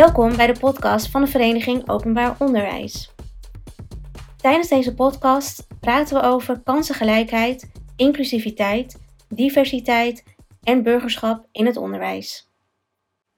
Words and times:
Welkom 0.00 0.36
bij 0.36 0.46
de 0.46 0.58
podcast 0.60 1.08
van 1.08 1.20
de 1.20 1.26
Vereniging 1.26 1.88
Openbaar 1.88 2.36
Onderwijs. 2.38 3.10
Tijdens 4.36 4.68
deze 4.68 4.94
podcast 4.94 5.66
praten 5.80 6.16
we 6.16 6.22
over 6.22 6.60
kansengelijkheid, 6.60 7.70
inclusiviteit, 7.96 8.98
diversiteit 9.28 10.24
en 10.62 10.82
burgerschap 10.82 11.46
in 11.52 11.66
het 11.66 11.76
onderwijs. 11.76 12.48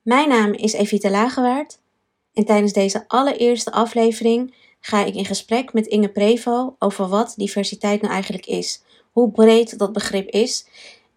Mijn 0.03 0.29
naam 0.29 0.53
is 0.53 0.73
Evita 0.73 1.11
Lagewaard 1.11 1.81
en 2.33 2.45
tijdens 2.45 2.73
deze 2.73 3.05
allereerste 3.09 3.73
aflevering 3.73 4.55
ga 4.81 5.05
ik 5.05 5.15
in 5.15 5.25
gesprek 5.25 5.73
met 5.73 5.87
Inge 5.87 6.09
Prevo 6.09 6.77
over 6.79 7.09
wat 7.09 7.35
diversiteit 7.37 8.01
nou 8.01 8.13
eigenlijk 8.13 8.47
is, 8.47 8.83
hoe 9.11 9.31
breed 9.31 9.79
dat 9.79 9.93
begrip 9.93 10.29
is 10.29 10.67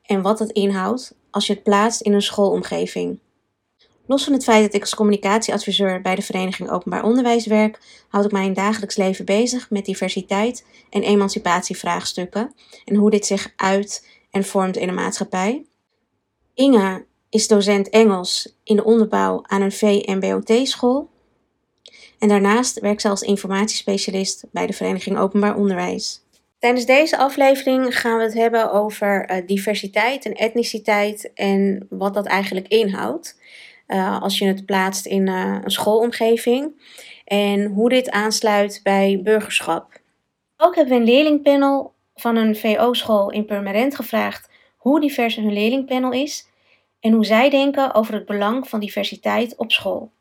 en 0.02 0.22
wat 0.22 0.40
het 0.40 0.52
inhoudt 0.52 1.16
als 1.32 1.48
je 1.48 1.54
het 1.54 1.64
plaatst 1.64 2.02
in 2.02 2.14
een 2.14 2.22
schoolomgeving. 2.22 3.20
Los 4.08 4.23
van 4.23 4.34
het 4.34 4.44
feit 4.44 4.64
dat 4.64 4.73
ik 4.73 4.82
als 4.82 4.95
communicatieadviseur 4.95 6.02
bij 6.02 6.16
de 6.16 6.22
Vereniging 6.22 6.70
Openbaar 6.70 7.04
Onderwijs 7.04 7.45
werk, 7.45 7.80
houd 8.09 8.26
ik 8.26 8.31
mij 8.31 8.45
in 8.45 8.54
dagelijks 8.54 8.95
leven 8.95 9.26
bezig 9.26 9.70
met 9.70 9.86
diversiteit 9.86 10.66
en 10.90 11.04
emancipatievraagstukken 11.04 12.54
en 12.86 12.95
hoe 12.95 13.09
dit 13.09 13.26
zich 13.26 13.54
uit 13.55 14.08
en 14.31 14.44
vormt 14.44 14.78
in 14.78 14.88
de 14.88 14.94
maatschappij. 14.94 15.66
Inge 16.54 17.05
is 17.30 17.48
docent 17.48 17.90
Engels 17.90 18.55
in 18.64 18.76
de 18.76 18.84
onderbouw 18.84 19.40
aan 19.44 19.62
een 19.62 19.72
VMBOT-school. 19.72 21.09
En 22.20 22.28
daarnaast 22.28 22.80
werkt 22.80 23.02
ze 23.02 23.09
als 23.09 23.22
informatiespecialist 23.22 24.45
bij 24.52 24.67
de 24.67 24.73
Vereniging 24.73 25.17
Openbaar 25.17 25.56
Onderwijs. 25.56 26.23
Tijdens 26.59 26.86
deze 26.86 27.17
aflevering 27.17 28.00
gaan 28.00 28.17
we 28.17 28.23
het 28.23 28.34
hebben 28.34 28.72
over 28.72 29.31
uh, 29.31 29.48
diversiteit 29.48 30.26
en 30.26 30.34
etniciteit 30.34 31.31
en 31.33 31.88
wat 31.89 32.14
dat 32.14 32.26
eigenlijk 32.26 32.67
inhoudt. 32.67 33.38
Uh, 33.88 34.22
als 34.22 34.38
je 34.38 34.45
het 34.45 34.66
plaatst 34.66 35.05
in 35.05 35.28
uh, 35.28 35.58
een 35.64 35.72
schoolomgeving 35.72 36.81
en 37.25 37.66
hoe 37.66 37.89
dit 37.89 38.09
aansluit 38.09 38.80
bij 38.83 39.22
burgerschap. 39.23 40.00
Ook 40.58 40.75
hebben 40.75 40.94
we 40.94 41.00
een 41.00 41.05
leerlingpanel 41.05 41.94
van 42.16 42.36
een 42.36 42.55
VO-school 42.55 43.31
in 43.31 43.45
Purmerend 43.45 43.95
gevraagd 43.95 44.50
hoe 44.77 45.00
divers 45.00 45.36
hun 45.36 45.53
leerlingpanel 45.53 46.11
is 46.11 46.47
en 47.00 47.11
hoe 47.11 47.25
zij 47.25 47.50
denken 47.50 47.94
over 47.94 48.14
het 48.14 48.25
belang 48.25 48.67
van 48.69 48.80
diversiteit 48.80 49.55
op 49.55 49.72
school. 49.72 50.11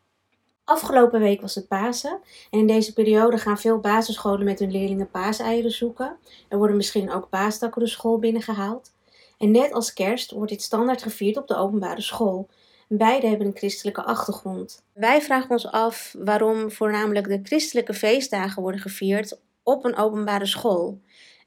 Afgelopen 0.64 1.20
week 1.20 1.40
was 1.40 1.54
het 1.54 1.68
Pasen 1.68 2.20
en 2.50 2.58
in 2.58 2.66
deze 2.66 2.92
periode 2.92 3.38
gaan 3.38 3.58
veel 3.58 3.78
basisscholen 3.78 4.44
met 4.44 4.58
hun 4.58 4.70
leerlingen 4.70 5.10
paaseieren 5.10 5.70
zoeken. 5.70 6.16
Er 6.48 6.58
worden 6.58 6.76
misschien 6.76 7.12
ook 7.12 7.28
paastakken 7.28 7.82
de 7.82 7.88
school 7.88 8.18
binnengehaald. 8.18 8.92
En 9.38 9.50
net 9.50 9.72
als 9.72 9.92
kerst 9.92 10.30
wordt 10.30 10.50
dit 10.50 10.62
standaard 10.62 11.02
gevierd 11.02 11.36
op 11.36 11.48
de 11.48 11.56
openbare 11.56 12.00
school. 12.00 12.48
Beide 12.88 13.27
hebben 13.27 13.46
een 13.46 13.56
christelijke 13.56 14.02
achtergrond. 14.02 14.82
Wij 14.92 15.22
vragen 15.22 15.50
ons 15.50 15.66
af 15.70 16.14
waarom 16.18 16.70
voornamelijk 16.70 17.28
de 17.28 17.40
christelijke 17.42 17.94
feestdagen 17.94 18.62
worden 18.62 18.80
gevierd 18.80 19.38
op 19.62 19.84
een 19.84 19.96
openbare 19.96 20.46
school. 20.46 21.00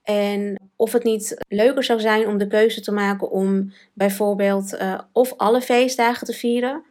En 0.03 0.59
of 0.75 0.91
het 0.91 1.03
niet 1.03 1.45
leuker 1.47 1.83
zou 1.83 1.99
zijn 1.99 2.27
om 2.27 2.37
de 2.37 2.47
keuze 2.47 2.81
te 2.81 2.91
maken 2.91 3.31
om 3.31 3.73
bijvoorbeeld 3.93 4.73
uh, 4.73 4.99
of 5.11 5.33
alle 5.37 5.61
feestdagen 5.61 6.27
te 6.27 6.33
vieren, 6.33 6.83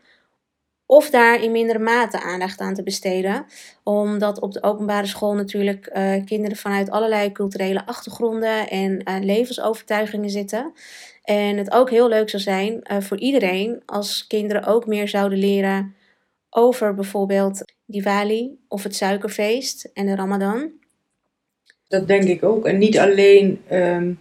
of 0.86 1.10
daar 1.10 1.42
in 1.42 1.52
mindere 1.52 1.78
mate 1.78 2.22
aandacht 2.22 2.60
aan 2.60 2.74
te 2.74 2.82
besteden. 2.82 3.46
Omdat 3.82 4.40
op 4.40 4.52
de 4.52 4.62
openbare 4.62 5.06
school 5.06 5.34
natuurlijk 5.34 5.90
uh, 5.96 6.24
kinderen 6.24 6.56
vanuit 6.56 6.90
allerlei 6.90 7.32
culturele 7.32 7.86
achtergronden 7.86 8.68
en 8.68 9.02
uh, 9.04 9.16
levensovertuigingen 9.20 10.30
zitten. 10.30 10.72
En 11.22 11.56
het 11.56 11.70
ook 11.70 11.90
heel 11.90 12.08
leuk 12.08 12.30
zou 12.30 12.42
zijn 12.42 12.72
uh, 12.90 13.00
voor 13.00 13.18
iedereen 13.18 13.82
als 13.86 14.26
kinderen 14.26 14.64
ook 14.64 14.86
meer 14.86 15.08
zouden 15.08 15.38
leren 15.38 15.94
over 16.50 16.94
bijvoorbeeld 16.94 17.72
Diwali 17.84 18.58
of 18.68 18.82
het 18.82 18.96
suikerfeest 18.96 19.90
en 19.94 20.06
de 20.06 20.14
Ramadan. 20.14 20.70
Dat 21.88 22.06
denk 22.06 22.24
ik 22.24 22.42
ook. 22.42 22.66
En 22.66 22.78
niet 22.78 22.98
alleen 22.98 23.62
um, 23.72 24.18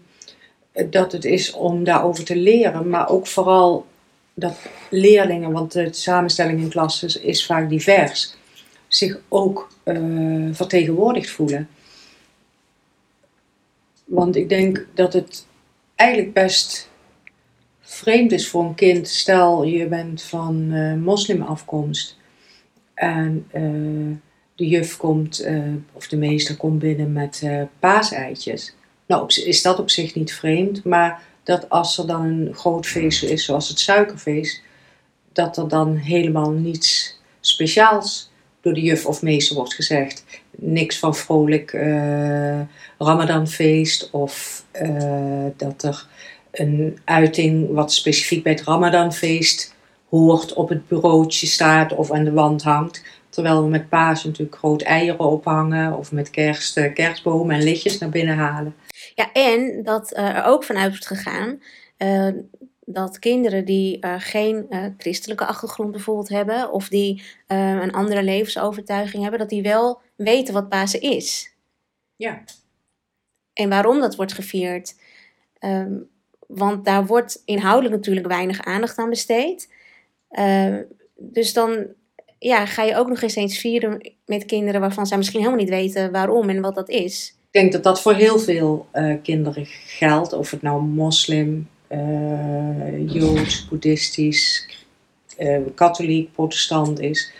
dat 0.89 1.11
het 1.11 1.25
is 1.25 1.53
om 1.53 1.83
daarover 1.83 2.23
te 2.23 2.35
leren, 2.35 2.89
maar 2.89 3.09
ook 3.09 3.27
vooral 3.27 3.85
dat 4.35 4.57
leerlingen, 4.89 5.51
want 5.51 5.71
de 5.71 5.93
samenstelling 5.93 6.59
in 6.59 6.69
klassen 6.69 7.23
is 7.23 7.45
vaak 7.45 7.69
divers, 7.69 8.35
zich 8.87 9.19
ook 9.27 9.69
uh, 9.83 10.49
vertegenwoordigd 10.51 11.29
voelen. 11.29 11.69
Want 14.05 14.35
ik 14.35 14.49
denk 14.49 14.87
dat 14.93 15.13
het 15.13 15.45
eigenlijk 15.95 16.33
best 16.33 16.89
vreemd 17.81 18.31
is 18.31 18.47
voor 18.47 18.63
een 18.63 18.75
kind. 18.75 19.07
Stel 19.07 19.63
je 19.63 19.87
bent 19.87 20.21
van 20.21 20.71
uh, 20.71 20.93
moslimafkomst 20.93 22.17
en 22.93 23.47
uh, 23.53 24.17
de 24.55 24.67
juf 24.67 24.97
komt, 24.97 25.47
of 25.93 26.07
de 26.07 26.17
meester 26.17 26.57
komt 26.57 26.79
binnen 26.79 27.11
met 27.11 27.43
paaseitjes. 27.79 28.75
Nou, 29.05 29.27
is 29.27 29.61
dat 29.61 29.79
op 29.79 29.89
zich 29.89 30.15
niet 30.15 30.33
vreemd, 30.33 30.83
maar 30.83 31.23
dat 31.45 31.69
als 31.69 31.97
er 31.97 32.07
dan 32.07 32.21
een 32.21 32.53
groot 32.53 32.85
feest 32.85 33.23
is, 33.23 33.45
zoals 33.45 33.69
het 33.69 33.79
suikerfeest, 33.79 34.61
dat 35.33 35.57
er 35.57 35.67
dan 35.67 35.95
helemaal 35.95 36.51
niets 36.51 37.19
speciaals 37.39 38.29
door 38.61 38.73
de 38.73 38.81
juf 38.81 39.05
of 39.05 39.21
meester 39.21 39.55
wordt 39.55 39.73
gezegd. 39.73 40.25
Niks 40.51 40.99
van 40.99 41.15
vrolijk 41.15 41.73
uh, 41.73 42.59
Ramadanfeest 42.97 44.09
of 44.11 44.63
uh, 44.81 45.45
dat 45.57 45.83
er 45.83 46.07
een 46.51 46.99
uiting 47.03 47.73
wat 47.73 47.93
specifiek 47.93 48.43
bij 48.43 48.51
het 48.51 48.63
Ramadanfeest 48.63 49.75
hoort 50.09 50.53
op 50.53 50.69
het 50.69 50.87
bureautje 50.87 51.47
staat 51.47 51.95
of 51.95 52.11
aan 52.11 52.23
de 52.23 52.31
wand 52.31 52.63
hangt. 52.63 53.03
Terwijl 53.29 53.63
we 53.63 53.69
met 53.69 53.89
paas 53.89 54.23
natuurlijk 54.23 54.57
groot 54.57 54.81
eieren 54.81 55.19
ophangen 55.19 55.97
of 55.97 56.11
met 56.11 56.29
kerst, 56.29 56.77
uh, 56.77 56.93
kerstbomen 56.93 57.55
en 57.55 57.63
lichtjes 57.63 57.97
naar 57.97 58.09
binnen 58.09 58.37
halen. 58.37 58.75
Ja, 59.15 59.31
en 59.31 59.83
dat 59.83 60.17
uh, 60.17 60.35
er 60.35 60.43
ook 60.43 60.63
vanuit 60.63 60.89
wordt 60.89 61.07
gegaan 61.07 61.61
uh, 61.97 62.41
dat 62.85 63.19
kinderen 63.19 63.65
die 63.65 64.05
uh, 64.05 64.15
geen 64.17 64.67
christelijke 64.97 65.45
achtergrond 65.45 65.91
bijvoorbeeld 65.91 66.29
hebben, 66.29 66.71
of 66.71 66.87
die 66.87 67.23
een 67.47 67.91
andere 67.91 68.23
levensovertuiging 68.23 69.21
hebben, 69.21 69.39
dat 69.39 69.49
die 69.49 69.61
wel 69.61 70.01
weten 70.15 70.53
wat 70.53 70.69
Pasen 70.69 71.01
is. 71.01 71.55
Ja. 72.15 72.43
En 73.53 73.69
waarom 73.69 73.99
dat 73.99 74.15
wordt 74.15 74.33
gevierd. 74.33 74.95
Um, 75.59 76.09
want 76.47 76.85
daar 76.85 77.05
wordt 77.05 77.41
inhoudelijk 77.45 77.95
natuurlijk 77.95 78.27
weinig 78.27 78.61
aandacht 78.61 78.97
aan 78.97 79.09
besteed. 79.09 79.73
dus 81.15 81.53
dan 81.53 81.87
ja, 82.39 82.65
ga 82.65 82.83
je 82.83 82.95
ook 82.95 83.07
nog 83.07 83.21
eens 83.21 83.35
eens 83.35 83.57
vieren 83.57 84.13
met 84.25 84.45
kinderen 84.45 84.81
waarvan 84.81 85.05
zij 85.05 85.17
misschien 85.17 85.39
helemaal 85.39 85.59
niet 85.59 85.69
weten 85.69 86.11
waarom 86.11 86.49
en 86.49 86.61
wat 86.61 86.75
dat 86.75 86.89
is 86.89 87.35
denk 87.55 87.71
dat 87.71 87.83
dat 87.83 88.01
voor 88.01 88.13
heel 88.13 88.39
veel 88.39 88.87
uh, 88.93 89.15
kinderen 89.23 89.65
geldt. 89.85 90.33
Of 90.33 90.51
het 90.51 90.61
nou 90.61 90.81
moslim, 90.81 91.69
uh, 91.89 93.13
joods, 93.13 93.65
boeddhistisch, 93.67 94.69
uh, 95.39 95.59
katholiek, 95.75 96.31
protestant 96.31 96.99
is. 96.99 97.33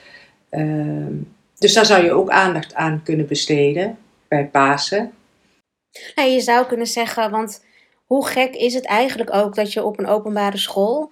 Ehm, 0.49 1.13
dus 1.57 1.73
daar 1.73 1.85
zou 1.85 2.03
je 2.03 2.11
ook 2.11 2.29
aandacht 2.29 2.73
aan 2.73 3.01
kunnen 3.03 3.27
besteden 3.27 3.97
bij 4.27 4.47
Pasen. 4.47 5.11
Nou, 6.15 6.29
je 6.29 6.39
zou 6.39 6.65
kunnen 6.65 6.87
zeggen, 6.87 7.31
want 7.31 7.63
hoe 8.05 8.27
gek 8.27 8.55
is 8.55 8.73
het 8.73 8.85
eigenlijk 8.85 9.33
ook 9.33 9.55
dat 9.55 9.73
je 9.73 9.83
op 9.83 9.99
een 9.99 10.07
openbare 10.07 10.57
school, 10.57 11.11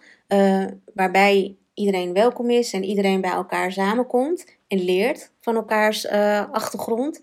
waarbij 0.93 1.55
iedereen 1.73 2.13
welkom 2.13 2.49
is 2.49 2.73
en 2.73 2.83
iedereen 2.83 3.21
bij 3.21 3.31
elkaar 3.31 3.71
samenkomt 3.71 4.45
en 4.67 4.85
leert 4.85 5.31
van 5.41 5.55
elkaars 5.55 6.07
achtergrond, 6.51 7.19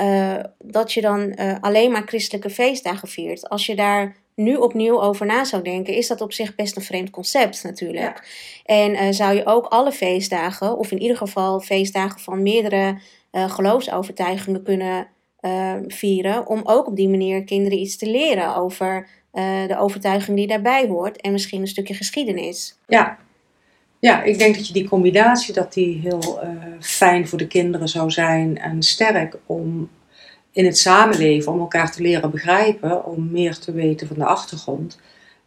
uh, 0.00 0.34
dat 0.58 0.92
je 0.92 1.00
dan 1.00 1.32
uh, 1.40 1.56
alleen 1.60 1.92
maar 1.92 2.02
christelijke 2.06 2.50
feestdagen 2.50 3.08
viert. 3.08 3.48
Als 3.48 3.66
je 3.66 3.76
daar 3.76 4.16
nu 4.34 4.54
opnieuw 4.54 5.00
over 5.02 5.26
na 5.26 5.44
zou 5.44 5.62
denken, 5.62 5.94
is 5.94 6.06
dat 6.06 6.20
op 6.20 6.32
zich 6.32 6.54
best 6.54 6.76
een 6.76 6.82
vreemd 6.82 7.10
concept 7.10 7.62
natuurlijk. 7.62 8.22
Ja. 8.64 8.74
En 8.74 8.92
uh, 8.92 9.00
zou 9.10 9.34
je 9.34 9.46
ook 9.46 9.66
alle 9.66 9.92
feestdagen, 9.92 10.76
of 10.76 10.90
in 10.90 11.00
ieder 11.00 11.16
geval 11.16 11.60
feestdagen 11.60 12.20
van 12.20 12.42
meerdere 12.42 12.98
geloofsovertuigingen 13.32 14.62
kunnen 14.62 15.06
vieren, 15.86 16.46
om 16.46 16.60
ook 16.64 16.86
op 16.86 16.96
die 16.96 17.08
manier 17.08 17.44
kinderen 17.44 17.78
iets 17.78 17.96
te 17.96 18.10
leren 18.10 18.56
over 18.56 19.08
de 19.66 19.76
overtuiging 19.78 20.36
die 20.36 20.46
daarbij 20.46 20.86
hoort 20.86 21.20
en 21.20 21.32
misschien 21.32 21.60
een 21.60 21.66
stukje 21.66 21.94
geschiedenis. 21.94 22.78
Ja, 22.86 23.18
ja, 23.98 24.22
ik 24.22 24.38
denk 24.38 24.54
dat 24.54 24.66
je 24.66 24.72
die 24.72 24.88
combinatie 24.88 25.54
dat 25.54 25.72
die 25.72 25.98
heel 25.98 26.40
uh, 26.44 26.50
fijn 26.80 27.28
voor 27.28 27.38
de 27.38 27.46
kinderen 27.46 27.88
zou 27.88 28.10
zijn 28.10 28.58
en 28.58 28.82
sterk 28.82 29.36
om 29.46 29.88
in 30.52 30.64
het 30.64 30.78
samenleven, 30.78 31.52
om 31.52 31.60
elkaar 31.60 31.92
te 31.92 32.02
leren 32.02 32.30
begrijpen, 32.30 33.04
om 33.04 33.30
meer 33.30 33.58
te 33.58 33.72
weten 33.72 34.06
van 34.06 34.16
de 34.18 34.24
achtergrond 34.24 34.98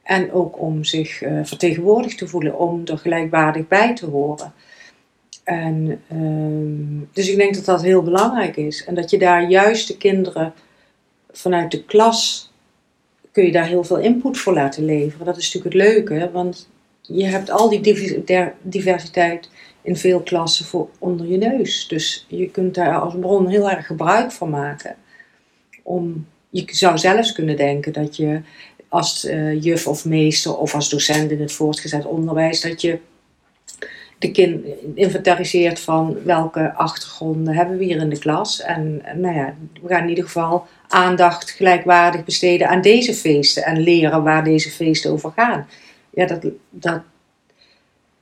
en 0.03 0.31
ook 0.31 0.61
om 0.61 0.83
zich 0.83 1.21
uh, 1.21 1.39
vertegenwoordigd 1.43 2.17
te 2.17 2.27
voelen, 2.27 2.59
om 2.59 2.81
er 2.85 2.97
gelijkwaardig 2.97 3.67
bij 3.67 3.95
te 3.95 4.05
horen. 4.05 4.53
En, 5.43 6.01
uh, 6.13 7.07
dus 7.13 7.29
ik 7.29 7.37
denk 7.37 7.55
dat 7.55 7.65
dat 7.65 7.81
heel 7.81 8.01
belangrijk 8.01 8.57
is 8.57 8.85
en 8.85 8.95
dat 8.95 9.09
je 9.09 9.17
daar 9.17 9.49
juist 9.49 9.87
de 9.87 9.97
kinderen 9.97 10.53
vanuit 11.31 11.71
de 11.71 11.83
klas 11.83 12.51
kun 13.31 13.45
je 13.45 13.51
daar 13.51 13.67
heel 13.67 13.83
veel 13.83 13.99
input 13.99 14.37
voor 14.37 14.53
laten 14.53 14.85
leveren. 14.85 15.25
Dat 15.25 15.37
is 15.37 15.53
natuurlijk 15.53 15.75
het 15.75 15.93
leuke, 15.93 16.31
want 16.31 16.69
je 17.01 17.25
hebt 17.25 17.49
al 17.49 17.69
die 17.69 17.81
diversiteit 18.61 19.49
in 19.81 19.95
veel 19.97 20.19
klassen 20.19 20.65
voor 20.65 20.89
onder 20.99 21.27
je 21.27 21.37
neus. 21.37 21.87
Dus 21.87 22.25
je 22.27 22.49
kunt 22.49 22.75
daar 22.75 22.99
als 22.99 23.13
bron 23.19 23.47
heel 23.47 23.69
erg 23.69 23.85
gebruik 23.85 24.31
van 24.31 24.49
maken. 24.49 24.95
Om, 25.83 26.27
je 26.49 26.63
zou 26.65 26.97
zelfs 26.97 27.31
kunnen 27.31 27.57
denken 27.57 27.93
dat 27.93 28.15
je 28.15 28.41
als 28.89 29.25
uh, 29.25 29.63
juf 29.63 29.87
of 29.87 30.05
meester 30.05 30.57
of 30.57 30.75
als 30.75 30.89
docent 30.89 31.31
in 31.31 31.41
het 31.41 31.51
voortgezet 31.51 32.05
onderwijs, 32.05 32.61
dat 32.61 32.81
je 32.81 32.99
de 34.17 34.31
kind 34.31 34.65
inventariseert 34.95 35.79
van 35.79 36.17
welke 36.23 36.73
achtergronden 36.73 37.53
hebben 37.53 37.77
we 37.77 37.83
hier 37.83 37.97
in 37.97 38.09
de 38.09 38.19
klas. 38.19 38.61
En 38.61 39.01
nou 39.15 39.35
ja, 39.35 39.55
we 39.81 39.87
gaan 39.87 40.03
in 40.03 40.09
ieder 40.09 40.23
geval 40.23 40.67
aandacht 40.87 41.51
gelijkwaardig 41.51 42.23
besteden 42.23 42.69
aan 42.69 42.81
deze 42.81 43.13
feesten 43.13 43.63
en 43.63 43.79
leren 43.79 44.23
waar 44.23 44.43
deze 44.43 44.71
feesten 44.71 45.11
over 45.11 45.31
gaan. 45.35 45.67
Ja, 46.13 46.39
dat, 46.69 47.01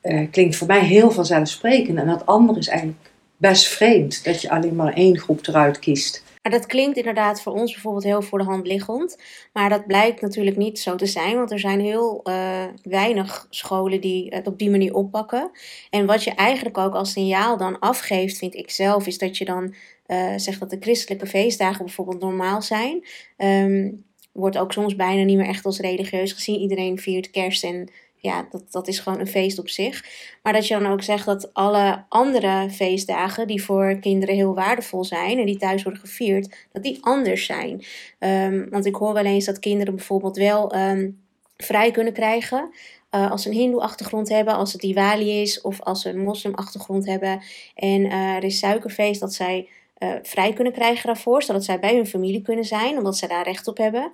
uh, 0.02 0.32
klinkt 0.32 0.56
voor 0.56 0.68
mij 0.68 0.86
heel 0.86 1.12
vanzelfsprekend. 1.12 1.98
En 1.98 2.08
dat 2.08 2.26
andere 2.26 2.60
is 2.60 2.68
eigenlijk 2.68 3.12
best 3.38 3.68
vreemd, 3.68 4.24
dat 4.24 4.42
je 4.42 4.50
alleen 4.50 4.76
maar 4.76 4.94
één 4.94 5.20
groep 5.20 5.48
eruit 5.48 5.80
kiest. 5.80 6.24
Maar 6.42 6.52
dat 6.52 6.66
klinkt 6.66 6.98
inderdaad 6.98 7.42
voor 7.42 7.54
ons 7.54 7.72
bijvoorbeeld 7.72 8.04
heel 8.04 8.22
voor 8.22 8.40
de 8.40 8.46
hand 8.46 8.68
liggend. 8.68 9.18
Maar 9.54 9.70
dat 9.70 9.88
blijkt 9.88 10.22
natuurlijk 10.22 10.58
niet 10.58 10.80
zo 10.80 10.96
te 10.96 11.06
zijn, 11.06 11.36
want 11.36 11.52
er 11.52 11.60
zijn 11.60 11.80
heel 11.80 12.22
uh, 12.24 12.64
weinig 12.84 13.48
scholen 13.50 14.02
die 14.02 14.36
het 14.36 14.48
op 14.48 14.60
die 14.60 14.70
manier 14.70 14.94
oppakken. 14.94 15.52
En 15.90 16.06
wat 16.06 16.24
je 16.24 16.32
eigenlijk 16.32 16.78
ook 16.78 16.94
als 16.94 17.12
signaal 17.12 17.58
dan 17.58 17.80
afgeeft, 17.80 18.38
vind 18.38 18.56
ik 18.56 18.70
zelf, 18.70 19.08
is 19.08 19.18
dat 19.18 19.38
je 19.38 19.46
dan 19.46 19.74
uh, 20.08 20.34
zegt 20.36 20.60
dat 20.60 20.70
de 20.70 20.78
christelijke 20.80 21.28
feestdagen 21.28 21.86
bijvoorbeeld 21.86 22.22
normaal 22.22 22.62
zijn. 22.62 23.06
Um, 23.38 24.04
wordt 24.40 24.58
ook 24.58 24.72
soms 24.72 24.96
bijna 24.96 25.24
niet 25.24 25.38
meer 25.38 25.48
echt 25.48 25.66
als 25.66 25.80
religieus 25.80 26.32
gezien. 26.32 26.60
Iedereen 26.60 27.00
viert 27.00 27.30
kerst 27.30 27.64
en 27.64 27.90
ja, 28.22 28.48
dat, 28.52 28.72
dat 28.72 28.88
is 28.88 29.00
gewoon 29.00 29.20
een 29.20 29.28
feest 29.28 29.60
op 29.60 29.70
zich. 29.70 30.06
Maar 30.44 30.54
dat 30.54 30.68
je 30.68 30.80
dan 30.80 30.92
ook 30.92 31.04
zegt 31.04 31.26
dat 31.26 31.54
alle 31.54 32.04
andere 32.10 32.70
feestdagen 32.70 33.48
die 33.48 33.64
voor 33.64 33.98
kinderen 34.00 34.36
heel 34.36 34.54
waardevol 34.54 35.04
zijn 35.04 35.40
en 35.40 35.46
die 35.46 35.58
thuis 35.58 35.84
worden 35.84 36.02
gevierd, 36.02 36.56
dat 36.72 36.84
die 36.84 36.98
anders 37.02 37.46
zijn. 37.46 37.84
Um, 38.20 38.70
want 38.70 38.86
ik 38.86 38.96
hoor 38.96 39.14
wel 39.14 39.26
eens 39.26 39.46
dat 39.46 39.60
kinderen 39.60 39.96
bijvoorbeeld 39.96 40.38
wel 40.38 40.76
um, 40.76 41.22
vrij 41.58 41.92
kunnen 41.92 42.14
krijgen. 42.14 42.72
Uh, 43.12 43.32
als 43.32 43.42
ze 43.42 43.50
een 43.50 43.56
hindoe-achtergrond 43.56 44.30
hebben, 44.30 44.56
als 44.56 44.72
het 44.72 44.82
Diwali 44.82 45.42
is 45.42 45.62
of 45.62 45.82
als 45.82 46.02
ze 46.02 46.10
een 46.10 46.24
moslim-achtergrond 46.24 47.06
hebben 47.06 47.42
en 47.76 48.02
uh, 48.02 48.36
er 48.36 48.44
is 48.44 48.60
suikerfeest, 48.60 49.20
dat 49.20 49.34
zij 49.34 49.68
uh, 50.00 50.14
vrij 50.22 50.54
kunnen 50.54 50.74
krijgen 50.74 51.06
daarvoor, 51.06 51.44
zodat 51.44 51.64
zij 51.64 51.80
bij 51.80 51.96
hun 51.96 52.08
familie 52.08 52.42
kunnen 52.42 52.66
zijn, 52.66 52.98
omdat 52.98 53.18
ze 53.18 53.28
daar 53.28 53.44
recht 53.44 53.68
op 53.68 53.78
hebben. 53.78 54.12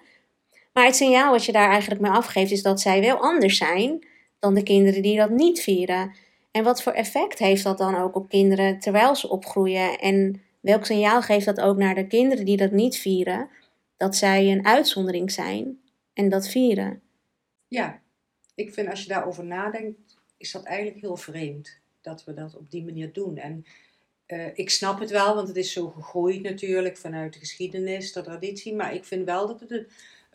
Maar 0.76 0.86
het 0.86 0.96
signaal 0.96 1.32
wat 1.32 1.46
je 1.46 1.52
daar 1.52 1.70
eigenlijk 1.70 2.02
mee 2.02 2.12
afgeeft 2.12 2.52
is 2.52 2.62
dat 2.62 2.82
zij 2.82 3.02
wel 3.02 3.18
anders 3.18 3.58
zijn 3.58 4.08
dan 4.40 4.54
de 4.54 4.64
kinderen 4.64 5.02
die 5.02 5.18
dat 5.18 5.30
niet 5.30 5.60
vieren. 5.62 6.16
En 6.52 6.64
wat 6.64 6.84
voor 6.84 6.92
effect 6.92 7.40
heeft 7.40 7.64
dat 7.64 7.78
dan 7.78 7.96
ook 7.96 8.16
op 8.16 8.30
kinderen 8.30 8.80
terwijl 8.80 9.16
ze 9.16 9.30
opgroeien? 9.30 10.00
En 10.00 10.42
welk 10.60 10.86
signaal 10.86 11.22
geeft 11.22 11.46
dat 11.46 11.62
ook 11.62 11.78
naar 11.78 11.96
de 11.96 12.08
kinderen 12.08 12.46
die 12.46 12.58
dat 12.58 12.72
niet 12.72 12.98
vieren? 12.98 13.50
Dat 13.98 14.16
zij 14.16 14.52
een 14.52 14.66
uitzondering 14.66 15.32
zijn 15.32 15.80
en 16.14 16.30
dat 16.30 16.48
vieren. 16.48 17.02
Ja, 17.68 18.02
ik 18.56 18.74
vind 18.74 18.90
als 18.90 19.02
je 19.02 19.08
daarover 19.08 19.46
nadenkt, 19.46 20.18
is 20.38 20.52
dat 20.52 20.64
eigenlijk 20.64 21.02
heel 21.02 21.18
vreemd 21.18 21.80
dat 22.02 22.24
we 22.24 22.34
dat 22.34 22.56
op 22.56 22.72
die 22.72 22.84
manier 22.84 23.14
doen. 23.14 23.38
En 23.38 23.66
uh, 24.28 24.48
ik 24.54 24.70
snap 24.70 25.00
het 25.00 25.10
wel, 25.10 25.36
want 25.36 25.48
het 25.48 25.58
is 25.58 25.72
zo 25.72 25.88
gegroeid 25.88 26.42
natuurlijk 26.42 26.98
vanuit 26.98 27.34
de 27.34 27.40
geschiedenis, 27.40 28.12
de 28.14 28.22
traditie. 28.22 28.76
Maar 28.76 28.94
ik 28.94 29.06
vind 29.06 29.26
wel 29.26 29.48
dat 29.48 29.60
het 29.60 29.72
een, 29.72 29.88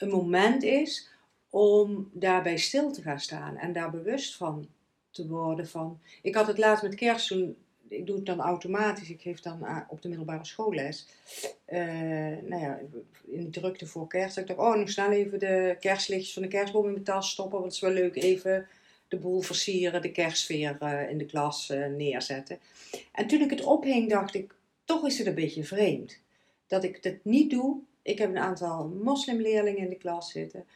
een 0.02 0.08
moment 0.08 0.62
is 0.62 1.08
om 1.50 2.11
daarbij 2.12 2.56
stil 2.56 2.93
te 2.93 3.02
gaan 3.02 3.20
staan 3.20 3.56
en 3.56 3.73
daar 3.73 3.91
bewust 3.91 4.37
van 4.37 4.69
te 5.11 5.26
worden. 5.26 5.69
Van. 5.69 6.00
Ik 6.23 6.35
had 6.35 6.47
het 6.47 6.58
laatst 6.58 6.82
met 6.82 6.94
kerst 6.94 7.29
toen, 7.29 7.56
ik 7.88 8.06
doe 8.06 8.17
het 8.17 8.26
dan 8.26 8.41
automatisch, 8.41 9.11
ik 9.11 9.20
geef 9.20 9.41
dan 9.41 9.85
op 9.88 10.02
de 10.02 10.08
middelbare 10.08 10.44
schoolles. 10.44 11.06
Uh, 11.69 11.79
nou 12.43 12.62
ja, 12.62 12.81
in 13.26 13.44
de 13.44 13.50
drukte 13.50 13.87
voor 13.87 14.06
kerst. 14.06 14.37
Ik 14.37 14.47
dacht, 14.47 14.58
oh, 14.58 14.75
nog 14.75 14.91
snel 14.91 15.11
even 15.11 15.38
de 15.38 15.76
kerstlichtjes 15.81 16.32
van 16.32 16.43
de 16.43 16.49
kerstboom 16.49 16.87
in 16.87 16.93
mijn 16.93 17.05
tas 17.05 17.31
stoppen, 17.31 17.61
want 17.61 17.64
het 17.64 17.75
is 17.75 17.81
wel 17.88 18.03
leuk 18.03 18.17
even 18.17 18.67
de 19.08 19.17
boel 19.17 19.41
versieren, 19.41 20.03
de 20.03 20.12
kerstsfeer 20.12 20.76
uh, 20.82 21.11
in 21.11 21.19
de 21.19 21.26
klas 21.26 21.70
uh, 21.70 21.87
neerzetten. 21.87 22.58
En 23.12 23.26
toen 23.26 23.41
ik 23.41 23.50
het 23.50 23.64
ophing, 23.64 24.11
dacht 24.11 24.35
ik, 24.35 24.55
toch 24.85 25.06
is 25.06 25.19
het 25.19 25.26
een 25.26 25.35
beetje 25.35 25.64
vreemd. 25.64 26.20
Dat 26.67 26.85
ik 26.85 26.99
het 27.00 27.25
niet 27.25 27.50
doe 27.50 27.81
ik 28.10 28.18
heb 28.18 28.30
een 28.30 28.38
aantal 28.38 28.88
moslimleerlingen 28.88 29.82
in 29.82 29.88
de 29.88 29.96
klas 29.96 30.30
zitten, 30.30 30.66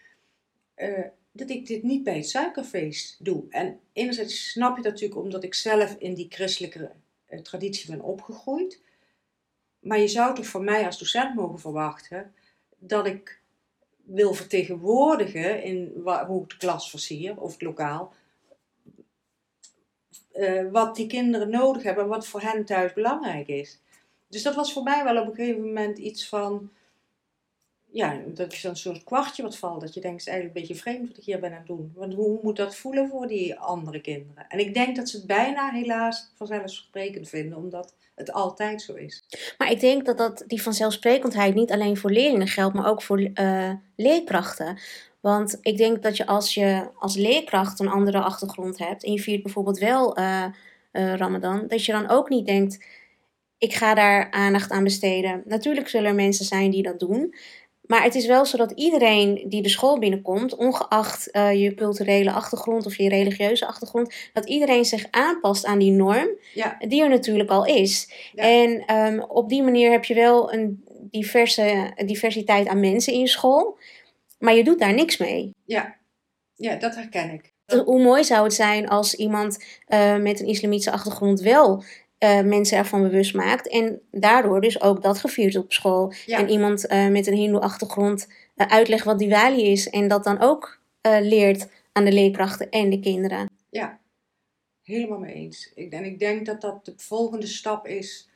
uh, 0.77 1.05
dat 1.33 1.51
ik 1.51 1.67
dit 1.67 1.83
niet 1.83 2.05
bij 2.05 2.17
het 2.17 2.29
suikerfeest 2.29 3.25
doe. 3.25 3.45
En 3.51 3.81
enerzijds 3.93 4.51
snap 4.51 4.77
je 4.77 4.83
dat 4.83 4.93
natuurlijk 4.93 5.21
omdat 5.21 5.45
ik 5.45 5.55
zelf 5.55 5.97
in 5.99 6.15
die 6.15 6.27
christelijke 6.29 6.91
uh, 7.31 7.41
traditie 7.41 7.91
ben 7.91 8.01
opgegroeid. 8.01 8.83
Maar 9.81 9.99
je 9.99 10.09
zou 10.09 10.35
toch 10.35 10.47
van 10.47 10.65
mij 10.65 10.87
als 10.87 10.99
docent 10.99 11.35
mogen 11.35 11.59
verwachten 11.59 12.35
dat 12.79 13.07
ik 13.07 13.41
wil 14.05 14.35
vertegenwoordigen 14.35 15.63
in 15.63 15.93
hoe 16.27 16.43
ik 16.43 16.49
de 16.49 16.57
klas 16.57 16.91
versier 16.91 17.41
of 17.41 17.53
het 17.53 17.63
lokaal. 17.63 18.13
Uh, 20.35 20.71
wat 20.71 20.97
die 20.97 21.07
kinderen 21.07 21.51
nodig 21.51 21.83
hebben 21.83 22.05
en 22.05 22.11
wat 22.11 22.27
voor 22.27 22.41
hen 22.41 22.65
thuis 22.65 22.93
belangrijk 22.93 23.49
is. 23.49 23.81
Dus 24.29 24.43
dat 24.43 24.55
was 24.55 24.73
voor 24.73 24.83
mij 24.83 25.05
wel 25.05 25.23
op 25.23 25.29
een 25.29 25.35
gegeven 25.35 25.65
moment 25.65 25.99
iets 25.99 26.29
van 26.29 26.71
ja, 27.95 28.21
dat 28.27 28.53
is 28.53 28.65
een 28.65 28.77
soort 28.77 29.05
kwartje 29.05 29.43
wat 29.43 29.57
valt. 29.57 29.81
Dat 29.81 29.95
je 29.95 30.01
denkt, 30.01 30.19
het 30.19 30.27
is 30.27 30.33
eigenlijk 30.33 30.57
een 30.57 30.67
beetje 30.67 30.83
vreemd 30.83 31.09
wat 31.09 31.17
ik 31.17 31.25
hier 31.25 31.41
ben 31.41 31.51
aan 31.51 31.59
het 31.59 31.67
doen. 31.67 31.93
Want 31.95 32.15
hoe 32.15 32.39
moet 32.43 32.57
dat 32.57 32.77
voelen 32.77 33.09
voor 33.09 33.27
die 33.27 33.59
andere 33.59 34.01
kinderen? 34.01 34.47
En 34.49 34.59
ik 34.59 34.75
denk 34.75 34.97
dat 34.97 35.09
ze 35.09 35.17
het 35.17 35.27
bijna 35.27 35.71
helaas 35.71 36.33
vanzelfsprekend 36.35 37.29
vinden, 37.29 37.59
omdat 37.59 37.95
het 38.15 38.33
altijd 38.33 38.83
zo 38.83 38.95
is. 38.95 39.25
Maar 39.59 39.71
ik 39.71 39.81
denk 39.81 40.07
dat, 40.07 40.19
dat 40.19 40.45
die 40.47 40.63
vanzelfsprekendheid 40.63 41.55
niet 41.55 41.73
alleen 41.73 41.97
voor 41.97 42.11
leerlingen 42.11 42.49
geldt, 42.49 42.75
maar 42.75 42.89
ook 42.89 43.03
voor 43.03 43.21
uh, 43.21 43.73
leerkrachten. 43.97 44.79
Want 45.21 45.59
ik 45.61 45.77
denk 45.77 46.03
dat 46.03 46.17
je 46.17 46.27
als 46.27 46.55
je 46.55 46.89
als 46.99 47.17
leerkracht 47.17 47.81
een 47.81 47.89
andere 47.89 48.21
achtergrond 48.21 48.79
hebt 48.79 49.05
en 49.05 49.13
je 49.13 49.21
viert 49.21 49.43
bijvoorbeeld 49.43 49.79
wel 49.79 50.19
uh, 50.19 50.45
uh, 50.93 51.15
Ramadan, 51.15 51.67
dat 51.69 51.85
je 51.85 51.93
dan 51.93 52.09
ook 52.09 52.29
niet 52.29 52.47
denkt, 52.47 52.85
ik 53.59 53.75
ga 53.75 53.95
daar 53.95 54.31
aandacht 54.31 54.71
aan 54.71 54.85
besteden. 54.85 55.43
Natuurlijk 55.45 55.89
zullen 55.89 56.09
er 56.09 56.15
mensen 56.15 56.45
zijn 56.45 56.71
die 56.71 56.83
dat 56.83 56.99
doen. 56.99 57.35
Maar 57.87 58.03
het 58.03 58.15
is 58.15 58.27
wel 58.27 58.45
zo 58.45 58.57
dat 58.57 58.71
iedereen 58.71 59.45
die 59.49 59.63
de 59.63 59.69
school 59.69 59.99
binnenkomt, 59.99 60.55
ongeacht 60.57 61.29
uh, 61.33 61.63
je 61.63 61.75
culturele 61.75 62.33
achtergrond 62.33 62.87
of 62.87 62.97
je 62.97 63.09
religieuze 63.09 63.67
achtergrond, 63.67 64.15
dat 64.33 64.49
iedereen 64.49 64.85
zich 64.85 65.07
aanpast 65.11 65.65
aan 65.65 65.79
die 65.79 65.91
norm 65.91 66.29
ja. 66.55 66.77
die 66.89 67.03
er 67.03 67.09
natuurlijk 67.09 67.51
al 67.51 67.67
is. 67.67 68.13
En 68.35 68.95
um, 68.95 69.21
op 69.21 69.49
die 69.49 69.63
manier 69.63 69.91
heb 69.91 70.05
je 70.05 70.15
wel 70.15 70.53
een 70.53 70.85
diverse, 71.11 71.93
diversiteit 72.07 72.67
aan 72.67 72.81
mensen 72.81 73.13
in 73.13 73.21
je 73.21 73.29
school, 73.29 73.79
maar 74.39 74.55
je 74.55 74.65
doet 74.65 74.79
daar 74.79 74.95
niks 74.95 75.17
mee. 75.17 75.55
Ja, 75.65 75.97
ja 76.55 76.77
dat 76.77 76.95
herken 76.95 77.33
ik. 77.33 77.53
Hoe 77.85 78.03
mooi 78.03 78.25
zou 78.25 78.45
het 78.45 78.55
zijn 78.55 78.89
als 78.89 79.15
iemand 79.15 79.65
uh, 79.89 80.17
met 80.17 80.41
een 80.41 80.47
islamitische 80.47 80.91
achtergrond 80.91 81.41
wel 81.41 81.83
uh, 82.19 82.41
mensen 82.41 82.79
ervan 82.79 83.03
bewust 83.03 83.35
maakt. 83.35 83.69
En 83.69 84.01
daardoor 84.11 84.61
dus 84.61 84.81
ook 84.81 85.03
dat 85.03 85.19
gevierd 85.19 85.57
op 85.57 85.73
school. 85.73 86.13
En 86.27 86.49
iemand 86.49 86.91
uh, 86.91 87.09
met 87.09 87.27
een 87.27 87.35
hindoe-achtergrond 87.35 88.29
uh, 88.57 88.67
uitlegt 88.67 89.05
wat 89.05 89.19
Diwali 89.19 89.71
is. 89.71 89.91
En 89.91 90.09
dat 90.09 90.25
dan 90.25 90.41
ook 90.41 90.83
leert 91.21 91.69
aan 91.93 92.05
de 92.05 92.13
leerkrachten 92.13 92.71
en 92.71 92.91
de 92.91 93.01
kinderen. 93.01 93.51
Ja, 93.71 93.99
helemaal 94.83 95.19
mee 95.19 95.35
eens. 95.35 95.73
Ik, 95.75 95.93
en 95.93 96.05
ik 96.05 96.19
denk 96.19 96.47
dat 96.47 96.61
dat 96.61 96.85
de 96.85 96.93
volgende 96.97 97.47
stap 97.47 97.87
is. 97.87 98.29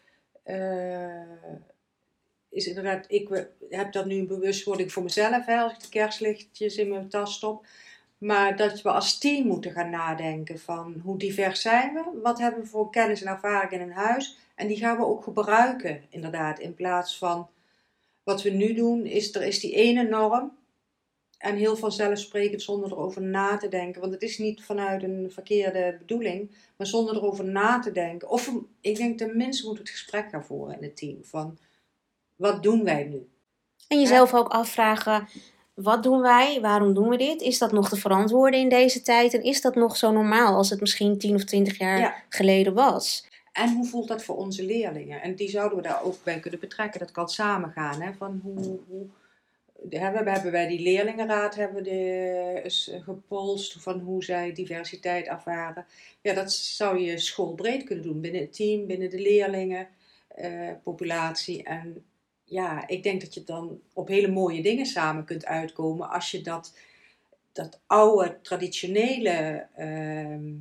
is 2.49 2.67
inderdaad, 2.67 3.05
ik 3.09 3.49
heb 3.69 3.93
dat 3.93 4.07
nu 4.07 4.15
een 4.15 4.27
bewustwording 4.27 4.93
voor 4.93 5.03
mezelf. 5.03 5.47
Hè, 5.47 5.57
als 5.57 5.73
ik 5.73 5.81
de 5.81 5.89
kerstlichtjes 5.89 6.77
in 6.77 6.89
mijn 6.89 7.09
tas 7.09 7.35
stop 7.35 7.67
maar 8.19 8.57
dat 8.57 8.83
we 8.83 8.91
als 8.91 9.19
team 9.19 9.47
moeten 9.47 9.73
gaan 9.73 9.91
nadenken 9.91 10.59
van 10.59 11.01
hoe 11.05 11.19
divers 11.19 11.61
zijn 11.61 11.95
we? 11.95 12.21
Wat 12.23 12.39
hebben 12.39 12.61
we 12.61 12.69
voor 12.69 12.91
kennis 12.91 13.23
en 13.23 13.33
ervaring 13.33 13.73
in 13.73 13.81
een 13.81 13.93
huis? 13.93 14.39
En 14.55 14.67
die 14.67 14.77
gaan 14.77 14.97
we 14.97 15.05
ook 15.05 15.23
gebruiken, 15.23 16.05
inderdaad. 16.09 16.59
In 16.59 16.75
plaats 16.75 17.19
van 17.19 17.49
wat 18.23 18.43
we 18.43 18.51
nu 18.51 18.75
doen, 18.75 19.07
is 19.07 19.35
er 19.35 19.43
is 19.43 19.61
die 19.61 19.75
ene 19.75 20.03
norm. 20.03 20.57
En 21.39 21.57
heel 21.57 21.77
vanzelfsprekend 21.77 22.63
zonder 22.63 22.91
erover 22.91 23.23
na 23.23 23.57
te 23.57 23.69
denken. 23.69 24.01
Want 24.01 24.13
het 24.13 24.23
is 24.23 24.39
niet 24.39 24.65
vanuit 24.65 25.03
een 25.03 25.31
verkeerde 25.33 25.97
bedoeling, 25.99 26.51
maar 26.77 26.87
zonder 26.87 27.17
erover 27.17 27.45
na 27.45 27.79
te 27.79 27.93
denken. 27.93 28.29
Of 28.29 28.53
ik 28.81 28.97
denk 28.97 29.19
tenminste 29.19 29.67
moet 29.67 29.79
het 29.79 29.91
gesprek 29.91 30.29
gaan 30.31 30.45
voeren 30.45 30.77
in 30.77 30.83
het 30.83 30.97
team. 30.97 31.25
Van 31.25 31.59
wat 32.37 32.63
doen 32.63 32.85
wij 32.85 33.05
nu? 33.05 33.29
En 33.89 34.01
jezelf 34.01 34.35
ook 34.35 34.49
afvragen 34.49 35.29
wat 35.83 36.03
doen 36.03 36.21
wij? 36.21 36.61
Waarom 36.61 36.95
doen 36.95 37.09
we 37.09 37.17
dit? 37.17 37.41
Is 37.41 37.59
dat 37.59 37.73
nog 37.73 37.89
te 37.89 37.97
verantwoorden 37.97 38.61
in 38.61 38.69
deze 38.69 39.03
tijd? 39.03 39.35
En 39.35 39.43
is 39.43 39.61
dat 39.61 39.75
nog 39.75 39.97
zo 39.97 40.13
normaal 40.13 40.57
als 40.57 40.71
het 40.71 40.81
misschien 40.81 41.19
10 41.19 41.35
of 41.35 41.45
20 41.45 41.79
jaar 41.79 42.25
geleden 42.29 42.75
was? 42.75 43.27
En 43.53 43.75
hoe 43.75 43.87
voelt 43.87 44.09
dat 44.09 44.25
voor 44.25 44.37
onze 44.37 44.65
leerlingen? 44.65 45.23
En 45.23 45.35
die 45.35 45.49
zouden 45.49 45.77
we 45.77 45.83
daar 45.83 46.03
ook 46.03 46.17
bij 46.23 46.41
kunnen 46.41 46.61
betrekken. 46.61 47.01
Dat 47.01 47.11
kan 47.11 47.29
samengaan. 47.29 48.01
Hè? 48.01 48.13
Van 48.13 48.41
hoe, 48.43 48.79
hoe 48.89 49.07
we 49.89 49.99
hebben 49.99 50.51
bij 50.51 50.67
die 50.67 50.81
leerlingenraad 50.81 51.55
hebben 51.55 51.85
de, 51.85 52.61
eens 52.65 52.91
gepolst 53.05 53.83
van 53.83 54.01
hoe 54.01 54.25
zij 54.25 54.53
diversiteit 54.53 55.27
ervaren. 55.27 55.87
Ja, 56.21 56.35
dat 56.35 56.53
zou 56.53 56.99
je 56.99 57.19
schoolbreed 57.19 57.85
kunnen 57.85 58.05
doen, 58.05 58.21
binnen 58.21 58.41
het 58.41 58.53
team, 58.53 58.87
binnen 58.87 59.11
de 59.11 59.21
leerlingen, 59.21 59.89
eh, 60.29 60.71
populatie. 60.83 61.63
En 61.63 62.05
ja, 62.49 62.89
ik 62.89 63.03
denk 63.03 63.21
dat 63.21 63.35
je 63.35 63.45
dan 63.45 63.81
op 63.93 64.09
hele 64.09 64.29
mooie 64.29 64.63
dingen 64.63 64.87
samen 64.87 65.25
kunt 65.25 65.47
uitkomen 65.47 66.11
als 66.11 66.31
je 66.31 66.41
dat, 66.41 66.77
dat 67.53 67.81
oude, 67.87 68.39
traditionele 68.43 69.67
uh, 69.79 70.61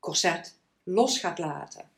corset 0.00 0.58
los 0.82 1.18
gaat 1.18 1.38
laten. 1.38 1.90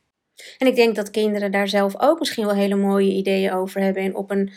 En 0.57 0.67
ik 0.67 0.75
denk 0.75 0.95
dat 0.95 1.11
kinderen 1.11 1.51
daar 1.51 1.67
zelf 1.67 1.93
ook 1.97 2.19
misschien 2.19 2.45
wel 2.45 2.55
hele 2.55 2.75
mooie 2.75 3.11
ideeën 3.11 3.53
over 3.53 3.81
hebben. 3.81 4.03
En 4.03 4.15
op 4.15 4.31
een, 4.31 4.51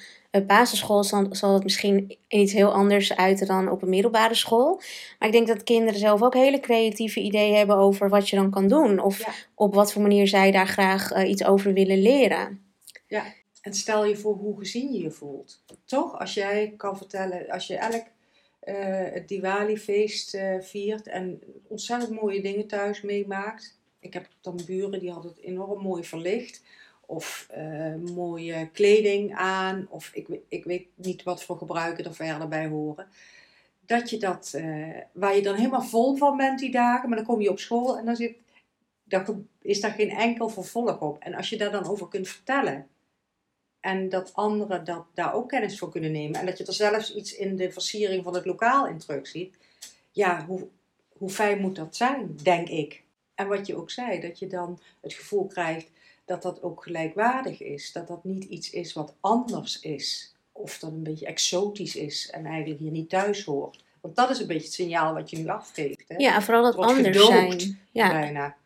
basisschool 0.46 1.04
zal, 1.04 1.26
zal 1.30 1.54
het 1.54 1.62
misschien 1.62 2.16
iets 2.28 2.52
heel 2.52 2.72
anders 2.72 3.16
uiten 3.16 3.46
dan 3.46 3.70
op 3.70 3.82
een 3.82 3.88
middelbare 3.88 4.34
school. 4.34 4.80
Maar 5.18 5.28
ik 5.28 5.34
denk 5.34 5.46
dat 5.46 5.62
kinderen 5.62 6.00
zelf 6.00 6.22
ook 6.22 6.34
hele 6.34 6.60
creatieve 6.60 7.20
ideeën 7.20 7.56
hebben 7.56 7.76
over 7.76 8.08
wat 8.08 8.28
je 8.28 8.36
dan 8.36 8.50
kan 8.50 8.68
doen. 8.68 9.00
Of 9.00 9.48
op 9.54 9.74
wat 9.74 9.92
voor 9.92 10.02
manier 10.02 10.28
zij 10.28 10.50
daar 10.50 10.66
graag 10.66 11.14
uh, 11.14 11.28
iets 11.28 11.44
over 11.44 11.72
willen 11.72 12.02
leren. 12.02 12.62
Ja, 13.06 13.24
en 13.68 13.74
stel 13.74 14.04
je 14.04 14.16
voor 14.16 14.34
hoe 14.34 14.58
gezien 14.58 14.92
je 14.92 15.02
je 15.02 15.10
voelt. 15.10 15.62
Toch, 15.84 16.18
als 16.18 16.34
jij 16.34 16.74
kan 16.76 16.96
vertellen, 16.96 17.48
als 17.50 17.66
je 17.66 17.76
elk 17.76 18.04
uh, 18.64 19.12
het 19.12 19.28
Diwali-feest 19.28 20.34
uh, 20.34 20.60
viert 20.60 21.06
en 21.06 21.40
ontzettend 21.66 22.20
mooie 22.20 22.42
dingen 22.42 22.66
thuis 22.66 23.02
meemaakt 23.02 23.78
ik 24.00 24.14
heb 24.14 24.28
dan 24.40 24.60
buren 24.66 25.00
die 25.00 25.10
hadden 25.10 25.30
het 25.30 25.40
enorm 25.40 25.82
mooi 25.82 26.04
verlicht. 26.04 26.62
Of 27.06 27.48
uh, 27.56 27.94
mooie 28.14 28.68
kleding 28.72 29.34
aan. 29.34 29.86
Of 29.90 30.10
ik, 30.14 30.28
ik 30.48 30.64
weet 30.64 30.86
niet 30.94 31.22
wat 31.22 31.42
voor 31.42 31.58
gebruiken 31.58 32.04
er 32.04 32.14
verder 32.14 32.48
bij 32.48 32.66
horen. 32.66 33.06
Dat 33.86 34.10
je 34.10 34.18
dat, 34.18 34.60
waar 35.12 35.34
je 35.36 35.42
dan 35.42 35.54
helemaal 35.54 35.82
vol 35.82 36.16
van 36.16 36.36
bent 36.36 36.58
die 36.58 36.70
dagen. 36.70 37.08
Maar 37.08 37.18
dan 37.18 37.26
kom 37.26 37.40
je 37.40 37.50
op 37.50 37.58
school 37.58 37.98
en 37.98 38.04
dan 38.04 38.16
zit, 38.16 38.36
is 39.62 39.80
daar 39.80 39.90
geen 39.90 40.10
enkel 40.10 40.48
vervolg 40.48 41.00
op. 41.00 41.22
En 41.22 41.34
als 41.34 41.48
je 41.48 41.56
daar 41.56 41.70
dan 41.70 41.88
over 41.88 42.08
kunt 42.08 42.28
vertellen. 42.28 42.86
En 43.80 44.08
dat 44.08 44.34
anderen 44.34 44.84
dat, 44.84 45.04
daar 45.14 45.34
ook 45.34 45.48
kennis 45.48 45.78
voor 45.78 45.90
kunnen 45.90 46.12
nemen. 46.12 46.40
En 46.40 46.46
dat 46.46 46.58
je 46.58 46.64
er 46.64 46.72
zelfs 46.72 47.14
iets 47.14 47.34
in 47.34 47.56
de 47.56 47.72
versiering 47.72 48.24
van 48.24 48.34
het 48.34 48.44
lokaal 48.44 48.86
in 48.86 48.98
terug 48.98 49.26
ziet. 49.26 49.56
Ja, 50.12 50.44
hoe, 50.46 50.68
hoe 51.12 51.30
fijn 51.30 51.60
moet 51.60 51.76
dat 51.76 51.96
zijn, 51.96 52.36
denk 52.42 52.68
ik. 52.68 53.02
En 53.34 53.48
wat 53.48 53.66
je 53.66 53.76
ook 53.76 53.90
zei, 53.90 54.20
dat 54.20 54.38
je 54.38 54.46
dan 54.46 54.80
het 55.00 55.12
gevoel 55.12 55.46
krijgt 55.46 55.90
dat 56.24 56.42
dat 56.42 56.62
ook 56.62 56.82
gelijkwaardig 56.82 57.62
is. 57.62 57.92
Dat 57.92 58.08
dat 58.08 58.24
niet 58.24 58.44
iets 58.44 58.70
is 58.70 58.92
wat 58.92 59.14
anders 59.20 59.80
is. 59.80 60.34
Of 60.52 60.78
dat 60.78 60.90
een 60.90 61.02
beetje 61.02 61.26
exotisch 61.26 61.96
is 61.96 62.30
en 62.30 62.46
eigenlijk 62.46 62.80
hier 62.80 62.90
niet 62.90 63.08
thuis 63.08 63.44
hoort. 63.44 63.84
Want 64.00 64.16
dat 64.16 64.30
is 64.30 64.38
een 64.38 64.46
beetje 64.46 64.64
het 64.64 64.72
signaal 64.72 65.14
wat 65.14 65.30
je 65.30 65.38
nu 65.38 65.48
afgeeft. 65.48 66.04
Hè? 66.08 66.16
Ja, 66.16 66.42
vooral 66.42 66.62
dat 66.62 66.76
anders 66.76 67.26
zijn. 67.26 67.80
Ja. 67.92 68.08
Bijna. 68.08 68.56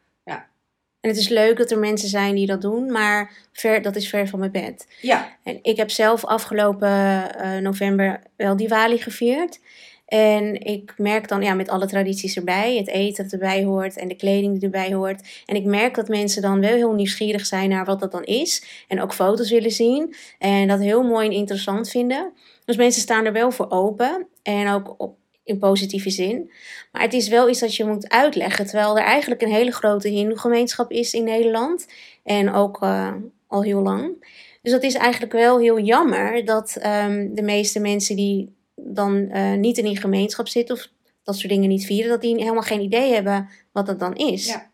En 1.03 1.09
het 1.11 1.19
is 1.19 1.29
leuk 1.29 1.57
dat 1.57 1.71
er 1.71 1.79
mensen 1.79 2.09
zijn 2.09 2.35
die 2.35 2.47
dat 2.47 2.61
doen, 2.61 2.93
maar 2.93 3.33
ver, 3.53 3.83
dat 3.83 3.97
is 3.97 4.09
ver 4.09 4.29
van 4.29 4.39
mijn 4.39 4.51
bed. 4.51 4.87
Ja. 5.01 5.37
En 5.43 5.59
ik 5.63 5.77
heb 5.77 5.91
zelf 5.91 6.25
afgelopen 6.25 6.89
uh, 6.89 7.57
november 7.57 8.21
wel 8.37 8.57
Diwali 8.57 8.99
gevierd. 8.99 9.61
En 10.07 10.61
ik 10.61 10.95
merk 10.97 11.29
dan, 11.29 11.43
ja, 11.43 11.55
met 11.55 11.69
alle 11.69 11.87
tradities 11.87 12.37
erbij, 12.37 12.77
het 12.77 12.89
eten 12.89 13.23
dat 13.23 13.33
erbij 13.33 13.65
hoort 13.65 13.97
en 13.97 14.09
de 14.09 14.17
kleding 14.17 14.53
die 14.53 14.63
erbij 14.63 14.93
hoort. 14.95 15.43
En 15.47 15.57
ik 15.57 15.65
merk 15.65 15.95
dat 15.95 16.09
mensen 16.09 16.43
dan 16.43 16.61
wel 16.61 16.75
heel 16.75 16.93
nieuwsgierig 16.93 17.47
zijn 17.47 17.69
naar 17.69 17.85
wat 17.85 18.01
dat 18.01 18.13
dan 18.13 18.25
is. 18.25 18.65
En 18.89 19.01
ook 19.01 19.15
foto's 19.15 19.51
willen 19.51 19.71
zien. 19.71 20.15
En 20.39 20.69
dat 20.69 20.81
heel 20.81 21.03
mooi 21.03 21.27
en 21.27 21.33
interessant 21.35 21.91
vinden. 21.91 22.33
Dus 22.65 22.77
mensen 22.77 23.03
staan 23.03 23.25
er 23.25 23.33
wel 23.33 23.51
voor 23.51 23.71
open. 23.71 24.27
En 24.43 24.69
ook 24.69 24.95
op, 24.97 25.17
in 25.45 25.59
positieve 25.59 26.11
zin. 26.11 26.51
Maar 26.93 27.03
het 27.03 27.13
is 27.13 27.29
wel 27.29 27.49
iets 27.49 27.61
dat 27.61 27.77
je 27.77 27.85
moet 27.85 28.09
uitleggen. 28.09 28.67
Terwijl 28.67 28.99
er 28.99 29.05
eigenlijk 29.05 29.43
een 29.43 29.53
hele 29.53 29.73
grote 29.73 30.09
hindoe-gemeenschap 30.09 30.91
is 30.91 31.13
in 31.13 31.25
Nederland. 31.25 31.87
En 32.23 32.53
ook 32.53 32.83
uh, 32.83 33.15
al 33.47 33.63
heel 33.63 33.83
lang. 33.83 34.27
Dus 34.63 34.73
dat 34.73 34.83
is 34.83 34.95
eigenlijk 34.95 35.33
wel 35.33 35.59
heel 35.59 35.81
jammer 35.81 36.45
dat 36.45 36.77
um, 36.87 37.35
de 37.35 37.43
meeste 37.43 37.81
mensen 37.81 38.17
die 38.17 38.55
dan 38.75 39.17
uh, 39.17 39.55
niet 39.55 39.79
in 39.79 39.85
die 39.85 39.97
gemeenschap 39.97 40.49
zitten 40.49 40.75
of 40.75 40.89
dat 41.23 41.37
soort 41.37 41.53
dingen 41.53 41.69
niet 41.69 41.87
vieren, 41.87 42.11
dat 42.11 42.21
die 42.21 42.37
helemaal 42.37 42.63
geen 42.63 42.81
idee 42.81 43.13
hebben 43.13 43.49
wat 43.73 43.87
dat 43.87 43.99
dan 43.99 44.15
is. 44.15 44.47
Ja, 44.47 44.71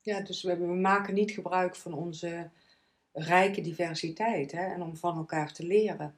ja 0.00 0.20
dus 0.20 0.42
we, 0.42 0.56
we 0.56 0.66
maken 0.66 1.14
niet 1.14 1.30
gebruik 1.30 1.76
van 1.76 1.94
onze 1.94 2.50
rijke 3.12 3.60
diversiteit 3.60 4.52
hè, 4.52 4.72
en 4.72 4.82
om 4.82 4.96
van 4.96 5.16
elkaar 5.16 5.52
te 5.52 5.66
leren. 5.66 6.14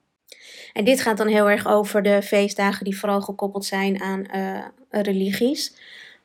En 0.72 0.84
dit 0.84 1.00
gaat 1.00 1.16
dan 1.16 1.26
heel 1.26 1.50
erg 1.50 1.66
over 1.66 2.02
de 2.02 2.22
feestdagen 2.22 2.84
die 2.84 2.98
vooral 2.98 3.20
gekoppeld 3.20 3.64
zijn 3.64 4.00
aan 4.00 4.24
uh, 4.34 4.64
religies. 4.90 5.76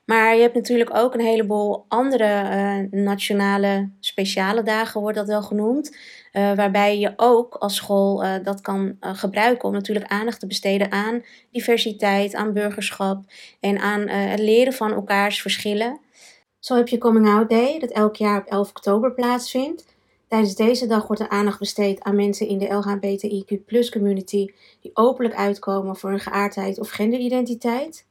Maar 0.05 0.35
je 0.35 0.41
hebt 0.41 0.55
natuurlijk 0.55 0.95
ook 0.95 1.13
een 1.13 1.25
heleboel 1.25 1.85
andere 1.87 2.43
uh, 2.43 3.01
nationale 3.01 3.89
speciale 3.99 4.63
dagen, 4.63 5.01
wordt 5.01 5.17
dat 5.17 5.27
wel 5.27 5.41
genoemd. 5.41 5.97
Uh, 6.33 6.53
waarbij 6.55 6.99
je 6.99 7.13
ook 7.15 7.55
als 7.55 7.75
school 7.75 8.23
dat 8.43 8.61
kan 8.61 8.97
gebruiken 8.99 9.67
om 9.67 9.73
natuurlijk 9.73 10.11
aandacht 10.11 10.39
te 10.39 10.47
besteden 10.47 10.91
aan 10.91 11.23
diversiteit, 11.51 12.35
aan 12.35 12.53
burgerschap 12.53 13.23
en 13.59 13.79
aan 13.79 14.07
het 14.07 14.39
leren 14.39 14.73
van 14.73 14.93
elkaars 14.93 15.41
verschillen. 15.41 15.99
Zo 16.59 16.75
heb 16.75 16.87
je 16.87 16.97
Coming 16.97 17.27
Out 17.27 17.49
Day, 17.49 17.79
dat 17.79 17.89
elk 17.89 18.15
jaar 18.15 18.39
op 18.39 18.47
11 18.47 18.69
oktober 18.69 19.13
plaatsvindt. 19.13 19.85
Tijdens 20.29 20.55
deze 20.55 20.87
dag 20.87 21.07
wordt 21.07 21.21
er 21.21 21.29
aandacht 21.29 21.59
besteed 21.59 22.01
aan 22.01 22.15
mensen 22.15 22.47
in 22.47 22.57
de 22.57 22.67
LHBTIQ 22.67 23.89
community 23.91 24.47
die 24.81 24.91
openlijk 24.93 25.35
uitkomen 25.35 25.95
voor 25.95 26.09
hun 26.09 26.19
geaardheid 26.19 26.79
of 26.79 26.89
genderidentiteit. 26.89 28.07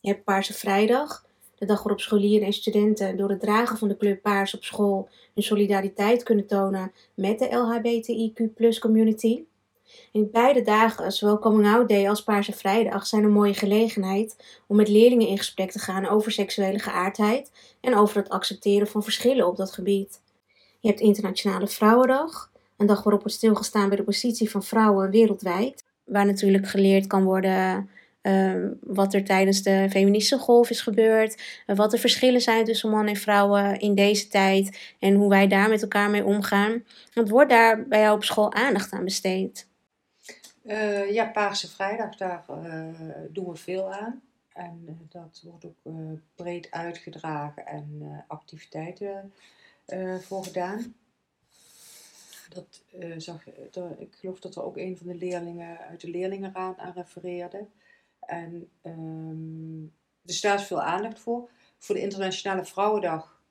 Je 0.00 0.08
hebt 0.08 0.24
Paarse 0.24 0.54
Vrijdag, 0.54 1.26
de 1.54 1.66
dag 1.66 1.82
waarop 1.82 2.00
scholieren 2.00 2.46
en 2.46 2.52
studenten 2.52 3.16
door 3.16 3.28
het 3.28 3.40
dragen 3.40 3.78
van 3.78 3.88
de 3.88 3.96
kleur 3.96 4.16
paars 4.16 4.54
op 4.54 4.64
school 4.64 5.08
hun 5.34 5.44
solidariteit 5.44 6.22
kunnen 6.22 6.46
tonen 6.46 6.92
met 7.14 7.38
de 7.38 7.48
LHBTIQ 7.48 8.78
community. 8.78 9.44
In 10.12 10.30
beide 10.32 10.62
dagen, 10.62 11.12
zowel 11.12 11.38
Coming 11.38 11.66
Out 11.66 11.88
Day 11.88 12.08
als 12.08 12.22
Paarse 12.22 12.52
Vrijdag, 12.52 13.06
zijn 13.06 13.24
een 13.24 13.32
mooie 13.32 13.54
gelegenheid 13.54 14.60
om 14.66 14.76
met 14.76 14.88
leerlingen 14.88 15.28
in 15.28 15.38
gesprek 15.38 15.70
te 15.70 15.78
gaan 15.78 16.06
over 16.08 16.32
seksuele 16.32 16.78
geaardheid 16.78 17.50
en 17.80 17.96
over 17.96 18.16
het 18.16 18.28
accepteren 18.28 18.86
van 18.86 19.02
verschillen 19.02 19.46
op 19.46 19.56
dat 19.56 19.72
gebied. 19.72 20.20
Je 20.80 20.88
hebt 20.88 21.00
Internationale 21.00 21.66
Vrouwendag, 21.66 22.50
een 22.76 22.86
dag 22.86 23.02
waarop 23.02 23.20
wordt 23.20 23.36
stilgestaan 23.36 23.88
bij 23.88 23.96
de 23.96 24.04
positie 24.04 24.50
van 24.50 24.62
vrouwen 24.62 25.10
wereldwijd, 25.10 25.84
waar 26.04 26.26
natuurlijk 26.26 26.68
geleerd 26.68 27.06
kan 27.06 27.24
worden 27.24 27.88
Ehm, 28.28 28.72
wat 28.80 29.14
er 29.14 29.24
tijdens 29.24 29.62
de 29.62 29.86
feministische 29.90 30.38
golf 30.38 30.70
is 30.70 30.80
gebeurd. 30.80 31.62
Wat 31.66 31.90
de 31.90 31.98
verschillen 31.98 32.40
zijn 32.40 32.64
tussen 32.64 32.90
mannen 32.90 33.14
en 33.14 33.20
vrouwen 33.20 33.80
in 33.80 33.94
deze 33.94 34.28
tijd. 34.28 34.94
En 34.98 35.14
hoe 35.14 35.28
wij 35.28 35.46
daar 35.46 35.68
met 35.68 35.82
elkaar 35.82 36.10
mee 36.10 36.24
omgaan. 36.24 36.84
Want 37.14 37.28
wordt 37.28 37.50
daar 37.50 37.86
bij 37.86 38.00
jou 38.00 38.14
op 38.14 38.24
school 38.24 38.52
aandacht 38.52 38.92
aan 38.92 39.04
besteed? 39.04 39.68
Uh, 40.64 41.12
ja, 41.12 41.24
Paarse 41.24 41.68
Vrijdag, 41.68 42.16
daar 42.16 42.44
uh, 42.50 42.84
doen 43.30 43.46
we 43.46 43.56
veel 43.56 43.92
aan. 43.92 44.22
En 44.52 45.00
dat 45.08 45.42
wordt 45.44 45.64
ook 45.64 45.94
breed 46.34 46.70
uitgedragen 46.70 47.66
en 47.66 48.02
activiteiten 48.26 49.32
voor 50.20 50.44
gedaan. 50.44 50.94
Dat 52.48 52.82
zag, 53.16 53.46
ik 53.98 54.14
geloof 54.14 54.40
dat 54.40 54.56
er 54.56 54.62
ook 54.62 54.76
een 54.76 54.96
van 54.96 55.06
de 55.06 55.14
leerlingen 55.14 55.78
uit 55.78 56.00
de 56.00 56.10
leerlingenraad 56.10 56.78
aan 56.78 56.92
refereerde. 56.92 57.66
En 58.20 58.70
um, 58.82 59.92
er 60.24 60.34
staat 60.34 60.62
veel 60.62 60.82
aandacht 60.82 61.18
voor. 61.18 61.50
Voor 61.78 61.94
de 61.94 62.00
Internationale 62.00 62.64
Vrouwendag 62.64 63.42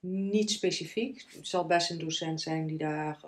niet 0.00 0.50
specifiek. 0.50 1.26
Het 1.36 1.46
zal 1.46 1.66
best 1.66 1.90
een 1.90 1.98
docent 1.98 2.40
zijn 2.40 2.66
die 2.66 2.78
daar 2.78 3.20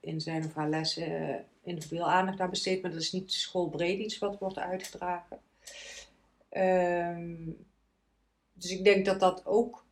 in 0.00 0.20
zijn 0.20 0.44
of 0.44 0.54
haar 0.54 0.68
lessen 0.68 1.10
uh, 1.10 1.36
individueel 1.62 2.10
aandacht 2.10 2.40
aan 2.40 2.50
besteedt, 2.50 2.82
maar 2.82 2.90
dat 2.90 3.00
is 3.00 3.12
niet 3.12 3.32
schoolbreed 3.32 3.98
iets 3.98 4.18
wat 4.18 4.38
wordt 4.38 4.58
uitgedragen. 4.58 5.38
Um, 6.50 7.66
dus 8.52 8.70
ik 8.70 8.84
denk 8.84 9.04
dat 9.04 9.20
dat 9.20 9.46
ook 9.46 9.84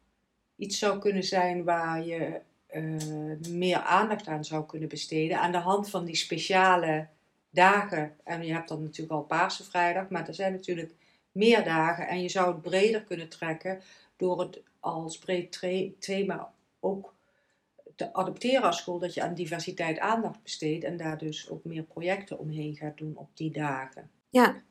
iets 0.62 0.78
zou 0.78 0.99
kunnen 0.99 1.23
zijn 1.23 1.64
waar 1.64 2.04
je 2.04 2.40
uh, 2.75 3.49
meer 3.49 3.78
aandacht 3.78 4.26
aan 4.26 4.45
zou 4.45 4.66
kunnen 4.66 4.88
besteden. 4.88 5.40
Aan 5.40 5.52
de 5.52 5.59
hand 5.59 5.90
van 5.90 6.04
die 6.04 6.16
speciale 6.16 7.07
dagen. 7.50 8.16
En 8.25 8.45
je 8.45 8.52
hebt 8.52 8.69
dan 8.69 8.83
natuurlijk 8.83 9.12
al 9.12 9.23
Paarse 9.23 9.64
Vrijdag, 9.64 10.09
maar 10.09 10.28
er 10.28 10.35
zijn 10.35 10.52
natuurlijk 10.52 10.95
meer 11.33 11.64
dagen. 11.64 12.09
En 12.09 12.23
je 12.23 12.28
zou 12.28 12.52
het 12.52 12.62
breder 12.62 13.02
kunnen 13.02 13.28
trekken 13.28 13.81
door 14.16 14.40
het 14.40 14.62
als 14.81 15.19
breed 15.19 15.61
thema 15.99 16.52
ook 16.81 17.14
te 17.97 18.12
adopteren 18.12 18.62
als 18.62 18.78
school. 18.78 18.99
Dat 18.99 19.14
je 19.14 19.23
aan 19.23 19.35
diversiteit 19.35 19.99
aandacht 19.99 20.42
besteedt 20.42 20.85
en 20.85 20.97
daar 20.97 21.19
dus 21.19 21.50
ook 21.50 21.64
meer 21.64 21.83
projecten 21.83 22.38
omheen 22.38 22.76
gaat 22.76 22.99
doen 22.99 23.16
op 23.16 23.28
die 23.35 23.50
dagen. 23.50 24.11
Ja, 24.31 24.62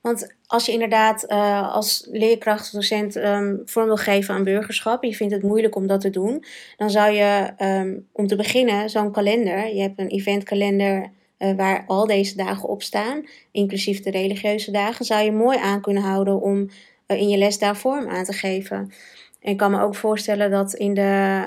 want 0.00 0.34
als 0.46 0.66
je 0.66 0.72
inderdaad 0.72 1.24
uh, 1.28 1.74
als 1.74 2.08
leerkracht, 2.10 2.72
docent 2.72 3.16
um, 3.16 3.62
vorm 3.64 3.86
wil 3.86 3.96
geven 3.96 4.34
aan 4.34 4.44
burgerschap, 4.44 5.02
en 5.02 5.08
je 5.08 5.14
vindt 5.14 5.34
het 5.34 5.42
moeilijk 5.42 5.76
om 5.76 5.86
dat 5.86 6.00
te 6.00 6.10
doen, 6.10 6.44
dan 6.76 6.90
zou 6.90 7.12
je 7.12 7.52
um, 7.58 8.08
om 8.12 8.26
te 8.26 8.36
beginnen 8.36 8.90
zo'n 8.90 9.12
kalender, 9.12 9.74
je 9.74 9.80
hebt 9.80 9.98
een 9.98 10.08
eventkalender 10.08 11.10
uh, 11.38 11.56
waar 11.56 11.84
al 11.86 12.06
deze 12.06 12.36
dagen 12.36 12.68
op 12.68 12.82
staan, 12.82 13.24
inclusief 13.52 14.00
de 14.00 14.10
religieuze 14.10 14.70
dagen, 14.70 15.04
zou 15.04 15.24
je 15.24 15.32
mooi 15.32 15.58
aan 15.58 15.80
kunnen 15.80 16.02
houden 16.02 16.40
om 16.40 16.68
uh, 17.06 17.20
in 17.20 17.28
je 17.28 17.38
les 17.38 17.58
daar 17.58 17.76
vorm 17.76 18.08
aan 18.08 18.24
te 18.24 18.32
geven. 18.32 18.92
En 19.40 19.50
ik 19.50 19.56
kan 19.56 19.70
me 19.70 19.80
ook 19.80 19.94
voorstellen 19.94 20.50
dat 20.50 20.74
in 20.74 20.94
de 20.94 21.44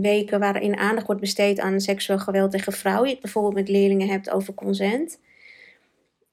weken 0.00 0.40
waarin 0.40 0.76
aandacht 0.76 1.06
wordt 1.06 1.20
besteed 1.20 1.60
aan 1.60 1.80
seksueel 1.80 2.18
geweld 2.18 2.50
tegen 2.50 2.72
vrouwen, 2.72 3.06
je 3.06 3.12
het 3.12 3.22
bijvoorbeeld 3.22 3.54
met 3.54 3.68
leerlingen 3.68 4.08
hebt 4.08 4.30
over 4.30 4.54
consent 4.54 5.18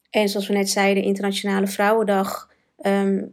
en 0.09 0.29
zoals 0.29 0.47
we 0.47 0.53
net 0.53 0.69
zeiden, 0.69 1.03
Internationale 1.03 1.67
Vrouwendag, 1.67 2.49
ehm, 2.77 3.23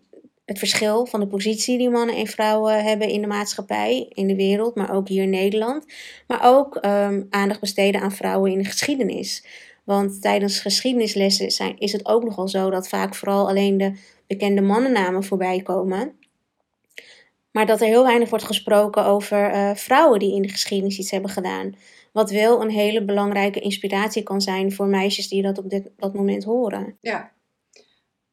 het 0.45 0.59
verschil 0.59 1.07
van 1.07 1.21
de 1.21 1.27
positie 1.27 1.79
die 1.79 1.91
mannen 1.91 2.17
en 2.17 2.27
vrouwen 2.27 2.85
hebben 2.85 3.09
in 3.09 3.21
de 3.21 3.27
maatschappij, 3.27 4.07
in 4.09 4.27
de 4.27 4.37
wereld, 4.37 4.75
maar 4.75 4.95
ook 4.95 5.09
hier 5.09 5.23
in 5.23 5.31
Nederland. 5.31 5.87
Maar 6.27 6.41
ook 6.43 6.77
ehm, 6.77 7.23
aandacht 7.31 7.61
besteden 7.61 8.01
aan 8.01 8.13
vrouwen 8.13 8.53
in 8.53 8.59
de 8.59 8.65
geschiedenis. 8.65 9.47
Want 9.85 10.23
tijdens 10.23 10.61
geschiedenislessen 10.61 11.79
is 11.79 11.93
het 11.93 12.07
ook 12.07 12.25
nogal 12.25 12.49
zo 12.49 12.71
dat 12.71 12.89
vaak 12.89 13.15
vooral 13.15 13.49
alleen 13.49 13.79
de 13.79 13.93
bekende 14.27 14.61
mannennamen 14.61 15.25
voorbij 15.25 15.63
komen. 15.63 16.13
Maar 17.51 17.67
dat 17.67 17.81
er 17.81 17.87
heel 17.87 18.03
weinig 18.03 18.31
wordt 18.31 18.45
gesproken 18.45 19.05
over 19.05 19.55
uh, 19.55 19.75
vrouwen 19.75 20.19
die 20.19 20.35
in 20.35 20.43
de 20.43 20.49
geschiedenis 20.49 20.99
iets 20.99 21.11
hebben 21.11 21.31
gedaan. 21.31 21.75
Wat 22.15 22.31
wel 22.31 22.63
een 22.63 22.71
hele 22.71 23.05
belangrijke 23.05 23.61
inspiratie 23.61 24.23
kan 24.23 24.41
zijn 24.41 24.73
voor 24.73 24.87
meisjes 24.87 25.29
die 25.29 25.43
dat 25.43 25.59
op 25.59 25.71
dit, 25.71 25.91
dat 25.97 26.15
moment 26.15 26.45
horen. 26.45 26.97
Ja, 27.01 27.33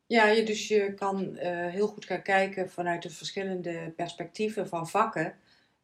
ja 0.06 0.28
je, 0.28 0.44
dus 0.44 0.68
je 0.68 0.94
kan 0.94 1.30
uh, 1.34 1.68
heel 1.68 1.88
goed 1.88 2.06
gaan 2.06 2.22
kijken 2.22 2.70
vanuit 2.70 3.02
de 3.02 3.10
verschillende 3.10 3.94
perspectieven 3.96 4.68
van 4.68 4.90
vakken. 4.90 5.36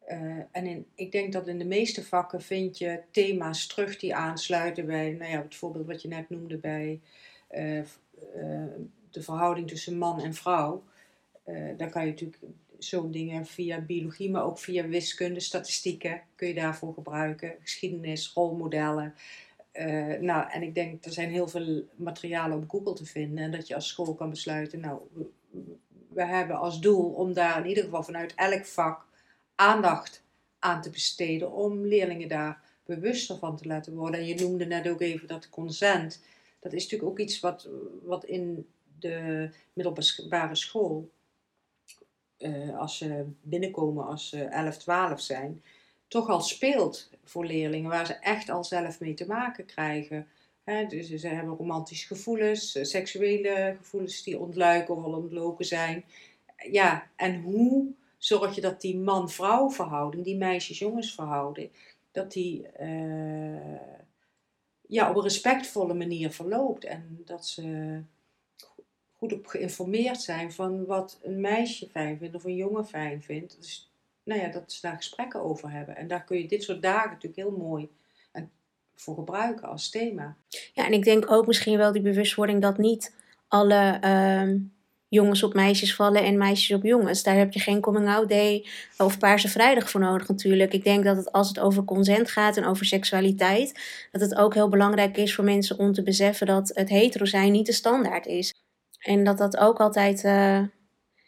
Uh, 0.08 0.38
en 0.50 0.66
in, 0.66 0.86
ik 0.94 1.12
denk 1.12 1.32
dat 1.32 1.48
in 1.48 1.58
de 1.58 1.64
meeste 1.64 2.04
vakken 2.04 2.42
vind 2.42 2.78
je 2.78 3.02
thema's 3.10 3.66
terug 3.66 3.98
die 3.98 4.14
aansluiten 4.14 4.86
bij, 4.86 5.10
nou 5.10 5.30
ja, 5.30 5.42
het 5.42 5.54
voorbeeld 5.54 5.86
wat 5.86 6.02
je 6.02 6.08
net 6.08 6.30
noemde 6.30 6.56
bij 6.56 7.00
uh, 7.50 7.82
de 9.10 9.22
verhouding 9.22 9.68
tussen 9.68 9.98
man 9.98 10.20
en 10.20 10.34
vrouw. 10.34 10.84
daar 11.76 11.90
kan 11.90 12.04
je 12.04 12.10
natuurlijk 12.10 12.42
zo'n 12.78 13.10
dingen 13.10 13.46
via 13.46 13.80
biologie, 13.80 14.30
maar 14.30 14.44
ook 14.44 14.58
via 14.58 14.88
wiskunde, 14.88 15.40
statistieken 15.40 16.22
kun 16.34 16.48
je 16.48 16.54
daarvoor 16.54 16.94
gebruiken. 16.94 17.54
Geschiedenis, 17.60 18.32
rolmodellen. 18.34 19.14
Uh, 19.72 20.18
nou, 20.20 20.50
en 20.50 20.62
ik 20.62 20.74
denk, 20.74 21.04
er 21.04 21.12
zijn 21.12 21.30
heel 21.30 21.48
veel 21.48 21.84
materialen 21.96 22.56
op 22.56 22.70
Google 22.70 22.94
te 22.94 23.04
vinden. 23.04 23.44
En 23.44 23.50
dat 23.50 23.66
je 23.66 23.74
als 23.74 23.88
school 23.88 24.14
kan 24.14 24.30
besluiten, 24.30 24.80
nou, 24.80 25.00
we 26.08 26.24
hebben 26.24 26.56
als 26.56 26.80
doel 26.80 27.10
om 27.10 27.32
daar 27.32 27.60
in 27.60 27.68
ieder 27.68 27.84
geval 27.84 28.02
vanuit 28.02 28.34
elk 28.34 28.66
vak 28.66 29.06
aandacht 29.54 30.22
aan 30.58 30.82
te 30.82 30.90
besteden. 30.90 31.52
Om 31.52 31.86
leerlingen 31.86 32.28
daar 32.28 32.60
bewuster 32.84 33.38
van 33.38 33.56
te 33.56 33.66
laten 33.66 33.94
worden. 33.94 34.20
En 34.20 34.26
je 34.26 34.34
noemde 34.34 34.66
net 34.66 34.88
ook 34.88 35.00
even 35.00 35.28
dat 35.28 35.48
consent. 35.48 36.22
Dat 36.60 36.72
is 36.72 36.82
natuurlijk 36.82 37.10
ook 37.10 37.18
iets 37.18 37.40
wat, 37.40 37.68
wat 38.02 38.24
in 38.24 38.66
de 38.98 39.50
middelbare 39.72 40.54
school 40.54 41.10
uh, 42.38 42.78
als 42.78 42.98
ze 42.98 43.24
binnenkomen 43.42 44.06
als 44.06 44.28
ze 44.28 44.42
11, 44.42 44.76
12 44.76 45.20
zijn, 45.20 45.62
toch 46.08 46.28
al 46.28 46.40
speelt 46.40 47.10
voor 47.24 47.44
leerlingen, 47.46 47.90
waar 47.90 48.06
ze 48.06 48.14
echt 48.14 48.48
al 48.48 48.64
zelf 48.64 49.00
mee 49.00 49.14
te 49.14 49.26
maken 49.26 49.66
krijgen. 49.66 50.26
dus 50.88 51.14
ze 51.14 51.28
hebben 51.28 51.56
romantische 51.56 52.06
gevoelens, 52.06 52.74
eh, 52.74 52.84
seksuele 52.84 53.76
gevoelens 53.78 54.22
die 54.22 54.38
ontluiken 54.38 54.96
of 54.96 55.04
al 55.04 55.12
ontloken 55.12 55.64
zijn. 55.64 56.04
Ja, 56.70 57.10
en 57.16 57.40
hoe 57.40 57.92
zorg 58.18 58.54
je 58.54 58.60
dat 58.60 58.80
die 58.80 58.96
man-vrouw 58.96 59.70
verhouding, 59.70 60.24
die 60.24 60.36
meisjes-jongens 60.36 61.14
verhouding, 61.14 61.70
dat 62.10 62.32
die 62.32 62.66
uh, 62.80 63.80
ja, 64.88 65.10
op 65.10 65.16
een 65.16 65.22
respectvolle 65.22 65.94
manier 65.94 66.30
verloopt 66.30 66.84
en 66.84 67.22
dat 67.24 67.46
ze 67.46 68.00
goed 69.18 69.32
op 69.32 69.46
geïnformeerd 69.46 70.20
zijn 70.20 70.52
van 70.52 70.84
wat 70.86 71.18
een 71.22 71.40
meisje 71.40 71.88
fijn 71.88 72.18
vindt 72.18 72.34
of 72.34 72.44
een 72.44 72.56
jongen 72.56 72.86
fijn 72.86 73.22
vindt. 73.22 73.56
Dus 73.60 73.90
nou 74.22 74.40
ja, 74.40 74.48
dat 74.48 74.72
ze 74.72 74.80
daar 74.80 74.96
gesprekken 74.96 75.42
over 75.42 75.70
hebben. 75.70 75.96
En 75.96 76.08
daar 76.08 76.24
kun 76.24 76.38
je 76.38 76.48
dit 76.48 76.62
soort 76.62 76.82
dagen 76.82 77.10
natuurlijk 77.10 77.36
heel 77.36 77.56
mooi 77.56 77.88
voor 79.00 79.14
gebruiken 79.14 79.68
als 79.68 79.90
thema. 79.90 80.36
Ja, 80.72 80.86
en 80.86 80.92
ik 80.92 81.04
denk 81.04 81.30
ook 81.30 81.46
misschien 81.46 81.78
wel 81.78 81.92
die 81.92 82.02
bewustwording 82.02 82.62
dat 82.62 82.78
niet 82.78 83.14
alle 83.48 84.00
uh, 84.04 84.54
jongens 85.08 85.42
op 85.42 85.54
meisjes 85.54 85.94
vallen 85.94 86.24
en 86.24 86.38
meisjes 86.38 86.76
op 86.76 86.82
jongens. 86.82 87.22
Daar 87.22 87.36
heb 87.36 87.52
je 87.52 87.60
geen 87.60 87.80
coming-out 87.80 88.28
day 88.28 88.66
of 88.98 89.18
Paarse 89.18 89.48
Vrijdag 89.48 89.90
voor 89.90 90.00
nodig 90.00 90.28
natuurlijk. 90.28 90.72
Ik 90.72 90.84
denk 90.84 91.04
dat 91.04 91.16
het, 91.16 91.32
als 91.32 91.48
het 91.48 91.58
over 91.58 91.84
consent 91.84 92.30
gaat 92.30 92.56
en 92.56 92.64
over 92.64 92.86
seksualiteit, 92.86 93.80
dat 94.12 94.20
het 94.20 94.34
ook 94.34 94.54
heel 94.54 94.68
belangrijk 94.68 95.16
is 95.16 95.34
voor 95.34 95.44
mensen 95.44 95.78
om 95.78 95.92
te 95.92 96.02
beseffen 96.02 96.46
dat 96.46 96.70
het 96.74 96.88
hetero 96.88 97.24
zijn 97.24 97.52
niet 97.52 97.66
de 97.66 97.72
standaard 97.72 98.26
is. 98.26 98.54
En 98.98 99.24
dat 99.24 99.38
dat 99.38 99.56
ook 99.56 99.80
altijd 99.80 100.24
uh, 100.24 100.60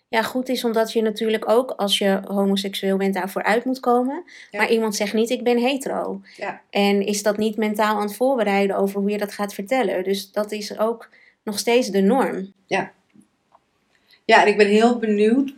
ja, 0.08 0.22
goed 0.22 0.48
is, 0.48 0.64
omdat 0.64 0.92
je 0.92 1.02
natuurlijk 1.02 1.48
ook 1.48 1.70
als 1.70 1.98
je 1.98 2.20
homoseksueel 2.24 2.96
bent 2.96 3.14
daarvoor 3.14 3.42
uit 3.42 3.64
moet 3.64 3.80
komen. 3.80 4.24
Maar 4.50 4.70
iemand 4.70 4.96
zegt 4.96 5.12
niet, 5.12 5.30
ik 5.30 5.44
ben 5.44 5.58
hetero. 5.58 6.20
Ja. 6.36 6.60
En 6.70 7.06
is 7.06 7.22
dat 7.22 7.36
niet 7.36 7.56
mentaal 7.56 7.96
aan 7.96 8.06
het 8.06 8.16
voorbereiden 8.16 8.76
over 8.76 9.00
hoe 9.00 9.10
je 9.10 9.18
dat 9.18 9.32
gaat 9.32 9.54
vertellen. 9.54 10.04
Dus 10.04 10.32
dat 10.32 10.52
is 10.52 10.78
ook 10.78 11.08
nog 11.42 11.58
steeds 11.58 11.88
de 11.88 12.00
norm. 12.00 12.52
Ja, 12.66 12.92
ja 14.24 14.42
en 14.42 14.48
ik 14.48 14.56
ben 14.56 14.66
heel 14.66 14.98
benieuwd 14.98 15.54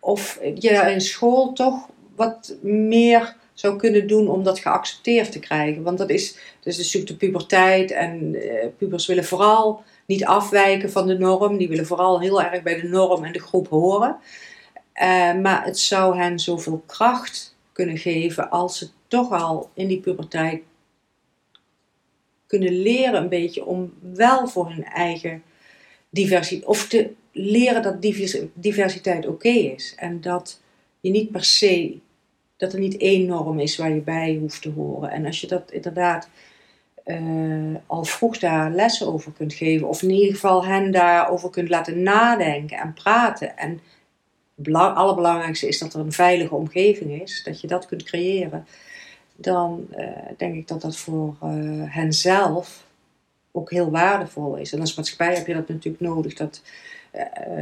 of 0.00 0.38
je 0.54 0.70
in 0.70 1.00
school 1.00 1.52
toch 1.52 1.88
wat 2.16 2.56
meer 2.62 3.36
zou 3.52 3.76
kunnen 3.76 4.06
doen 4.06 4.28
om 4.28 4.42
dat 4.42 4.58
geaccepteerd 4.58 5.32
te 5.32 5.38
krijgen. 5.38 5.82
Want 5.82 5.98
dat 5.98 6.10
is, 6.10 6.38
dus 6.60 6.90
de 6.90 7.04
de 7.04 7.16
puberteit 7.16 7.90
en 7.90 8.34
uh, 8.34 8.66
pubers 8.78 9.06
willen 9.06 9.24
vooral 9.24 9.82
niet 10.06 10.24
afwijken 10.24 10.90
van 10.90 11.06
de 11.06 11.18
norm. 11.18 11.56
Die 11.56 11.68
willen 11.68 11.86
vooral 11.86 12.20
heel 12.20 12.42
erg 12.42 12.62
bij 12.62 12.80
de 12.80 12.88
norm 12.88 13.24
en 13.24 13.32
de 13.32 13.40
groep 13.40 13.68
horen. 13.68 14.16
Uh, 14.94 15.34
maar 15.34 15.64
het 15.64 15.78
zou 15.78 16.18
hen 16.18 16.38
zoveel 16.38 16.82
kracht 16.86 17.56
kunnen 17.72 17.98
geven 17.98 18.50
als 18.50 18.78
ze 18.78 18.88
toch 19.08 19.30
al 19.30 19.70
in 19.74 19.86
die 19.86 20.00
puberteit 20.00 20.62
kunnen 22.46 22.82
leren 22.82 23.22
een 23.22 23.28
beetje 23.28 23.64
om 23.64 23.92
wel 24.00 24.48
voor 24.48 24.68
hun 24.68 24.84
eigen 24.84 25.42
diversiteit, 26.10 26.64
of 26.64 26.88
te 26.88 27.10
leren 27.32 27.82
dat 27.82 28.02
diversiteit 28.54 29.26
oké 29.26 29.48
is. 29.48 29.94
En 29.96 30.20
dat 30.20 30.60
je 31.00 31.10
niet 31.10 31.30
per 31.30 31.44
se, 31.44 31.98
dat 32.56 32.72
er 32.72 32.78
niet 32.78 32.96
één 32.96 33.26
norm 33.26 33.58
is 33.58 33.76
waar 33.76 33.94
je 33.94 34.00
bij 34.00 34.36
hoeft 34.40 34.62
te 34.62 34.70
horen. 34.70 35.10
En 35.10 35.26
als 35.26 35.40
je 35.40 35.46
dat 35.46 35.70
inderdaad 35.70 36.28
uh, 37.06 37.76
al 37.86 38.04
vroeg 38.04 38.38
daar 38.38 38.70
lessen 38.70 39.06
over 39.06 39.32
kunt 39.32 39.54
geven. 39.54 39.88
Of 39.88 40.02
in 40.02 40.10
ieder 40.10 40.34
geval 40.34 40.64
hen 40.64 40.90
daarover 40.90 41.50
kunt 41.50 41.68
laten 41.68 42.02
nadenken 42.02 42.78
en 42.78 42.92
praten. 42.92 43.56
En 43.56 43.80
het 44.56 44.74
allerbelangrijkste 44.74 45.68
is 45.68 45.78
dat 45.78 45.94
er 45.94 46.00
een 46.00 46.12
veilige 46.12 46.54
omgeving 46.54 47.22
is. 47.22 47.42
Dat 47.44 47.60
je 47.60 47.66
dat 47.66 47.86
kunt 47.86 48.02
creëren. 48.02 48.66
Dan 49.36 49.86
uh, 49.96 50.08
denk 50.36 50.54
ik 50.54 50.68
dat 50.68 50.80
dat 50.80 50.96
voor 50.96 51.36
uh, 51.44 51.82
hen 51.86 52.12
zelf 52.12 52.84
ook 53.52 53.70
heel 53.70 53.90
waardevol 53.90 54.56
is. 54.56 54.72
En 54.72 54.80
als 54.80 54.94
maatschappij 54.94 55.34
heb 55.34 55.46
je 55.46 55.54
dat 55.54 55.68
natuurlijk 55.68 56.02
nodig. 56.02 56.34
Dat, 56.34 56.62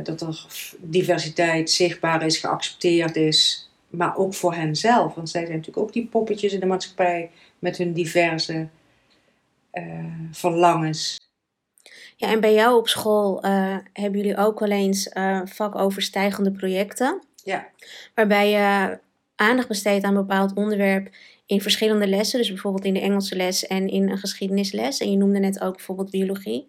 dat 0.02 0.20
er 0.20 0.46
diversiteit 0.78 1.70
zichtbaar 1.70 2.24
is, 2.24 2.38
geaccepteerd 2.38 3.16
is. 3.16 3.70
Maar 3.88 4.16
ook 4.16 4.34
voor 4.34 4.54
hen 4.54 4.76
zelf. 4.76 5.14
Want 5.14 5.30
zij 5.30 5.40
zijn 5.40 5.56
natuurlijk 5.56 5.86
ook 5.86 5.92
die 5.92 6.06
poppetjes 6.06 6.52
in 6.52 6.60
de 6.60 6.66
maatschappij 6.66 7.30
met 7.58 7.76
hun 7.76 7.92
diverse 7.92 8.68
verlangens. 10.30 11.22
Ja, 12.16 12.28
en 12.28 12.40
bij 12.40 12.54
jou 12.54 12.78
op 12.78 12.88
school 12.88 13.44
uh, 13.44 13.76
hebben 13.92 14.20
jullie 14.20 14.36
ook 14.36 14.58
wel 14.58 14.70
eens 14.70 15.10
uh, 15.14 15.40
vakoverstijgende 15.44 16.50
projecten. 16.50 17.22
Ja. 17.42 17.68
Waarbij 18.14 18.50
je 18.50 18.98
aandacht 19.36 19.68
besteedt 19.68 20.04
aan 20.04 20.14
een 20.14 20.26
bepaald 20.26 20.54
onderwerp 20.54 21.08
in 21.46 21.60
verschillende 21.60 22.06
lessen. 22.06 22.38
Dus 22.38 22.48
bijvoorbeeld 22.48 22.84
in 22.84 22.94
de 22.94 23.00
Engelse 23.00 23.36
les 23.36 23.66
en 23.66 23.88
in 23.88 24.10
een 24.10 24.18
geschiedenisles. 24.18 25.00
En 25.00 25.10
je 25.10 25.16
noemde 25.16 25.38
net 25.38 25.60
ook 25.60 25.76
bijvoorbeeld 25.76 26.10
biologie. 26.10 26.68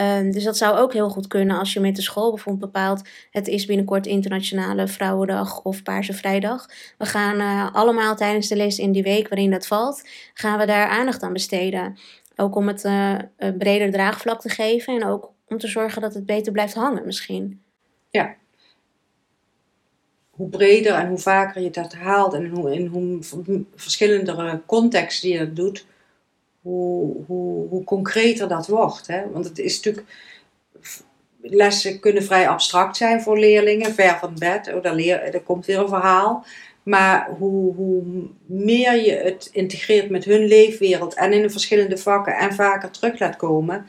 Um, 0.00 0.30
dus 0.30 0.44
dat 0.44 0.56
zou 0.56 0.78
ook 0.78 0.92
heel 0.92 1.08
goed 1.08 1.26
kunnen 1.26 1.58
als 1.58 1.72
je 1.72 1.80
met 1.80 1.96
de 1.96 2.02
school 2.02 2.30
bijvoorbeeld 2.30 2.72
bepaalt: 2.72 3.08
het 3.30 3.48
is 3.48 3.66
binnenkort 3.66 4.06
Internationale 4.06 4.88
Vrouwendag 4.88 5.62
of 5.62 5.82
Paarse 5.82 6.12
Vrijdag. 6.12 6.66
We 6.98 7.06
gaan 7.06 7.40
uh, 7.40 7.74
allemaal 7.74 8.16
tijdens 8.16 8.48
de 8.48 8.56
les 8.56 8.78
in 8.78 8.92
die 8.92 9.02
week 9.02 9.28
waarin 9.28 9.50
dat 9.50 9.66
valt, 9.66 10.08
gaan 10.34 10.58
we 10.58 10.66
daar 10.66 10.88
aandacht 10.88 11.22
aan 11.22 11.32
besteden. 11.32 11.98
Ook 12.36 12.56
om 12.56 12.66
het 12.66 12.84
een 12.84 13.56
breder 13.58 13.92
draagvlak 13.92 14.40
te 14.40 14.48
geven 14.48 14.94
en 14.94 15.06
ook 15.06 15.32
om 15.48 15.58
te 15.58 15.68
zorgen 15.68 16.02
dat 16.02 16.14
het 16.14 16.26
beter 16.26 16.52
blijft 16.52 16.74
hangen 16.74 17.06
misschien. 17.06 17.62
Ja. 18.10 18.34
Hoe 20.30 20.48
breder 20.48 20.94
en 20.94 21.08
hoe 21.08 21.18
vaker 21.18 21.62
je 21.62 21.70
dat 21.70 21.94
haalt 21.94 22.34
en 22.34 22.48
hoe, 22.48 22.74
in 22.74 22.86
hoe 22.86 23.18
verschillende 23.74 24.60
contexten 24.66 25.28
je 25.28 25.38
dat 25.38 25.56
doet, 25.56 25.86
hoe, 26.62 27.24
hoe, 27.26 27.68
hoe 27.68 27.84
concreter 27.84 28.48
dat 28.48 28.66
wordt. 28.66 29.06
Hè? 29.06 29.30
Want 29.30 29.44
het 29.44 29.58
is 29.58 29.76
natuurlijk, 29.76 30.06
lessen 31.40 32.00
kunnen 32.00 32.22
vrij 32.22 32.48
abstract 32.48 32.96
zijn 32.96 33.22
voor 33.22 33.38
leerlingen, 33.38 33.94
ver 33.94 34.18
van 34.18 34.34
bed. 34.38 34.72
Oh, 34.74 34.82
daar, 34.82 34.94
leer, 34.94 35.30
daar 35.30 35.40
komt 35.40 35.66
weer 35.66 35.78
een 35.78 35.88
verhaal. 35.88 36.44
Maar 36.88 37.30
hoe, 37.38 37.74
hoe 37.74 38.02
meer 38.46 39.04
je 39.04 39.12
het 39.12 39.48
integreert 39.52 40.10
met 40.10 40.24
hun 40.24 40.44
leefwereld 40.46 41.14
en 41.14 41.32
in 41.32 41.42
de 41.42 41.50
verschillende 41.50 41.98
vakken 41.98 42.36
en 42.36 42.54
vaker 42.54 42.90
terug 42.90 43.18
laat 43.18 43.36
komen, 43.36 43.86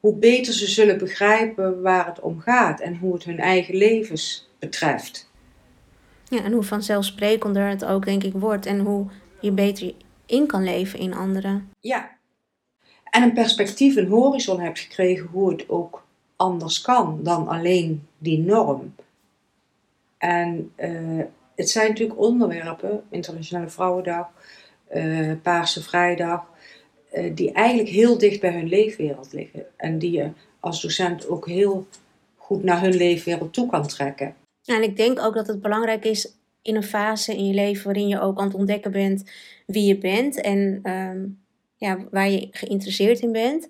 hoe 0.00 0.14
beter 0.14 0.52
ze 0.52 0.66
zullen 0.66 0.98
begrijpen 0.98 1.82
waar 1.82 2.06
het 2.06 2.20
om 2.20 2.40
gaat 2.40 2.80
en 2.80 2.96
hoe 2.96 3.14
het 3.14 3.24
hun 3.24 3.38
eigen 3.38 3.74
levens 3.74 4.48
betreft. 4.58 5.30
Ja, 6.28 6.44
en 6.44 6.52
hoe 6.52 6.62
vanzelfsprekender 6.62 7.68
het 7.68 7.84
ook, 7.84 8.04
denk 8.04 8.22
ik, 8.22 8.32
wordt 8.32 8.66
en 8.66 8.78
hoe 8.78 9.06
je 9.40 9.52
beter 9.52 9.94
in 10.26 10.46
kan 10.46 10.64
leven 10.64 10.98
in 10.98 11.14
anderen. 11.14 11.70
Ja, 11.80 12.10
en 13.04 13.22
een 13.22 13.32
perspectief, 13.32 13.96
een 13.96 14.08
horizon 14.08 14.60
hebt 14.60 14.78
gekregen 14.78 15.26
hoe 15.26 15.50
het 15.50 15.68
ook 15.68 16.04
anders 16.36 16.80
kan 16.80 17.20
dan 17.22 17.48
alleen 17.48 18.06
die 18.18 18.38
norm. 18.38 18.94
En 20.18 20.72
uh, 20.76 21.24
het 21.56 21.70
zijn 21.70 21.88
natuurlijk 21.88 22.18
onderwerpen, 22.18 23.02
Internationale 23.10 23.68
Vrouwendag, 23.68 24.28
uh, 24.94 25.32
Paarse 25.42 25.82
Vrijdag, 25.82 26.46
uh, 27.14 27.34
die 27.34 27.52
eigenlijk 27.52 27.88
heel 27.88 28.18
dicht 28.18 28.40
bij 28.40 28.52
hun 28.52 28.68
leefwereld 28.68 29.32
liggen. 29.32 29.66
En 29.76 29.98
die 29.98 30.10
je 30.10 30.30
als 30.60 30.82
docent 30.82 31.28
ook 31.28 31.46
heel 31.46 31.86
goed 32.36 32.62
naar 32.62 32.80
hun 32.80 32.96
leefwereld 32.96 33.52
toe 33.52 33.66
kan 33.66 33.86
trekken. 33.86 34.34
En 34.64 34.82
ik 34.82 34.96
denk 34.96 35.20
ook 35.20 35.34
dat 35.34 35.46
het 35.46 35.62
belangrijk 35.62 36.04
is 36.04 36.32
in 36.62 36.76
een 36.76 36.82
fase 36.82 37.36
in 37.36 37.46
je 37.46 37.54
leven 37.54 37.84
waarin 37.84 38.08
je 38.08 38.20
ook 38.20 38.38
aan 38.38 38.46
het 38.46 38.54
ontdekken 38.54 38.90
bent 38.90 39.30
wie 39.66 39.84
je 39.84 39.98
bent 39.98 40.40
en 40.40 40.80
ehm, 40.82 41.24
ja, 41.76 41.98
waar 42.10 42.30
je 42.30 42.48
geïnteresseerd 42.50 43.20
in 43.20 43.32
bent. 43.32 43.68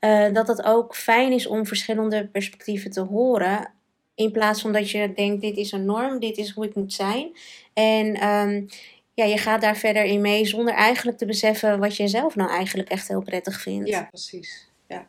Uh, 0.00 0.32
dat 0.32 0.48
het 0.48 0.62
ook 0.62 0.96
fijn 0.96 1.32
is 1.32 1.46
om 1.46 1.66
verschillende 1.66 2.26
perspectieven 2.26 2.90
te 2.90 3.00
horen. 3.00 3.72
In 4.18 4.32
plaats 4.32 4.60
van 4.60 4.72
dat 4.72 4.90
je 4.90 5.12
denkt, 5.14 5.40
dit 5.40 5.56
is 5.56 5.72
een 5.72 5.84
norm, 5.84 6.18
dit 6.18 6.36
is 6.36 6.50
hoe 6.50 6.64
ik 6.64 6.74
moet 6.74 6.92
zijn. 6.92 7.36
En 7.72 8.28
um, 8.28 8.66
ja, 9.14 9.24
je 9.24 9.38
gaat 9.38 9.60
daar 9.60 9.76
verder 9.76 10.04
in 10.04 10.20
mee 10.20 10.44
zonder 10.44 10.74
eigenlijk 10.74 11.18
te 11.18 11.26
beseffen 11.26 11.78
wat 11.78 11.96
je 11.96 12.08
zelf 12.08 12.34
nou 12.34 12.50
eigenlijk 12.50 12.88
echt 12.88 13.08
heel 13.08 13.22
prettig 13.22 13.60
vindt. 13.60 13.88
Ja, 13.88 14.02
precies. 14.02 14.68
Ja. 14.86 15.06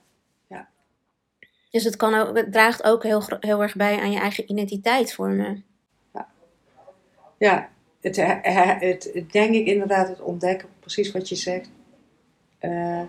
Ja. 0.48 0.70
Dus 1.70 1.84
het, 1.84 1.96
kan 1.96 2.14
ook, 2.14 2.38
het 2.38 2.52
draagt 2.52 2.84
ook 2.84 3.04
heel, 3.04 3.24
heel 3.40 3.62
erg 3.62 3.76
bij 3.76 4.00
aan 4.00 4.12
je 4.12 4.20
eigen 4.20 4.52
identiteit 4.52 5.14
vormen. 5.14 5.66
Ja, 6.14 6.28
ja 7.38 7.70
het, 8.02 8.16
het, 8.16 9.10
het, 9.14 9.32
denk 9.32 9.56
ik 9.56 9.66
inderdaad 9.66 10.08
het 10.08 10.22
ontdekken, 10.22 10.70
precies 10.80 11.12
wat 11.12 11.30
je 11.30 11.36
zegt. 11.36 11.70
Uh, 12.62 13.02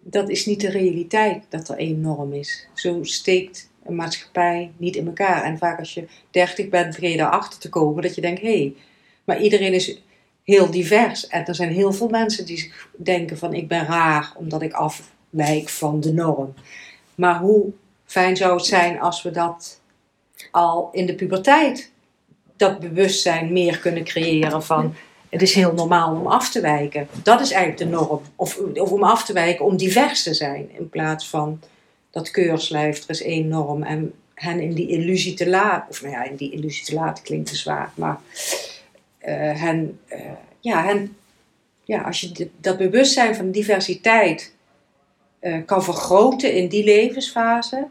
dat 0.00 0.28
is 0.28 0.46
niet 0.46 0.60
de 0.60 0.70
realiteit 0.70 1.44
dat 1.48 1.68
er 1.68 1.76
één 1.76 2.00
norm 2.00 2.32
is. 2.32 2.68
Zo 2.74 3.04
steekt 3.04 3.67
een 3.88 3.94
maatschappij 3.94 4.70
niet 4.76 4.96
in 4.96 5.06
elkaar. 5.06 5.42
En 5.42 5.58
vaak 5.58 5.78
als 5.78 5.94
je 5.94 6.08
dertig 6.30 6.68
bent, 6.68 6.94
begin 6.94 7.10
je 7.10 7.16
daarachter 7.16 7.58
te 7.58 7.68
komen 7.68 8.02
dat 8.02 8.14
je 8.14 8.20
denkt, 8.20 8.40
hé, 8.40 8.58
hey, 8.58 8.74
maar 9.24 9.40
iedereen 9.40 9.72
is 9.72 10.00
heel 10.44 10.70
divers. 10.70 11.26
En 11.26 11.44
er 11.44 11.54
zijn 11.54 11.72
heel 11.72 11.92
veel 11.92 12.08
mensen 12.08 12.46
die 12.46 12.72
denken 12.96 13.38
van 13.38 13.54
ik 13.54 13.68
ben 13.68 13.86
raar 13.86 14.32
omdat 14.36 14.62
ik 14.62 14.72
afwijk 14.72 15.68
van 15.68 16.00
de 16.00 16.12
norm. 16.12 16.54
Maar 17.14 17.38
hoe 17.38 17.72
fijn 18.04 18.36
zou 18.36 18.56
het 18.56 18.66
zijn 18.66 19.00
als 19.00 19.22
we 19.22 19.30
dat 19.30 19.80
al 20.50 20.88
in 20.92 21.06
de 21.06 21.14
puberteit, 21.14 21.90
dat 22.56 22.78
bewustzijn 22.78 23.52
meer 23.52 23.78
kunnen 23.78 24.04
creëren 24.04 24.62
van 24.62 24.94
het 25.28 25.42
is 25.42 25.54
heel 25.54 25.72
normaal 25.72 26.14
om 26.14 26.26
af 26.26 26.50
te 26.50 26.60
wijken. 26.60 27.08
Dat 27.22 27.40
is 27.40 27.50
eigenlijk 27.50 27.90
de 27.90 27.96
norm. 27.96 28.20
Of, 28.36 28.58
of 28.74 28.92
om 28.92 29.02
af 29.02 29.24
te 29.24 29.32
wijken 29.32 29.64
om 29.64 29.76
divers 29.76 30.22
te 30.22 30.34
zijn. 30.34 30.70
In 30.78 30.88
plaats 30.88 31.28
van 31.28 31.60
dat 32.18 32.30
keurslijf, 32.30 33.08
is 33.08 33.22
één 33.22 33.48
norm. 33.48 33.82
En 33.82 34.14
hen 34.34 34.60
in 34.60 34.72
die 34.72 34.88
illusie 34.88 35.34
te 35.34 35.48
laten. 35.48 35.90
Of 35.90 36.02
nou 36.02 36.12
ja, 36.12 36.24
in 36.24 36.36
die 36.36 36.52
illusie 36.52 36.84
te 36.84 36.94
laten 36.94 37.24
klinkt 37.24 37.48
te 37.48 37.56
zwaar. 37.56 37.92
Maar 37.94 38.20
uh, 39.20 39.60
hen, 39.60 40.00
uh, 40.12 40.20
ja, 40.60 40.84
hen, 40.84 41.16
ja, 41.84 42.02
als 42.02 42.20
je 42.20 42.50
dat 42.60 42.78
bewustzijn 42.78 43.36
van 43.36 43.50
diversiteit 43.50 44.54
uh, 45.40 45.64
kan 45.66 45.84
vergroten 45.84 46.52
in 46.52 46.68
die 46.68 46.84
levensfase 46.84 47.88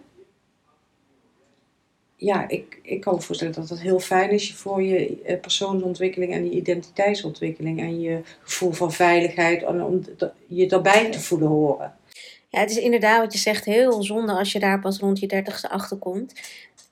ja, 2.18 2.48
ik, 2.48 2.80
ik 2.82 3.02
kan 3.02 3.16
me 3.16 3.22
voorstellen 3.22 3.54
dat 3.54 3.68
dat 3.68 3.80
heel 3.80 4.00
fijn 4.00 4.30
is 4.30 4.54
voor 4.54 4.82
je 4.82 5.22
eh, 5.22 5.40
persoonsontwikkeling 5.40 6.34
en 6.34 6.46
je 6.46 6.52
identiteitsontwikkeling 6.52 7.80
en 7.80 8.00
je 8.00 8.22
gevoel 8.44 8.72
van 8.72 8.92
veiligheid 8.92 9.64
en 9.64 9.84
om 9.84 10.04
je 10.48 10.68
daarbij 10.68 11.12
te 11.12 11.20
voelen 11.20 11.48
horen. 11.48 11.97
Ja, 12.50 12.60
het 12.60 12.70
is 12.70 12.78
inderdaad 12.78 13.20
wat 13.20 13.34
je 13.34 13.40
zegt 13.40 13.66
heel 13.66 14.04
zonde 14.04 14.32
als 14.32 14.52
je 14.52 14.60
daar 14.60 14.80
pas 14.80 15.00
rond 15.00 15.20
je 15.20 15.28
dertigste 15.28 15.70
achter 15.70 15.98
komt. 15.98 16.34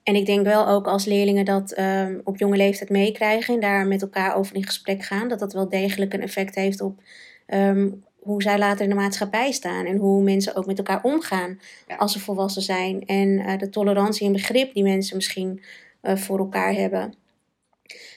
En 0.04 0.16
ik 0.16 0.26
denk 0.26 0.46
wel 0.46 0.68
ook 0.68 0.88
als 0.88 1.06
leerlingen 1.06 1.46
dat 1.46 1.78
um, 1.78 2.22
op 2.24 2.38
jonge 2.38 2.58
leeftijd 2.58 2.90
meekrijgen 2.90 3.54
en 3.54 3.60
daar 3.60 3.88
met 3.88 4.02
elkaar 4.02 4.36
over 4.36 4.56
in 4.56 4.66
gesprek 4.66 5.04
gaan, 5.04 5.28
dat 5.28 5.40
dat 5.40 5.54
wel 5.54 5.70
degelijk 5.70 6.14
een 6.14 6.22
effect 6.22 6.56
heeft 6.56 6.82
op 6.82 7.02
um, 7.48 8.04
hoe 8.20 8.42
zij 8.42 8.58
later 8.58 8.84
in 8.84 8.90
de 8.90 8.96
maatschappij 8.96 9.52
staan 9.52 9.86
en 9.86 9.98
hoe 9.98 10.24
mensen 10.24 10.56
ook 10.56 10.66
met 10.66 10.78
elkaar 10.78 11.04
omgaan 11.04 11.60
als 11.98 12.12
ze 12.12 12.20
volwassen 12.20 12.62
zijn. 12.62 13.06
En 13.06 13.30
uh, 13.30 13.58
de 13.58 13.70
tolerantie 13.70 14.26
en 14.26 14.32
begrip 14.32 14.74
die 14.74 14.84
mensen 14.84 15.16
misschien 15.16 15.62
uh, 16.02 16.16
voor 16.16 16.40
elkaar 16.40 16.74
hebben. 16.74 17.16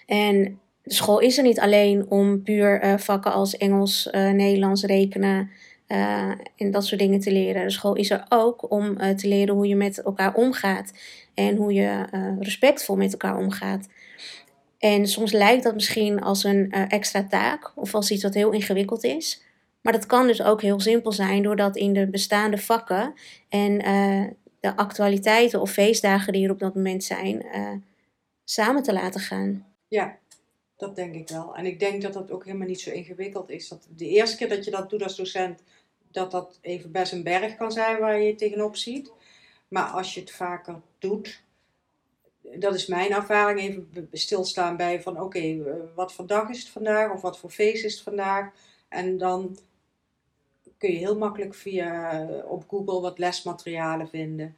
En 0.07 0.61
de 0.83 0.94
school 0.94 1.18
is 1.18 1.37
er 1.37 1.42
niet 1.42 1.61
alleen 1.61 2.11
om 2.11 2.42
puur 2.42 2.85
uh, 2.85 2.98
vakken 2.98 3.33
als 3.33 3.57
Engels, 3.57 4.09
Nederlands, 4.12 4.83
rekenen 4.83 5.51
en 6.57 6.70
dat 6.70 6.87
soort 6.87 7.01
dingen 7.01 7.20
te 7.20 7.33
leren. 7.33 7.64
De 7.64 7.70
school 7.70 7.94
is 7.94 8.11
er 8.11 8.27
ook 8.29 8.70
om 8.70 8.96
te 8.96 9.29
leren 9.29 9.55
hoe 9.55 9.66
je 9.66 9.77
met 9.77 10.03
elkaar 10.03 10.35
omgaat 10.35 10.92
en 11.35 11.57
hoe 11.57 11.72
je 11.72 12.05
respectvol 12.40 12.96
met 12.96 13.12
elkaar 13.12 13.38
omgaat. 13.38 13.88
En 14.79 15.07
soms 15.07 15.33
lijkt 15.33 15.62
dat 15.62 15.74
misschien 15.74 16.20
als 16.20 16.44
een 16.44 16.72
extra 16.72 17.24
taak 17.24 17.72
of 17.74 17.94
als 17.94 18.11
iets 18.11 18.22
wat 18.22 18.35
heel 18.35 18.51
ingewikkeld 18.51 19.05
is. 19.05 19.42
Maar 19.83 19.92
dat 19.92 20.07
kan 20.07 20.27
dus 20.27 20.42
ook 20.42 20.62
heel 20.62 20.81
simpel 20.81 21.12
zijn 21.12 21.42
doordat 21.42 21.77
in 21.77 21.92
de 21.92 22.07
bestaande 22.07 22.59
vakken 22.59 23.14
en 23.48 23.79
de 24.61 24.77
actualiteiten 24.77 25.61
of 25.61 25.70
feestdagen 25.70 26.33
die 26.33 26.44
er 26.44 26.51
op 26.51 26.59
dat 26.59 26.74
moment 26.74 27.05
zijn, 27.05 27.46
samen 28.44 28.83
te 28.83 28.92
laten 28.92 29.20
gaan. 29.20 29.66
Ja, 29.88 30.16
dat 30.77 30.96
denk 30.96 31.14
ik 31.14 31.29
wel. 31.29 31.57
En 31.57 31.66
ik 31.66 31.81
denk 31.81 32.03
dat 32.03 32.12
dat 32.12 32.31
ook 32.31 32.44
helemaal 32.44 32.66
niet 32.66 32.81
zo 32.81 32.90
ingewikkeld 32.90 33.51
is. 33.51 33.68
Dat 33.68 33.88
de 33.96 34.09
eerste 34.09 34.37
keer 34.37 34.48
dat 34.48 34.64
je 34.64 34.70
dat 34.70 34.90
doet 34.90 35.03
als 35.03 35.16
docent, 35.16 35.62
dat 36.10 36.30
dat 36.30 36.58
even 36.60 36.92
best 36.92 37.12
een 37.12 37.22
berg 37.22 37.56
kan 37.56 37.72
zijn 37.72 37.98
waar 37.98 38.20
je 38.20 38.34
tegenop 38.34 38.76
ziet. 38.76 39.12
Maar 39.68 39.84
als 39.84 40.14
je 40.14 40.20
het 40.20 40.30
vaker 40.30 40.80
doet, 40.98 41.42
dat 42.54 42.74
is 42.74 42.86
mijn 42.86 43.10
ervaring, 43.10 43.58
even 43.58 44.08
stilstaan 44.12 44.76
bij 44.76 45.02
van 45.02 45.20
oké, 45.20 45.38
eh, 45.38 45.74
wat 45.94 46.12
voor 46.12 46.26
dag 46.26 46.48
is 46.48 46.58
het 46.58 46.68
vandaag 46.68 47.12
of 47.12 47.20
wat 47.20 47.38
voor 47.38 47.50
feest 47.50 47.84
is 47.84 47.94
het 47.94 48.02
vandaag. 48.02 48.52
En 48.88 49.18
dan 49.18 49.58
kun 50.78 50.92
je 50.92 50.98
heel 50.98 51.18
makkelijk 51.18 51.54
via, 51.54 52.12
eh, 52.12 52.50
op 52.50 52.64
Google 52.68 53.00
wat 53.00 53.18
lesmaterialen 53.18 54.08
vinden. 54.08 54.56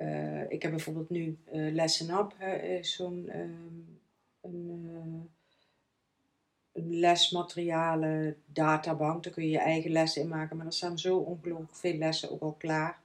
Uh, 0.00 0.50
ik 0.50 0.62
heb 0.62 0.70
bijvoorbeeld 0.70 1.10
nu 1.10 1.38
uh, 1.52 1.72
Lesson 1.72 2.10
Up, 2.10 2.34
zo'n 2.80 3.30
um, 3.34 3.98
een, 4.40 4.70
een 4.94 5.30
lesmaterialen 6.88 8.36
databank. 8.46 9.22
Daar 9.22 9.32
kun 9.32 9.44
je 9.44 9.50
je 9.50 9.58
eigen 9.58 9.90
lessen 9.90 10.22
in 10.22 10.28
maken, 10.28 10.56
maar 10.56 10.66
er 10.66 10.72
staan 10.72 10.98
zo 10.98 11.16
ongelooflijk 11.16 11.74
veel 11.74 11.94
lessen 11.94 12.30
ook 12.30 12.40
al 12.40 12.54
klaar. 12.58 12.98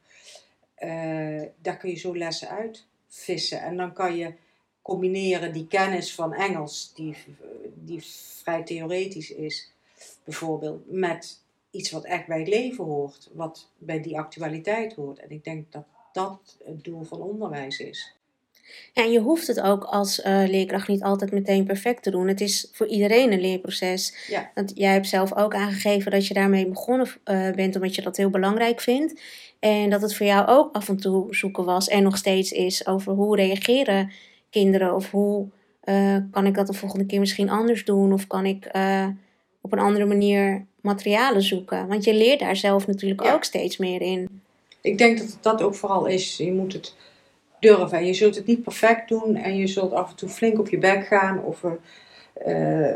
daar 1.61 1.77
kun 1.77 1.89
je 1.89 1.95
zo 1.95 2.17
lessen 2.17 2.49
uit 2.49 2.85
vissen 3.07 3.61
en 3.61 3.77
dan 3.77 3.93
kan 3.93 4.15
je 4.15 4.33
combineren 4.81 5.53
die 5.53 5.67
kennis 5.67 6.13
van 6.13 6.33
Engels, 6.33 6.91
die, 6.93 7.15
die 7.73 8.03
vrij 8.43 8.63
theoretisch 8.63 9.31
is, 9.31 9.71
bijvoorbeeld, 10.23 10.91
met 10.91 11.39
iets 11.71 11.91
wat 11.91 12.03
echt 12.03 12.27
bij 12.27 12.39
het 12.39 12.47
leven 12.47 12.83
hoort, 12.83 13.29
wat 13.33 13.67
bij 13.77 14.01
die 14.01 14.17
actualiteit 14.17 14.93
hoort. 14.93 15.19
En 15.19 15.31
ik 15.31 15.43
denk 15.43 15.71
dat 15.71 15.85
dat 16.13 16.57
het 16.65 16.83
doel 16.83 17.03
van 17.03 17.21
onderwijs 17.21 17.79
is. 17.79 18.15
En 18.93 19.11
je 19.11 19.19
hoeft 19.19 19.47
het 19.47 19.61
ook 19.61 19.83
als 19.83 20.19
uh, 20.19 20.43
leerkracht 20.47 20.87
niet 20.87 21.03
altijd 21.03 21.31
meteen 21.31 21.65
perfect 21.65 22.03
te 22.03 22.11
doen. 22.11 22.27
Het 22.27 22.41
is 22.41 22.69
voor 22.71 22.87
iedereen 22.87 23.31
een 23.31 23.41
leerproces. 23.41 24.13
Ja. 24.27 24.51
Want 24.53 24.71
jij 24.75 24.91
hebt 24.91 25.07
zelf 25.07 25.35
ook 25.35 25.55
aangegeven 25.55 26.11
dat 26.11 26.27
je 26.27 26.33
daarmee 26.33 26.67
begonnen 26.67 27.07
uh, 27.25 27.51
bent 27.51 27.75
omdat 27.75 27.95
je 27.95 28.01
dat 28.01 28.17
heel 28.17 28.29
belangrijk 28.29 28.81
vindt. 28.81 29.21
En 29.59 29.89
dat 29.89 30.01
het 30.01 30.15
voor 30.15 30.25
jou 30.25 30.47
ook 30.47 30.75
af 30.75 30.89
en 30.89 30.97
toe 30.97 31.35
zoeken 31.35 31.65
was 31.65 31.87
en 31.87 32.03
nog 32.03 32.17
steeds 32.17 32.51
is 32.51 32.87
over 32.87 33.13
hoe 33.13 33.35
reageren 33.35 34.11
kinderen 34.49 34.95
of 34.95 35.11
hoe 35.11 35.47
uh, 35.83 36.17
kan 36.31 36.45
ik 36.45 36.55
dat 36.55 36.67
de 36.67 36.73
volgende 36.73 37.05
keer 37.05 37.19
misschien 37.19 37.49
anders 37.49 37.85
doen 37.85 38.13
of 38.13 38.27
kan 38.27 38.45
ik 38.45 38.65
op 39.61 39.71
een 39.71 39.79
andere 39.79 40.05
manier 40.05 40.65
materialen 40.81 41.41
zoeken. 41.41 41.87
Want 41.87 42.03
je 42.03 42.13
leert 42.13 42.39
daar 42.39 42.55
zelf 42.55 42.87
natuurlijk 42.87 43.23
ook 43.23 43.43
steeds 43.43 43.77
meer 43.77 44.01
in. 44.01 44.41
Ik 44.81 44.97
denk 44.97 45.17
dat 45.17 45.37
dat 45.41 45.61
ook 45.61 45.75
vooral 45.75 46.05
is. 46.05 46.37
Je 46.37 46.53
moet 46.53 46.73
het 46.73 46.95
durven. 47.59 47.97
En 47.97 48.05
je 48.05 48.13
zult 48.13 48.35
het 48.35 48.45
niet 48.45 48.63
perfect 48.63 49.09
doen 49.09 49.35
en 49.35 49.57
je 49.57 49.67
zult 49.67 49.93
af 49.93 50.09
en 50.09 50.15
toe 50.15 50.29
flink 50.29 50.59
op 50.59 50.69
je 50.69 50.77
bek 50.77 51.07
gaan. 51.07 51.43
Of, 51.43 51.63
uh, 52.47 52.93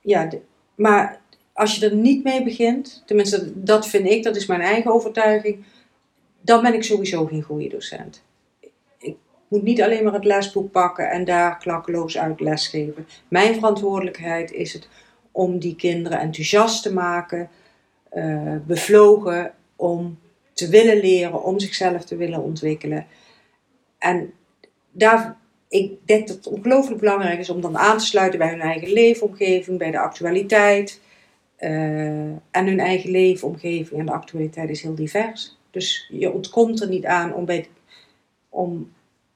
ja, 0.00 0.28
maar 0.74 1.20
als 1.52 1.76
je 1.76 1.86
er 1.86 1.94
niet 1.94 2.24
mee 2.24 2.44
begint, 2.44 3.02
tenminste 3.06 3.62
dat 3.62 3.88
vind 3.88 4.06
ik, 4.06 4.22
dat 4.22 4.36
is 4.36 4.46
mijn 4.46 4.60
eigen 4.60 4.92
overtuiging, 4.92 5.64
dan 6.40 6.62
ben 6.62 6.74
ik 6.74 6.82
sowieso 6.82 7.26
geen 7.26 7.42
goede 7.42 7.68
docent. 7.68 8.22
Ik 8.98 9.16
moet 9.48 9.62
niet 9.62 9.82
alleen 9.82 10.04
maar 10.04 10.12
het 10.12 10.24
lesboek 10.24 10.70
pakken 10.70 11.10
en 11.10 11.24
daar 11.24 11.58
klakkeloos 11.58 12.18
uit 12.18 12.40
lesgeven. 12.40 13.06
Mijn 13.28 13.54
verantwoordelijkheid 13.54 14.52
is 14.52 14.72
het 14.72 14.88
om 15.32 15.58
die 15.58 15.76
kinderen 15.76 16.20
enthousiast 16.20 16.82
te 16.82 16.92
maken, 16.92 17.50
uh, 18.12 18.56
bevlogen 18.66 19.52
om 19.76 20.18
te 20.52 20.68
willen 20.68 21.00
leren, 21.00 21.42
om 21.42 21.58
zichzelf 21.58 22.04
te 22.04 22.16
willen 22.16 22.42
ontwikkelen. 22.42 23.06
En 23.98 24.32
daar, 24.90 25.36
ik 25.68 25.92
denk 26.04 26.28
dat 26.28 26.36
het 26.36 26.46
ongelooflijk 26.46 27.00
belangrijk 27.00 27.38
is 27.38 27.50
om 27.50 27.60
dan 27.60 27.78
aan 27.78 27.98
te 27.98 28.04
sluiten 28.04 28.38
bij 28.38 28.48
hun 28.48 28.60
eigen 28.60 28.92
leefomgeving, 28.92 29.78
bij 29.78 29.90
de 29.90 29.98
actualiteit. 29.98 31.00
Uh, 31.58 31.70
en 32.50 32.66
hun 32.66 32.80
eigen 32.80 33.10
leefomgeving 33.10 34.00
en 34.00 34.06
de 34.06 34.12
actualiteit 34.12 34.70
is 34.70 34.82
heel 34.82 34.94
divers. 34.94 35.56
Dus 35.70 36.08
je 36.12 36.32
ontkomt 36.32 36.80
er 36.80 36.88
niet 36.88 37.04
aan 37.04 37.34
om, 37.34 37.44
bij, 37.44 37.68
om 38.48 38.92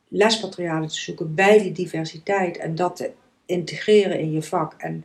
lesmaterialen 0.08 0.88
te 0.88 1.00
zoeken 1.00 1.34
bij 1.34 1.58
die 1.58 1.72
diversiteit 1.72 2.56
en 2.56 2.74
dat 2.74 2.96
te 2.96 3.10
integreren 3.46 4.18
in 4.18 4.32
je 4.32 4.42
vak. 4.42 4.74
En 4.78 5.04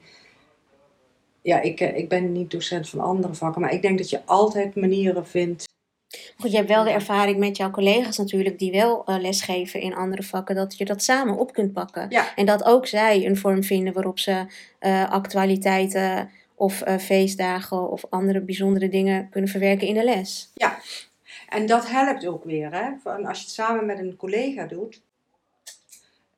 ja, 1.42 1.62
ik, 1.62 1.80
eh, 1.80 1.98
ik 1.98 2.10
ben 2.10 2.32
niet 2.32 2.52
docent 2.52 2.90
van 2.90 3.00
andere 3.00 3.34
vakken, 3.34 3.62
maar 3.62 3.74
ik 3.74 3.82
denk 3.82 3.98
dat 3.98 4.10
je 4.10 4.26
altijd 4.26 4.76
manieren 4.76 5.28
vindt. 5.28 5.67
Goed, 6.38 6.52
je 6.52 6.58
hebt 6.58 6.70
wel 6.70 6.84
de 6.84 6.92
ervaring 6.92 7.38
met 7.38 7.58
jouw 7.58 7.72
collega's 7.72 8.18
natuurlijk, 8.18 8.60
die 8.60 8.72
wel 8.72 9.04
uh, 9.10 9.18
lesgeven 9.20 9.82
in 9.82 9.96
andere 9.96 10.24
vakken, 10.24 10.56
dat 10.56 10.78
je 10.78 10.86
dat 10.86 11.04
samen 11.04 11.38
op 11.38 11.54
kunt 11.54 11.74
pakken. 11.74 12.06
Ja. 12.10 12.36
En 12.36 12.46
dat 12.46 12.64
ook 12.64 12.88
zij 12.88 13.26
een 13.26 13.38
vorm 13.38 13.64
vinden 13.64 13.94
waarop 13.94 14.20
ze 14.20 14.46
uh, 14.80 15.12
actualiteiten 15.12 16.30
of 16.56 16.84
feestdagen 17.00 17.90
of 17.90 18.06
andere 18.10 18.42
bijzondere 18.42 18.90
dingen 18.90 19.30
kunnen 19.30 19.50
verwerken 19.50 19.88
in 19.88 19.94
de 19.94 20.04
les. 20.04 20.52
Ja, 20.54 20.78
en 21.50 21.66
dat 21.66 21.90
helpt 21.90 22.28
ook 22.28 22.44
weer. 22.44 22.74
Hè? 22.74 22.90
Van 23.04 23.26
als 23.26 23.38
je 23.38 23.44
het 23.44 23.54
samen 23.54 23.86
met 23.86 24.00
een 24.00 24.16
collega 24.16 24.66
doet. 24.66 25.02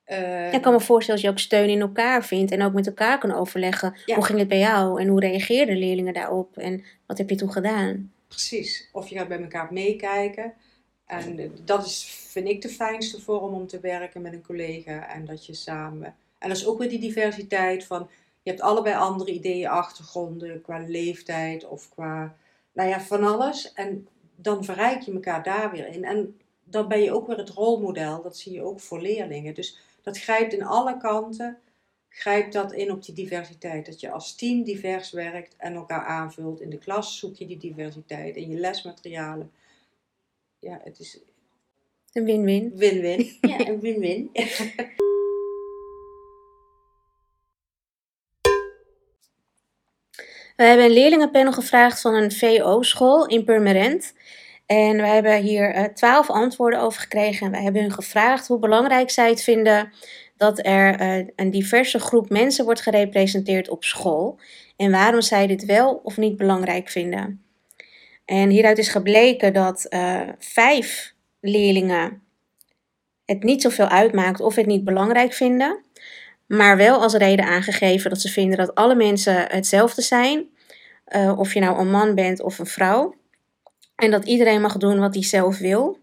Uh, 0.08 0.54
ik 0.54 0.62
kan 0.62 0.74
me 0.74 0.80
voorstellen 0.80 1.22
dat 1.22 1.30
je 1.30 1.36
ook 1.36 1.44
steun 1.44 1.70
in 1.70 1.82
elkaar 1.82 2.26
vindt 2.26 2.52
en 2.52 2.62
ook 2.62 2.74
met 2.74 2.88
elkaar 2.88 3.18
kan 3.18 3.34
overleggen. 3.34 3.96
Hoe 4.06 4.26
ging 4.26 4.40
het 4.40 4.48
bij 4.48 4.60
jou 4.60 5.02
en 5.02 5.08
hoe 5.08 5.20
reageerden 5.20 5.78
leerlingen 5.78 6.14
daarop 6.14 6.58
en 6.58 6.84
wat 7.06 7.18
heb 7.18 7.30
je 7.30 7.36
toen 7.36 7.52
gedaan? 7.52 8.12
Precies. 8.30 8.90
Of 8.92 9.08
je 9.08 9.16
gaat 9.16 9.28
bij 9.28 9.42
elkaar 9.42 9.74
meekijken. 9.74 10.54
En 11.06 11.52
dat 11.64 11.86
is, 11.86 12.04
vind 12.04 12.48
ik, 12.48 12.62
de 12.62 12.70
fijnste 12.70 13.22
vorm 13.22 13.54
om 13.54 13.68
te 13.68 13.80
werken 13.80 14.22
met 14.22 14.34
een 14.34 14.46
collega. 14.46 15.14
En 15.14 15.26
dat 15.26 15.46
je 15.46 15.54
samen. 15.54 16.16
En 16.38 16.48
dat 16.50 16.58
is 16.58 16.66
ook 16.66 16.80
weer 16.80 16.90
die 16.90 17.00
diversiteit 17.00 17.86
van. 17.86 18.10
Je 18.42 18.50
hebt 18.50 18.62
allebei 18.62 18.96
andere 18.96 19.32
ideeën, 19.32 19.68
achtergronden 19.68 20.62
qua 20.62 20.86
leeftijd 20.88 21.68
of 21.68 21.90
qua. 21.90 22.36
Nou 22.74 22.90
ja, 22.90 23.02
van 23.02 23.24
alles. 23.24 23.74
En 23.74 24.08
dan 24.36 24.64
verrijk 24.64 25.02
je 25.02 25.14
elkaar 25.14 25.44
daar 25.44 25.72
weer 25.72 25.88
in. 25.88 26.04
En 26.04 26.40
dan 26.64 26.88
ben 26.88 27.02
je 27.02 27.14
ook 27.14 27.28
weer 27.28 27.38
het 27.38 27.50
rolmodel. 27.50 28.22
Dat 28.22 28.38
zie 28.38 28.54
je 28.54 28.62
ook 28.62 28.80
voor 28.80 29.02
leerlingen. 29.02 29.54
Dus 29.54 29.78
dat 30.02 30.20
grijpt 30.20 30.54
in 30.54 30.64
alle 30.64 30.98
kanten. 30.98 31.58
Grijpt 32.10 32.54
dat 32.54 32.74
in 32.74 32.92
op 32.92 33.04
die 33.04 33.16
diversiteit. 33.16 33.86
Dat 33.86 34.00
je 34.00 34.12
als 34.12 34.36
team 34.36 34.64
divers 34.64 35.12
werkt 35.12 35.56
en 35.58 35.74
elkaar 35.74 36.06
aanvult. 36.06 36.62
In 36.62 36.70
de 36.70 36.78
klas 36.78 37.20
zoek 37.20 37.36
je 37.36 37.46
die 37.46 37.58
diversiteit. 37.58 38.36
In 38.36 38.50
je 38.50 38.58
lesmaterialen. 38.58 39.52
Ja, 40.60 40.82
het 40.84 41.00
is... 41.00 41.20
Een 42.14 42.26
win-win. 42.26 42.72
Win-win. 42.76 43.38
Ja, 43.50 43.68
een 43.68 43.80
win-win. 43.80 44.30
We 50.56 50.66
hebben 50.66 50.86
een 50.86 50.92
leerlingenpanel 50.92 51.52
gevraagd 51.52 52.02
van 52.02 52.14
een 52.14 52.32
VO-school 52.32 53.28
in 53.28 53.44
Purmerend. 53.44 54.14
En 54.66 54.96
we 54.98 55.08
hebben 55.08 55.42
hier 55.42 55.76
uh, 55.76 55.84
twaalf 55.84 56.30
antwoorden 56.30 56.80
over 56.80 57.02
gekregen. 57.02 57.46
En 57.46 57.52
we 57.52 57.58
hebben 57.58 57.82
hun 57.82 57.92
gevraagd 57.92 58.48
hoe 58.48 58.60
belangrijk 58.60 59.10
zij 59.10 59.30
het 59.30 59.44
vinden 59.44 59.94
dat 60.40 60.66
er 60.66 61.02
uh, 61.02 61.28
een 61.36 61.52
diverse 61.52 62.00
groep 62.00 62.30
mensen 62.30 62.66
wordt 62.66 62.82
gerepresenteerd 62.82 63.70
op 63.70 63.84
school. 63.84 64.40
En 64.76 64.92
waarom 64.92 65.22
zij 65.22 65.48
dit 65.48 65.66
wel 65.66 66.02
of 66.04 66.18
niet 66.18 66.38
belangrijk 66.38 66.90
vinden. 66.90 67.44
En 68.26 68.50
hieruit 68.50 68.78
is 68.78 68.90
gebleken 68.90 69.54
dat 69.54 69.86
uh, 69.90 70.30
vijf 70.38 71.14
leerlingen 71.40 72.22
het 73.26 73.44
niet 73.44 73.62
zoveel 73.62 73.88
uitmaakt 73.88 74.40
of 74.40 74.56
het 74.56 74.66
niet 74.66 74.84
belangrijk 74.84 75.34
vinden. 75.34 75.84
Maar 76.46 76.78
wel 76.78 77.02
als 77.02 77.14
reden 77.14 77.46
aangegeven 77.46 78.10
dat 78.10 78.22
ze 78.22 78.30
vinden 78.30 78.58
dat 78.58 78.76
alle 78.76 78.96
mensen 78.96 79.52
hetzelfde 79.52 80.02
zijn. 80.02 80.48
of 81.38 81.54
je 81.54 81.60
nou 81.60 81.80
een 81.80 81.92
man 81.92 82.16
bent 82.16 82.42
of 82.42 82.60
een 82.60 82.66
vrouw. 82.66 83.16
En 83.96 84.12
dat 84.12 84.26
iedereen 84.26 84.62
mag 84.62 84.78
doen 84.78 85.00
wat 85.00 85.14
hij 85.14 85.24
zelf 85.24 85.58
wil. 85.58 85.98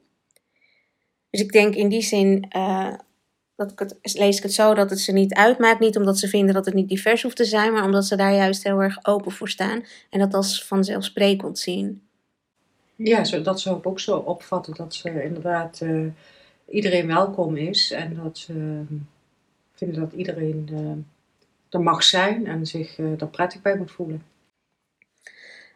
Dus 1.31 1.41
ik 1.41 1.53
denk 1.53 1.75
in 1.75 1.89
die 1.89 2.03
zin, 2.03 2.49
dat 3.57 3.71
ik 3.71 3.79
het, 3.79 3.97
lees 4.03 4.37
ik 4.37 4.43
het 4.43 4.53
zo 4.53 4.75
dat 4.75 4.91
het 4.91 5.01
ze 5.01 5.13
niet 5.13 5.35
uitmaakt. 5.35 5.81
Niet 5.81 5.97
omdat 5.97 6.19
ze 6.19 6.29
vinden 6.29 6.55
dat 6.55 6.65
het 6.65 6.75
niet 6.75 6.89
divers 6.89 7.23
hoeft 7.23 7.37
te 7.37 7.45
zijn, 7.45 7.73
maar 7.73 7.85
omdat 7.85 8.05
ze 8.05 8.17
daar 8.17 8.35
juist 8.35 8.63
heel 8.63 8.83
erg 8.83 8.99
open 9.03 9.33
voor 9.33 9.49
staan. 9.49 9.85
En 10.11 10.19
dat 10.19 10.35
als 10.35 10.65
vanzelfsprekend 10.65 11.59
zien. 11.59 12.03
Ja, 12.97 13.25
zo, 13.25 13.43
dat 13.43 13.61
zou 13.61 13.79
ik 13.79 13.87
ook 13.87 14.01
zo 14.01 14.17
opvatten. 14.17 14.75
Dat 14.75 14.95
ze 14.95 15.23
inderdaad 15.23 15.81
uh, 15.83 16.07
iedereen 16.69 17.07
welkom 17.07 17.57
is. 17.57 17.91
En 17.91 18.15
dat 18.23 18.39
ze 18.39 18.53
uh, 18.53 18.99
vinden 19.75 20.01
dat 20.01 20.13
iedereen 20.13 20.69
er 21.71 21.81
mag 21.81 22.03
zijn 22.03 22.47
en 22.47 22.67
zich 22.67 22.99
er 22.99 23.29
prettig 23.29 23.63
bij 23.63 23.77
moet 23.77 23.91
voelen. 23.91 24.23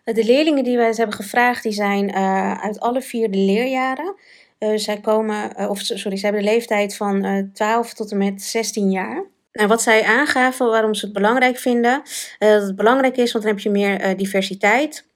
De 0.04 0.24
leerlingen 0.24 0.64
die 0.64 0.76
wij 0.76 0.92
hebben 0.96 1.16
gevraagd, 1.16 1.62
die 1.62 1.72
zijn 1.72 2.12
uit 2.60 2.80
alle 2.80 3.02
vier 3.02 3.30
de 3.30 3.38
leerjaren. 3.38 4.14
Uh, 4.60 4.76
zij 4.76 5.00
komen, 5.00 5.52
uh, 5.60 5.70
of 5.70 5.80
sorry, 5.80 6.16
ze 6.16 6.24
hebben 6.24 6.42
de 6.42 6.50
leeftijd 6.50 6.96
van 6.96 7.50
12 7.52 7.94
tot 7.94 8.10
en 8.10 8.18
met 8.18 8.42
16 8.42 8.90
jaar. 8.90 9.24
En 9.52 9.68
wat 9.68 9.82
zij 9.82 10.04
aangaven 10.04 10.66
waarom 10.66 10.94
ze 10.94 11.04
het 11.04 11.14
belangrijk 11.14 11.58
vinden, 11.58 12.02
dat 12.38 12.62
het 12.62 12.76
belangrijk 12.76 13.16
is, 13.16 13.32
want 13.32 13.44
dan 13.44 13.54
heb 13.54 13.62
je 13.62 13.70
meer 13.70 14.16
diversiteit. 14.16 15.06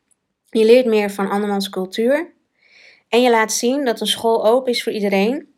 Je 0.50 0.64
leert 0.64 0.86
meer 0.86 1.10
van 1.10 1.30
andermans 1.30 1.68
cultuur. 1.68 2.32
En 3.08 3.22
je 3.22 3.30
laat 3.30 3.52
zien 3.52 3.84
dat 3.84 4.00
een 4.00 4.06
school 4.06 4.46
open 4.46 4.72
is 4.72 4.82
voor 4.82 4.92
iedereen 4.92 5.54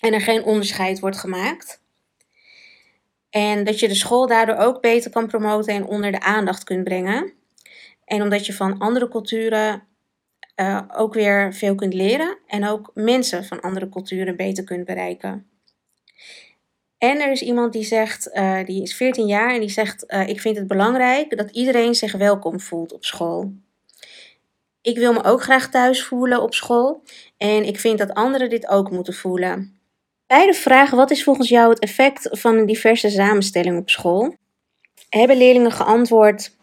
en 0.00 0.12
er 0.12 0.20
geen 0.20 0.44
onderscheid 0.44 1.00
wordt 1.00 1.16
gemaakt. 1.16 1.80
En 3.30 3.64
dat 3.64 3.80
je 3.80 3.88
de 3.88 3.94
school 3.94 4.26
daardoor 4.26 4.56
ook 4.56 4.80
beter 4.80 5.10
kan 5.10 5.26
promoten 5.26 5.74
en 5.74 5.86
onder 5.86 6.12
de 6.12 6.20
aandacht 6.20 6.64
kunt 6.64 6.84
brengen. 6.84 7.32
En 8.04 8.22
omdat 8.22 8.46
je 8.46 8.52
van 8.52 8.78
andere 8.78 9.08
culturen 9.08 9.82
uh, 10.56 10.82
ook 10.94 11.14
weer 11.14 11.54
veel 11.54 11.74
kunt 11.74 11.94
leren 11.94 12.38
en 12.46 12.66
ook 12.66 12.90
mensen 12.94 13.44
van 13.44 13.60
andere 13.60 13.88
culturen 13.88 14.36
beter 14.36 14.64
kunt 14.64 14.84
bereiken. 14.84 15.46
En 16.98 17.20
er 17.20 17.30
is 17.30 17.42
iemand 17.42 17.72
die 17.72 17.84
zegt, 17.84 18.30
uh, 18.32 18.64
die 18.64 18.82
is 18.82 18.94
14 18.94 19.26
jaar 19.26 19.54
en 19.54 19.60
die 19.60 19.68
zegt: 19.68 20.04
uh, 20.08 20.28
Ik 20.28 20.40
vind 20.40 20.56
het 20.56 20.66
belangrijk 20.66 21.36
dat 21.36 21.50
iedereen 21.50 21.94
zich 21.94 22.12
welkom 22.12 22.60
voelt 22.60 22.92
op 22.92 23.04
school. 23.04 23.52
Ik 24.80 24.98
wil 24.98 25.12
me 25.12 25.24
ook 25.24 25.42
graag 25.42 25.70
thuis 25.70 26.04
voelen 26.04 26.42
op 26.42 26.54
school 26.54 27.02
en 27.36 27.64
ik 27.64 27.80
vind 27.80 27.98
dat 27.98 28.14
anderen 28.14 28.50
dit 28.50 28.68
ook 28.68 28.90
moeten 28.90 29.14
voelen. 29.14 29.80
Bij 30.26 30.46
de 30.46 30.54
vraag: 30.54 30.90
Wat 30.90 31.10
is 31.10 31.24
volgens 31.24 31.48
jou 31.48 31.70
het 31.70 31.78
effect 31.78 32.28
van 32.30 32.56
een 32.56 32.66
diverse 32.66 33.10
samenstelling 33.10 33.78
op 33.78 33.90
school? 33.90 34.34
Hebben 35.08 35.36
leerlingen 35.36 35.72
geantwoord: 35.72 36.56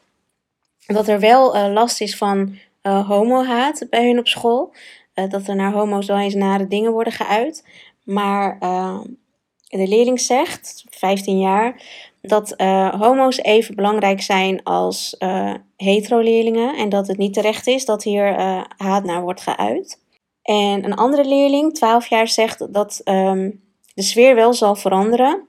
dat 0.85 1.07
er 1.07 1.19
wel 1.19 1.69
last 1.69 2.01
is 2.01 2.17
van 2.17 2.57
uh, 2.83 3.07
homohaat 3.07 3.87
bij 3.89 4.07
hun 4.07 4.19
op 4.19 4.27
school. 4.27 4.73
Uh, 5.15 5.29
dat 5.29 5.47
er 5.47 5.55
naar 5.55 5.71
homo's 5.71 6.07
wel 6.07 6.17
eens 6.17 6.33
nare 6.33 6.67
dingen 6.67 6.91
worden 6.91 7.13
geuit. 7.13 7.67
Maar 8.03 8.59
de 9.67 9.87
leerling 9.87 10.21
zegt, 10.21 10.85
15 10.89 11.39
jaar, 11.39 11.81
dat 12.21 12.53
homo's 12.97 13.37
even 13.37 13.75
belangrijk 13.75 14.21
zijn 14.21 14.63
als 14.63 15.17
hetero-leerlingen. 15.75 16.75
En 16.75 16.89
dat 16.89 17.07
het 17.07 17.17
niet 17.17 17.33
terecht 17.33 17.67
is 17.67 17.85
dat 17.85 18.03
hier 18.03 18.35
haat 18.77 19.03
naar 19.03 19.21
wordt 19.21 19.41
geuit. 19.41 19.99
En 20.41 20.85
een 20.85 20.95
andere 20.95 21.25
leerling, 21.25 21.73
12 21.73 22.07
jaar, 22.07 22.27
zegt 22.27 22.73
dat 22.73 23.01
um, 23.05 23.63
de 23.93 24.01
sfeer 24.01 24.35
wel 24.35 24.53
zal 24.53 24.75
veranderen 24.75 25.47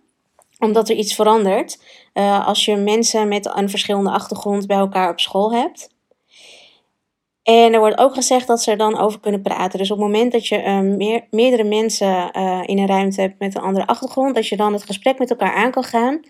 omdat 0.59 0.89
er 0.89 0.97
iets 0.97 1.15
verandert 1.15 1.79
als 2.45 2.65
je 2.65 2.77
mensen 2.77 3.29
met 3.29 3.57
een 3.57 3.71
verschillende 3.71 4.11
achtergrond 4.11 4.67
bij 4.67 4.77
elkaar 4.77 5.11
op 5.11 5.21
school 5.21 5.53
hebt. 5.53 5.94
En 7.45 7.73
er 7.73 7.79
wordt 7.79 7.99
ook 7.99 8.15
gezegd 8.15 8.47
dat 8.47 8.63
ze 8.63 8.71
er 8.71 8.77
dan 8.77 8.99
over 8.99 9.21
kunnen 9.21 9.43
praten. 9.43 9.79
Dus 9.79 9.91
op 9.91 9.99
het 9.99 10.07
moment 10.07 10.33
dat 10.33 10.47
je 10.47 10.59
meer, 10.97 11.27
meerdere 11.31 11.65
mensen 11.65 12.31
uh, 12.37 12.61
in 12.65 12.79
een 12.79 12.87
ruimte 12.87 13.21
hebt 13.21 13.39
met 13.39 13.55
een 13.55 13.63
andere 13.63 13.87
achtergrond, 13.87 14.35
dat 14.35 14.49
je 14.49 14.57
dan 14.57 14.73
het 14.73 14.85
gesprek 14.85 15.19
met 15.19 15.31
elkaar 15.31 15.55
aan 15.55 15.71
kan 15.71 15.85
gaan. 15.85 16.21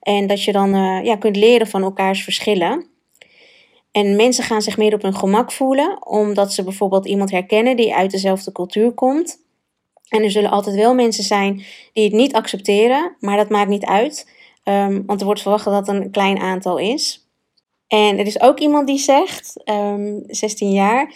En 0.00 0.26
dat 0.26 0.42
je 0.42 0.52
dan 0.52 0.70
ja, 1.04 1.16
kunt 1.16 1.36
leren 1.36 1.66
van 1.66 1.82
elkaars 1.82 2.24
verschillen. 2.24 2.86
En 3.92 4.16
mensen 4.16 4.44
gaan 4.44 4.62
zich 4.62 4.76
meer 4.76 4.94
op 4.94 5.02
hun 5.02 5.14
gemak 5.14 5.52
voelen, 5.52 6.06
omdat 6.06 6.52
ze 6.52 6.64
bijvoorbeeld 6.64 7.06
iemand 7.06 7.30
herkennen 7.30 7.76
die 7.76 7.94
uit 7.94 8.10
dezelfde 8.10 8.52
cultuur 8.52 8.92
komt. 8.92 9.46
En 10.08 10.22
er 10.22 10.30
zullen 10.30 10.50
altijd 10.50 10.76
wel 10.76 10.94
mensen 10.94 11.24
zijn 11.24 11.64
die 11.92 12.04
het 12.04 12.12
niet 12.12 12.34
accepteren, 12.34 13.16
maar 13.20 13.36
dat 13.36 13.48
maakt 13.48 13.68
niet 13.68 13.84
uit, 13.84 14.30
um, 14.64 15.06
want 15.06 15.20
er 15.20 15.26
wordt 15.26 15.42
verwacht 15.42 15.64
dat 15.64 15.74
het 15.74 15.88
een 15.88 16.10
klein 16.10 16.38
aantal 16.38 16.78
is. 16.78 17.27
En 17.88 18.18
er 18.18 18.26
is 18.26 18.40
ook 18.40 18.58
iemand 18.58 18.86
die 18.86 18.98
zegt, 18.98 19.60
um, 19.64 19.74
ehm, 19.74 20.20
16 20.26 20.72
jaar, 20.72 21.12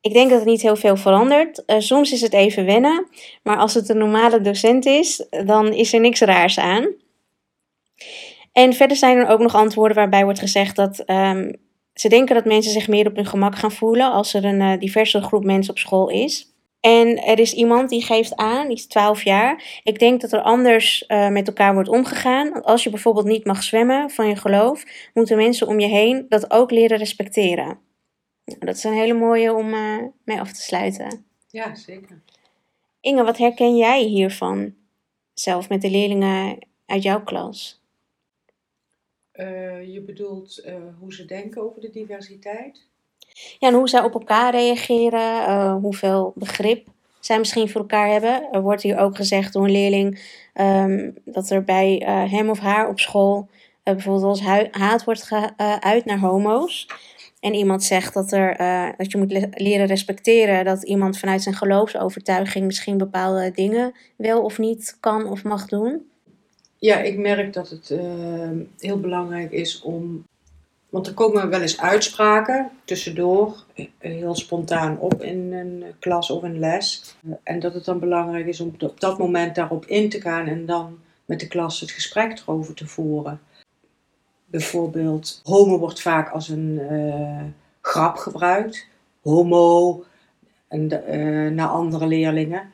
Ik 0.00 0.12
denk 0.12 0.30
dat 0.30 0.40
er 0.40 0.46
niet 0.46 0.62
heel 0.62 0.76
veel 0.76 0.96
verandert. 0.96 1.64
Eh, 1.64 1.78
soms 1.78 2.12
is 2.12 2.20
het 2.20 2.32
even 2.32 2.64
wennen, 2.64 3.06
maar 3.42 3.56
als 3.56 3.74
het 3.74 3.88
een 3.88 3.98
normale 3.98 4.40
docent 4.40 4.86
is, 4.86 5.26
dan 5.44 5.72
is 5.72 5.92
er 5.92 6.00
niks 6.00 6.20
raars 6.20 6.58
aan. 6.58 6.94
En 8.52 8.72
verder 8.72 8.96
zijn 8.96 9.16
er 9.16 9.28
ook 9.28 9.40
nog 9.40 9.54
antwoorden 9.54 9.96
waarbij 9.96 10.24
wordt 10.24 10.38
gezegd 10.38 10.76
dat 10.76 10.98
ehm, 10.98 11.52
ze 11.94 12.08
denken 12.08 12.34
dat 12.34 12.44
mensen 12.44 12.72
zich 12.72 12.88
meer 12.88 13.06
op 13.06 13.16
hun 13.16 13.26
gemak 13.26 13.56
gaan 13.56 13.72
voelen 13.72 14.12
als 14.12 14.34
er 14.34 14.44
een 14.44 14.60
uh, 14.60 14.78
diverse 14.78 15.22
groep 15.22 15.44
mensen 15.44 15.72
op 15.72 15.78
school 15.78 16.08
is. 16.08 16.53
En 16.84 17.22
er 17.22 17.38
is 17.38 17.54
iemand 17.54 17.88
die 17.88 18.02
geeft 18.02 18.36
aan, 18.36 18.66
die 18.66 18.76
is 18.76 18.86
12 18.86 19.22
jaar. 19.22 19.80
Ik 19.84 19.98
denk 19.98 20.20
dat 20.20 20.32
er 20.32 20.42
anders 20.42 21.04
uh, 21.08 21.28
met 21.28 21.46
elkaar 21.46 21.74
wordt 21.74 21.88
omgegaan. 21.88 22.62
Als 22.62 22.84
je 22.84 22.90
bijvoorbeeld 22.90 23.26
niet 23.26 23.44
mag 23.44 23.62
zwemmen 23.62 24.10
van 24.10 24.28
je 24.28 24.36
geloof, 24.36 24.84
moeten 25.14 25.36
mensen 25.36 25.66
om 25.66 25.80
je 25.80 25.86
heen 25.86 26.26
dat 26.28 26.50
ook 26.50 26.70
leren 26.70 26.98
respecteren. 26.98 27.78
Nou, 28.44 28.58
dat 28.58 28.76
is 28.76 28.84
een 28.84 28.92
hele 28.92 29.14
mooie 29.14 29.54
om 29.54 29.68
uh, 29.68 29.98
mee 30.24 30.40
af 30.40 30.52
te 30.52 30.62
sluiten. 30.62 31.24
Ja, 31.50 31.74
zeker. 31.74 32.22
Inge, 33.00 33.24
wat 33.24 33.38
herken 33.38 33.76
jij 33.76 34.02
hiervan? 34.02 34.74
Zelf 35.34 35.68
met 35.68 35.82
de 35.82 35.90
leerlingen 35.90 36.58
uit 36.86 37.02
jouw 37.02 37.22
klas? 37.22 37.82
Uh, 39.34 39.92
je 39.92 40.00
bedoelt 40.00 40.64
hoe 40.98 41.14
ze 41.14 41.24
denken 41.24 41.62
over 41.62 41.80
de 41.80 41.90
diversiteit? 41.90 42.86
Ja, 43.58 43.68
en 43.68 43.74
hoe 43.74 43.88
zij 43.88 44.02
op 44.02 44.14
elkaar 44.14 44.52
reageren, 44.52 45.20
uh, 45.20 45.74
hoeveel 45.74 46.32
begrip 46.34 46.86
zij 47.20 47.38
misschien 47.38 47.68
voor 47.68 47.80
elkaar 47.80 48.08
hebben. 48.08 48.48
Er 48.52 48.62
wordt 48.62 48.82
hier 48.82 48.98
ook 48.98 49.16
gezegd 49.16 49.52
door 49.52 49.64
een 49.64 49.70
leerling 49.70 50.20
um, 50.54 51.14
dat 51.24 51.50
er 51.50 51.64
bij 51.64 52.02
uh, 52.02 52.32
hem 52.32 52.50
of 52.50 52.58
haar 52.58 52.88
op 52.88 53.00
school 53.00 53.48
uh, 53.48 53.94
bijvoorbeeld 53.94 54.24
als 54.24 54.68
haat 54.70 55.04
wordt 55.04 55.22
geuit 55.22 56.04
naar 56.04 56.18
homo's. 56.18 56.86
En 57.40 57.54
iemand 57.54 57.84
zegt 57.84 58.14
dat, 58.14 58.32
er, 58.32 58.56
dat 58.96 59.12
je 59.12 59.18
moet 59.18 59.48
leren 59.54 59.86
respecteren 59.86 60.64
dat 60.64 60.82
iemand 60.82 61.18
vanuit 61.18 61.42
zijn 61.42 61.54
geloofsovertuiging 61.54 62.64
misschien 62.64 62.98
bepaalde 62.98 63.50
dingen 63.50 63.92
wel 64.16 64.42
of 64.42 64.58
niet 64.58 64.96
kan 65.00 65.26
of 65.26 65.44
mag 65.44 65.66
doen. 65.66 66.10
Ja, 66.78 66.98
ik 66.98 67.18
merk 67.18 67.52
dat 67.52 67.68
het 67.68 67.88
heel 68.78 69.00
belangrijk 69.00 69.50
is 69.52 69.82
om 69.82 70.24
want 70.94 71.06
er 71.06 71.14
komen 71.14 71.48
wel 71.48 71.60
eens 71.60 71.80
uitspraken 71.80 72.70
tussendoor, 72.84 73.64
eh, 73.74 73.86
heel 73.98 74.34
spontaan 74.34 74.98
op 74.98 75.22
in 75.22 75.52
een 75.52 75.84
klas 75.98 76.30
of 76.30 76.42
een 76.42 76.58
les. 76.58 77.16
En 77.42 77.60
dat 77.60 77.74
het 77.74 77.84
dan 77.84 77.98
belangrijk 77.98 78.46
is 78.46 78.60
om 78.60 78.74
op 78.78 79.00
dat 79.00 79.18
moment 79.18 79.54
daarop 79.54 79.86
in 79.86 80.08
te 80.08 80.20
gaan 80.20 80.46
en 80.46 80.66
dan 80.66 80.98
met 81.24 81.40
de 81.40 81.46
klas 81.46 81.80
het 81.80 81.90
gesprek 81.90 82.38
erover 82.38 82.74
te 82.74 82.86
voeren. 82.86 83.40
Bijvoorbeeld, 84.44 85.40
homo 85.44 85.78
wordt 85.78 86.00
vaak 86.00 86.30
als 86.30 86.48
een 86.48 86.80
grap 87.80 88.16
gebruikt. 88.16 88.86
Homo 89.22 90.04
en, 90.68 90.86
naar 91.54 91.68
andere 91.68 92.06
leerlingen. 92.06 92.72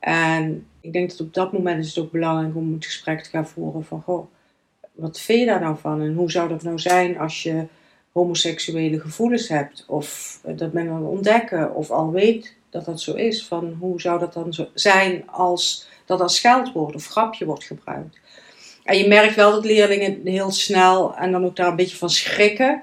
En 0.00 0.66
ik 0.80 0.92
denk 0.92 1.10
dat 1.10 1.20
op 1.20 1.34
dat 1.34 1.52
moment 1.52 1.84
is 1.84 1.94
het 1.94 2.04
ook 2.04 2.12
belangrijk 2.12 2.56
om 2.56 2.72
het 2.72 2.84
gesprek 2.84 3.22
te 3.22 3.30
gaan 3.30 3.48
voeren 3.48 3.84
van, 3.84 4.02
goh, 4.02 4.30
wat 4.98 5.20
vind 5.20 5.38
je 5.38 5.46
daar 5.46 5.60
nou 5.60 5.76
van? 5.80 6.00
En 6.00 6.14
hoe 6.14 6.30
zou 6.30 6.48
dat 6.48 6.62
nou 6.62 6.78
zijn 6.78 7.18
als 7.18 7.42
je 7.42 7.66
homoseksuele 8.12 9.00
gevoelens 9.00 9.48
hebt? 9.48 9.84
Of 9.86 10.38
dat 10.42 10.72
men 10.72 10.98
wil 10.98 11.08
ontdekken 11.08 11.74
of 11.74 11.90
al 11.90 12.10
weet 12.10 12.54
dat 12.70 12.84
dat 12.84 13.00
zo 13.00 13.14
is. 13.14 13.46
Van 13.46 13.76
hoe 13.78 14.00
zou 14.00 14.18
dat 14.18 14.32
dan 14.32 14.54
zijn 14.74 15.28
als 15.30 15.88
dat 16.04 16.20
als 16.20 16.36
scheldwoord 16.36 16.94
of 16.94 17.06
grapje 17.06 17.44
wordt 17.44 17.64
gebruikt? 17.64 18.18
En 18.84 18.98
je 18.98 19.08
merkt 19.08 19.34
wel 19.34 19.50
dat 19.50 19.64
leerlingen 19.64 20.20
heel 20.24 20.50
snel 20.50 21.16
en 21.16 21.32
dan 21.32 21.44
ook 21.44 21.56
daar 21.56 21.68
een 21.68 21.76
beetje 21.76 21.96
van 21.96 22.10
schrikken. 22.10 22.82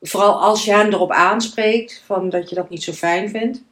Vooral 0.00 0.40
als 0.40 0.64
je 0.64 0.72
hen 0.72 0.92
erop 0.92 1.10
aanspreekt 1.10 2.02
van 2.06 2.30
dat 2.30 2.48
je 2.48 2.54
dat 2.54 2.70
niet 2.70 2.82
zo 2.82 2.92
fijn 2.92 3.30
vindt. 3.30 3.62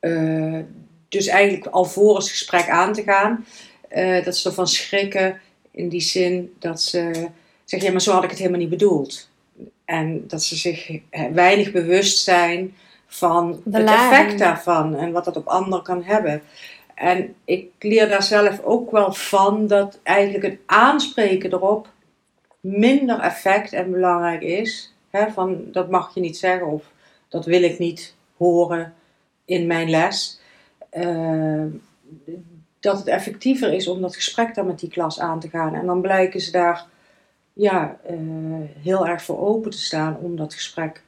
Uh, 0.00 0.60
dus 1.08 1.26
eigenlijk 1.26 1.66
al 1.66 1.84
voor 1.84 2.16
het 2.16 2.28
gesprek 2.28 2.68
aan 2.68 2.92
te 2.92 3.02
gaan. 3.02 3.46
Uh, 3.92 4.24
dat 4.24 4.36
ze 4.36 4.48
ervan 4.48 4.68
schrikken 4.68 5.40
in 5.76 5.88
die 5.88 6.00
zin 6.00 6.54
dat 6.58 6.80
ze 6.80 7.28
zeggen, 7.64 7.88
ja, 7.88 7.94
maar 7.94 8.02
zo 8.02 8.12
had 8.12 8.24
ik 8.24 8.30
het 8.30 8.38
helemaal 8.38 8.60
niet 8.60 8.70
bedoeld. 8.70 9.28
En 9.84 10.24
dat 10.26 10.42
ze 10.42 10.56
zich 10.56 11.00
weinig 11.32 11.72
bewust 11.72 12.24
zijn 12.24 12.74
van 13.06 13.60
het 13.70 13.88
effect 13.88 14.38
daarvan 14.38 14.94
en 14.94 15.12
wat 15.12 15.24
dat 15.24 15.36
op 15.36 15.46
anderen 15.46 15.84
kan 15.84 16.02
hebben. 16.02 16.42
En 16.94 17.34
ik 17.44 17.70
leer 17.78 18.08
daar 18.08 18.22
zelf 18.22 18.62
ook 18.62 18.90
wel 18.90 19.12
van 19.12 19.66
dat 19.66 20.00
eigenlijk 20.02 20.44
het 20.44 20.58
aanspreken 20.66 21.52
erop 21.52 21.88
minder 22.60 23.18
effect 23.18 23.72
en 23.72 23.90
belangrijk 23.90 24.42
is. 24.42 24.94
Hè, 25.10 25.30
van 25.30 25.64
dat 25.72 25.90
mag 25.90 26.14
je 26.14 26.20
niet 26.20 26.38
zeggen 26.38 26.66
of 26.66 26.92
dat 27.28 27.44
wil 27.44 27.62
ik 27.62 27.78
niet 27.78 28.14
horen 28.36 28.94
in 29.44 29.66
mijn 29.66 29.90
les. 29.90 30.40
Uh, 30.92 31.64
dat 32.80 32.98
het 32.98 33.06
effectiever 33.06 33.72
is 33.72 33.88
om 33.88 34.00
dat 34.00 34.14
gesprek 34.14 34.54
dan 34.54 34.66
met 34.66 34.78
die 34.78 34.90
klas 34.90 35.20
aan 35.20 35.40
te 35.40 35.48
gaan. 35.48 35.74
En 35.74 35.86
dan 35.86 36.00
blijken 36.00 36.40
ze 36.40 36.50
daar 36.50 36.86
ja, 37.52 37.96
uh, 38.10 38.16
heel 38.82 39.06
erg 39.06 39.22
voor 39.22 39.40
open 39.40 39.70
te 39.70 39.78
staan 39.78 40.16
om 40.16 40.36
dat 40.36 40.54
gesprek 40.54 41.02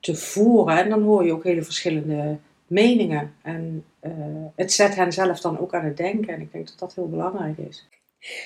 te 0.00 0.14
voeren. 0.14 0.76
En 0.78 0.88
dan 0.88 1.02
hoor 1.02 1.24
je 1.24 1.32
ook 1.32 1.44
hele 1.44 1.62
verschillende 1.62 2.38
meningen. 2.66 3.34
En 3.42 3.84
uh, 4.02 4.12
het 4.56 4.72
zet 4.72 4.94
hen 4.94 5.12
zelf 5.12 5.40
dan 5.40 5.58
ook 5.58 5.74
aan 5.74 5.84
het 5.84 5.96
denken. 5.96 6.34
En 6.34 6.40
ik 6.40 6.52
denk 6.52 6.66
dat 6.66 6.78
dat 6.78 6.94
heel 6.94 7.08
belangrijk 7.08 7.58
is. 7.58 7.88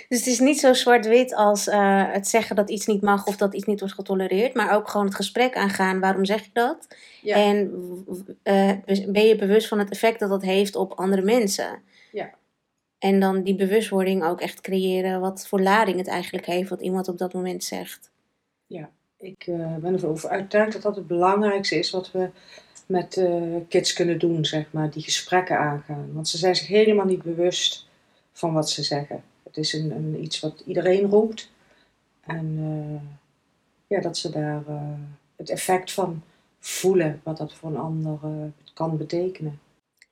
Dus 0.09 0.19
het 0.19 0.27
is 0.27 0.39
niet 0.39 0.61
zo 0.61 0.73
zwart-wit 0.73 1.35
als 1.35 1.69
uh, 1.69 2.13
het 2.13 2.29
zeggen 2.29 2.57
dat 2.57 2.71
iets 2.71 2.87
niet 2.87 3.03
mag 3.03 3.27
of 3.27 3.37
dat 3.37 3.55
iets 3.55 3.65
niet 3.65 3.81
wordt 3.81 3.95
getolereerd, 3.95 4.55
maar 4.55 4.75
ook 4.75 4.89
gewoon 4.89 5.07
het 5.07 5.15
gesprek 5.15 5.57
aangaan. 5.57 6.01
Waarom 6.01 6.25
zeg 6.25 6.45
je 6.45 6.51
dat? 6.53 6.89
Ja. 7.23 7.37
En 7.37 7.71
ben 9.09 9.27
je 9.27 9.37
bewust 9.39 9.69
van 9.69 9.79
het 9.79 9.91
effect 9.91 10.21
dat 10.21 10.29
dat 10.29 10.43
heeft 10.43 10.77
op 10.77 10.93
andere 10.93 11.23
mensen? 11.23 11.83
En 13.05 13.21
dan 13.21 13.43
die 13.43 13.55
bewustwording 13.55 14.25
ook 14.25 14.41
echt 14.41 14.61
creëren 14.61 15.21
wat 15.21 15.47
voor 15.49 15.61
lading 15.61 15.99
het 15.99 16.09
eigenlijk 16.09 16.47
heeft 16.47 16.69
wat 16.69 16.81
iemand 16.81 17.09
op 17.09 17.19
dat 17.19 17.33
moment 17.33 17.65
zegt. 17.65 18.11
Ja, 18.67 18.91
ik 19.17 19.47
uh, 19.47 19.77
ben 19.77 19.93
ervan 19.93 20.11
overtuigd 20.11 20.73
dat 20.73 20.83
dat 20.83 20.97
het 20.97 21.07
belangrijkste 21.07 21.79
is 21.79 21.91
wat 21.91 22.13
we 22.13 22.31
met 22.87 23.17
uh, 23.17 23.57
kids 23.69 23.93
kunnen 23.93 24.19
doen, 24.19 24.45
zeg 24.45 24.73
maar, 24.73 24.91
die 24.91 25.03
gesprekken 25.03 25.59
aangaan. 25.59 26.13
Want 26.13 26.29
ze 26.29 26.39
zijn 26.39 26.57
zich 26.57 26.67
helemaal 26.67 27.05
niet 27.05 27.23
bewust 27.23 27.89
van 28.33 28.53
wat 28.53 28.71
ze 28.71 28.83
zeggen. 28.83 29.23
Het 29.43 29.57
is 29.57 29.73
een, 29.73 29.91
een 29.91 30.23
iets 30.23 30.41
wat 30.41 30.63
iedereen 30.67 31.11
roept. 31.11 31.51
En 32.21 32.57
uh, 32.59 33.01
ja, 33.87 34.01
dat 34.01 34.17
ze 34.17 34.31
daar 34.31 34.63
het 35.37 35.51
effect 35.51 35.93
van 35.93 36.23
voelen, 36.59 37.21
wat 37.23 37.37
dat 37.37 37.55
voor 37.55 37.71
een 37.71 37.77
ander 37.77 38.19
kan 38.75 38.97
betekenen. 38.97 39.59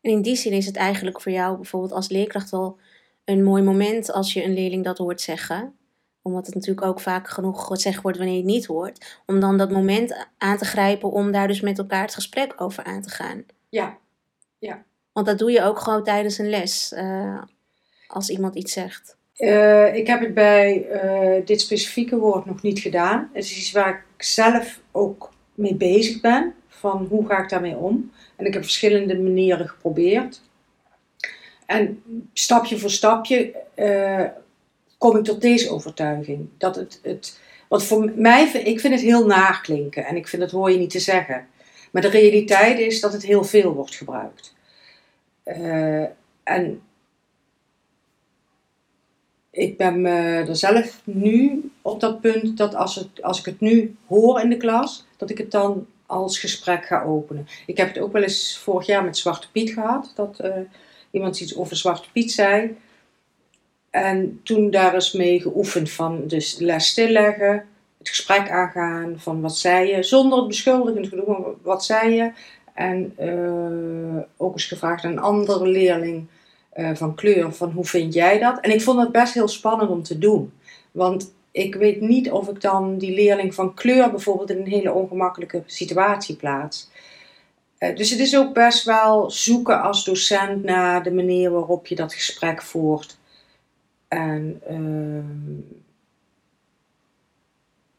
En 0.02 0.10
in 0.10 0.22
die 0.22 0.36
zin 0.36 0.52
is 0.52 0.66
het 0.66 0.76
eigenlijk 0.76 1.20
voor 1.20 1.32
jou 1.32 1.56
bijvoorbeeld 1.56 1.92
als 1.92 2.08
leerkracht 2.08 2.50
wel 2.50 2.78
een 3.24 3.44
mooi 3.44 3.62
moment 3.62 4.12
als 4.12 4.32
je 4.32 4.44
een 4.44 4.54
leerling 4.54 4.84
dat 4.84 4.98
hoort 4.98 5.20
zeggen. 5.20 5.76
Omdat 6.22 6.46
het 6.46 6.54
natuurlijk 6.54 6.86
ook 6.86 7.00
vaak 7.00 7.28
genoeg 7.28 7.66
gezegd 7.66 8.02
wordt 8.02 8.16
wanneer 8.18 8.36
je 8.36 8.42
het 8.42 8.50
niet 8.50 8.66
hoort. 8.66 9.20
Om 9.26 9.40
dan 9.40 9.58
dat 9.58 9.70
moment 9.70 10.26
aan 10.38 10.58
te 10.58 10.64
grijpen 10.64 11.10
om 11.10 11.32
daar 11.32 11.48
dus 11.48 11.60
met 11.60 11.78
elkaar 11.78 12.02
het 12.02 12.14
gesprek 12.14 12.60
over 12.60 12.84
aan 12.84 13.02
te 13.02 13.10
gaan. 13.10 13.44
Ja, 13.68 13.98
ja. 14.58 14.84
Want 15.12 15.26
dat 15.26 15.38
doe 15.38 15.50
je 15.50 15.62
ook 15.62 15.78
gewoon 15.78 16.04
tijdens 16.04 16.38
een 16.38 16.48
les, 16.48 16.92
uh, 16.96 17.42
als 18.06 18.30
iemand 18.30 18.54
iets 18.54 18.72
zegt. 18.72 19.16
Uh, 19.36 19.94
ik 19.94 20.06
heb 20.06 20.20
het 20.20 20.34
bij 20.34 20.86
uh, 21.04 21.46
dit 21.46 21.60
specifieke 21.60 22.16
woord 22.16 22.44
nog 22.44 22.62
niet 22.62 22.78
gedaan. 22.78 23.30
Het 23.32 23.44
is 23.44 23.58
iets 23.58 23.72
waar 23.72 24.04
ik 24.16 24.22
zelf 24.22 24.80
ook 24.90 25.32
mee 25.54 25.74
bezig 25.74 26.20
ben. 26.20 26.54
Van 26.82 27.06
hoe 27.10 27.26
ga 27.26 27.42
ik 27.42 27.48
daarmee 27.48 27.76
om? 27.76 28.12
En 28.36 28.46
ik 28.46 28.52
heb 28.52 28.62
verschillende 28.62 29.18
manieren 29.18 29.68
geprobeerd. 29.68 30.40
En 31.66 32.02
stapje 32.32 32.78
voor 32.78 32.90
stapje 32.90 33.54
uh, 33.76 34.24
kom 34.98 35.16
ik 35.16 35.24
tot 35.24 35.40
deze 35.40 35.70
overtuiging. 35.70 36.48
Dat 36.58 36.76
het, 36.76 37.00
het, 37.02 37.40
wat 37.68 37.84
voor 37.84 38.12
mij, 38.16 38.44
ik 38.44 38.80
vind 38.80 38.94
het 38.94 39.02
heel 39.02 39.26
naar 39.26 39.60
klinken 39.60 40.04
en 40.04 40.16
ik 40.16 40.28
vind 40.28 40.42
dat 40.42 40.50
hoor 40.50 40.70
je 40.70 40.78
niet 40.78 40.90
te 40.90 40.98
zeggen. 40.98 41.46
Maar 41.90 42.02
de 42.02 42.08
realiteit 42.08 42.78
is 42.78 43.00
dat 43.00 43.12
het 43.12 43.22
heel 43.22 43.44
veel 43.44 43.72
wordt 43.72 43.94
gebruikt. 43.94 44.54
Uh, 45.44 46.04
en 46.42 46.82
ik 49.50 49.76
ben 49.76 50.04
er 50.06 50.56
zelf 50.56 51.00
nu 51.04 51.70
op 51.82 52.00
dat 52.00 52.20
punt 52.20 52.56
dat 52.56 52.74
als, 52.74 52.94
het, 52.94 53.22
als 53.22 53.38
ik 53.38 53.44
het 53.44 53.60
nu 53.60 53.96
hoor 54.06 54.40
in 54.40 54.50
de 54.50 54.56
klas, 54.56 55.06
dat 55.16 55.30
ik 55.30 55.38
het 55.38 55.50
dan 55.50 55.86
als 56.12 56.38
gesprek 56.38 56.86
ga 56.86 57.02
openen. 57.02 57.46
Ik 57.66 57.76
heb 57.76 57.88
het 57.88 57.98
ook 57.98 58.12
wel 58.12 58.22
eens 58.22 58.58
vorig 58.58 58.86
jaar 58.86 59.04
met 59.04 59.16
Zwarte 59.16 59.50
Piet 59.50 59.70
gehad, 59.70 60.12
dat 60.14 60.38
uh, 60.44 60.56
iemand 61.10 61.40
iets 61.40 61.56
over 61.56 61.76
Zwarte 61.76 62.10
Piet 62.12 62.32
zei. 62.32 62.76
En 63.90 64.40
toen 64.42 64.70
daar 64.70 64.94
eens 64.94 65.12
mee 65.12 65.40
geoefend 65.40 65.90
van 65.90 66.26
dus 66.26 66.58
les 66.58 66.86
stilleggen, 66.86 67.64
het 67.98 68.08
gesprek 68.08 68.50
aangaan 68.50 69.14
van 69.18 69.40
wat 69.40 69.56
zei 69.56 69.96
je, 69.96 70.02
zonder 70.02 70.38
het 70.38 70.48
beschuldigend 70.48 71.10
te 71.10 71.16
doen, 71.16 71.44
wat 71.62 71.84
zei 71.84 72.14
je. 72.14 72.32
En 72.74 73.14
uh, 73.20 74.22
ook 74.36 74.52
eens 74.52 74.66
gevraagd 74.66 75.04
aan 75.04 75.10
een 75.12 75.18
andere 75.18 75.66
leerling 75.66 76.26
uh, 76.76 76.90
van 76.94 77.14
kleur 77.14 77.52
van 77.52 77.70
hoe 77.70 77.84
vind 77.84 78.14
jij 78.14 78.38
dat? 78.38 78.60
En 78.60 78.70
ik 78.70 78.82
vond 78.82 79.00
het 79.00 79.12
best 79.12 79.34
heel 79.34 79.48
spannend 79.48 79.90
om 79.90 80.02
te 80.02 80.18
doen. 80.18 80.52
Want 80.90 81.32
ik 81.52 81.74
weet 81.74 82.00
niet 82.00 82.30
of 82.30 82.48
ik 82.48 82.60
dan 82.60 82.98
die 82.98 83.14
leerling 83.14 83.54
van 83.54 83.74
kleur 83.74 84.10
bijvoorbeeld 84.10 84.50
in 84.50 84.58
een 84.58 84.66
hele 84.66 84.92
ongemakkelijke 84.92 85.62
situatie 85.66 86.36
plaats. 86.36 86.90
Eh, 87.78 87.96
dus 87.96 88.10
het 88.10 88.18
is 88.18 88.36
ook 88.36 88.54
best 88.54 88.84
wel 88.84 89.30
zoeken 89.30 89.82
als 89.82 90.04
docent 90.04 90.64
naar 90.64 91.02
de 91.02 91.12
manier 91.12 91.50
waarop 91.50 91.86
je 91.86 91.94
dat 91.94 92.14
gesprek 92.14 92.62
voert. 92.62 93.18
En 94.08 94.60
ehm, 94.66 95.80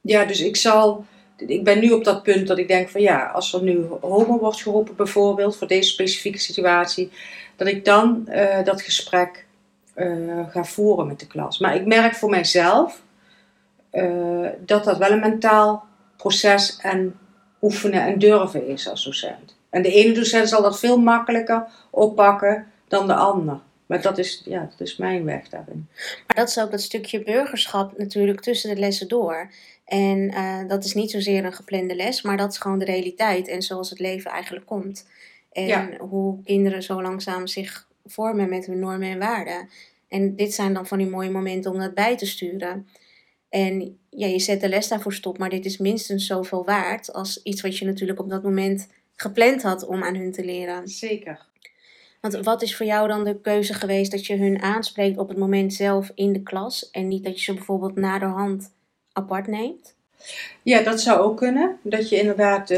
ja, 0.01 0.25
dus 0.25 0.41
ik 0.41 0.55
zal. 0.55 1.05
Ik 1.37 1.63
ben 1.63 1.79
nu 1.79 1.91
op 1.91 2.03
dat 2.03 2.23
punt 2.23 2.47
dat 2.47 2.57
ik 2.57 2.67
denk 2.67 2.89
van 2.89 3.01
ja, 3.01 3.25
als 3.25 3.53
er 3.53 3.63
nu 3.63 3.85
homo 4.01 4.39
wordt 4.39 4.61
geroepen 4.61 4.95
bijvoorbeeld 4.95 5.57
voor 5.57 5.67
deze 5.67 5.89
specifieke 5.89 6.37
situatie, 6.37 7.11
dat 7.55 7.67
ik 7.67 7.85
dan 7.85 8.27
uh, 8.29 8.63
dat 8.63 8.81
gesprek 8.81 9.45
uh, 9.95 10.49
ga 10.49 10.63
voeren 10.63 11.07
met 11.07 11.19
de 11.19 11.27
klas. 11.27 11.59
Maar 11.59 11.75
ik 11.75 11.85
merk 11.85 12.15
voor 12.15 12.29
mijzelf 12.29 13.01
uh, 13.93 14.49
dat 14.59 14.83
dat 14.83 14.97
wel 14.97 15.11
een 15.11 15.19
mentaal 15.19 15.83
proces 16.17 16.77
en 16.81 17.17
oefenen 17.61 18.01
en 18.01 18.19
durven 18.19 18.67
is 18.67 18.89
als 18.89 19.03
docent. 19.03 19.55
En 19.69 19.81
de 19.81 19.91
ene 19.91 20.13
docent 20.13 20.49
zal 20.49 20.61
dat 20.61 20.79
veel 20.79 20.97
makkelijker 20.97 21.67
oppakken 21.89 22.67
dan 22.87 23.07
de 23.07 23.15
ander. 23.15 23.59
Maar 23.85 24.01
dat 24.01 24.17
is, 24.17 24.41
ja, 24.45 24.59
dat 24.69 24.81
is 24.87 24.97
mijn 24.97 25.25
weg 25.25 25.49
daarin. 25.49 25.87
Maar 26.27 26.35
dat 26.35 26.47
is 26.47 26.59
ook 26.59 26.71
dat 26.71 26.81
stukje 26.81 27.23
burgerschap 27.23 27.97
natuurlijk 27.97 28.41
tussen 28.41 28.75
de 28.75 28.79
lessen 28.79 29.07
door. 29.07 29.51
En 29.85 30.17
uh, 30.17 30.67
dat 30.67 30.83
is 30.83 30.93
niet 30.93 31.11
zozeer 31.11 31.45
een 31.45 31.53
geplande 31.53 31.95
les, 31.95 32.21
maar 32.21 32.37
dat 32.37 32.51
is 32.51 32.57
gewoon 32.57 32.79
de 32.79 32.85
realiteit 32.85 33.47
en 33.47 33.61
zoals 33.61 33.89
het 33.89 33.99
leven 33.99 34.31
eigenlijk 34.31 34.65
komt. 34.65 35.07
En 35.51 35.67
ja. 35.67 35.89
hoe 35.99 36.43
kinderen 36.43 36.83
zo 36.83 37.01
langzaam 37.01 37.47
zich 37.47 37.87
vormen 38.05 38.49
met 38.49 38.65
hun 38.65 38.79
normen 38.79 39.09
en 39.09 39.19
waarden. 39.19 39.69
En 40.07 40.35
dit 40.35 40.53
zijn 40.53 40.73
dan 40.73 40.87
van 40.87 40.97
die 40.97 41.09
mooie 41.09 41.31
momenten 41.31 41.71
om 41.71 41.79
dat 41.79 41.93
bij 41.93 42.17
te 42.17 42.25
sturen. 42.25 42.87
En 43.53 43.99
ja, 44.09 44.27
je 44.27 44.39
zet 44.39 44.61
de 44.61 44.69
les 44.69 44.87
daarvoor 44.87 45.13
stop, 45.13 45.37
maar 45.37 45.49
dit 45.49 45.65
is 45.65 45.77
minstens 45.77 46.25
zoveel 46.25 46.65
waard 46.65 47.13
als 47.13 47.43
iets 47.43 47.61
wat 47.61 47.77
je 47.77 47.85
natuurlijk 47.85 48.19
op 48.19 48.29
dat 48.29 48.43
moment 48.43 48.87
gepland 49.15 49.61
had 49.61 49.85
om 49.85 50.03
aan 50.03 50.15
hun 50.15 50.31
te 50.31 50.45
leren. 50.45 50.87
Zeker. 50.87 51.45
Want 52.21 52.45
wat 52.45 52.61
is 52.61 52.75
voor 52.75 52.85
jou 52.85 53.07
dan 53.07 53.23
de 53.23 53.41
keuze 53.41 53.73
geweest 53.73 54.11
dat 54.11 54.25
je 54.25 54.35
hun 54.35 54.61
aanspreekt 54.61 55.17
op 55.17 55.27
het 55.27 55.37
moment 55.37 55.73
zelf 55.73 56.11
in 56.15 56.33
de 56.33 56.43
klas 56.43 56.89
en 56.89 57.07
niet 57.07 57.23
dat 57.23 57.37
je 57.37 57.43
ze 57.43 57.53
bijvoorbeeld 57.53 57.95
naderhand 57.95 58.71
apart 59.11 59.47
neemt? 59.47 59.95
Ja, 60.63 60.81
dat 60.81 61.01
zou 61.01 61.19
ook 61.19 61.37
kunnen. 61.37 61.77
Dat 61.81 62.09
je 62.09 62.19
inderdaad 62.19 62.71
uh, 62.71 62.77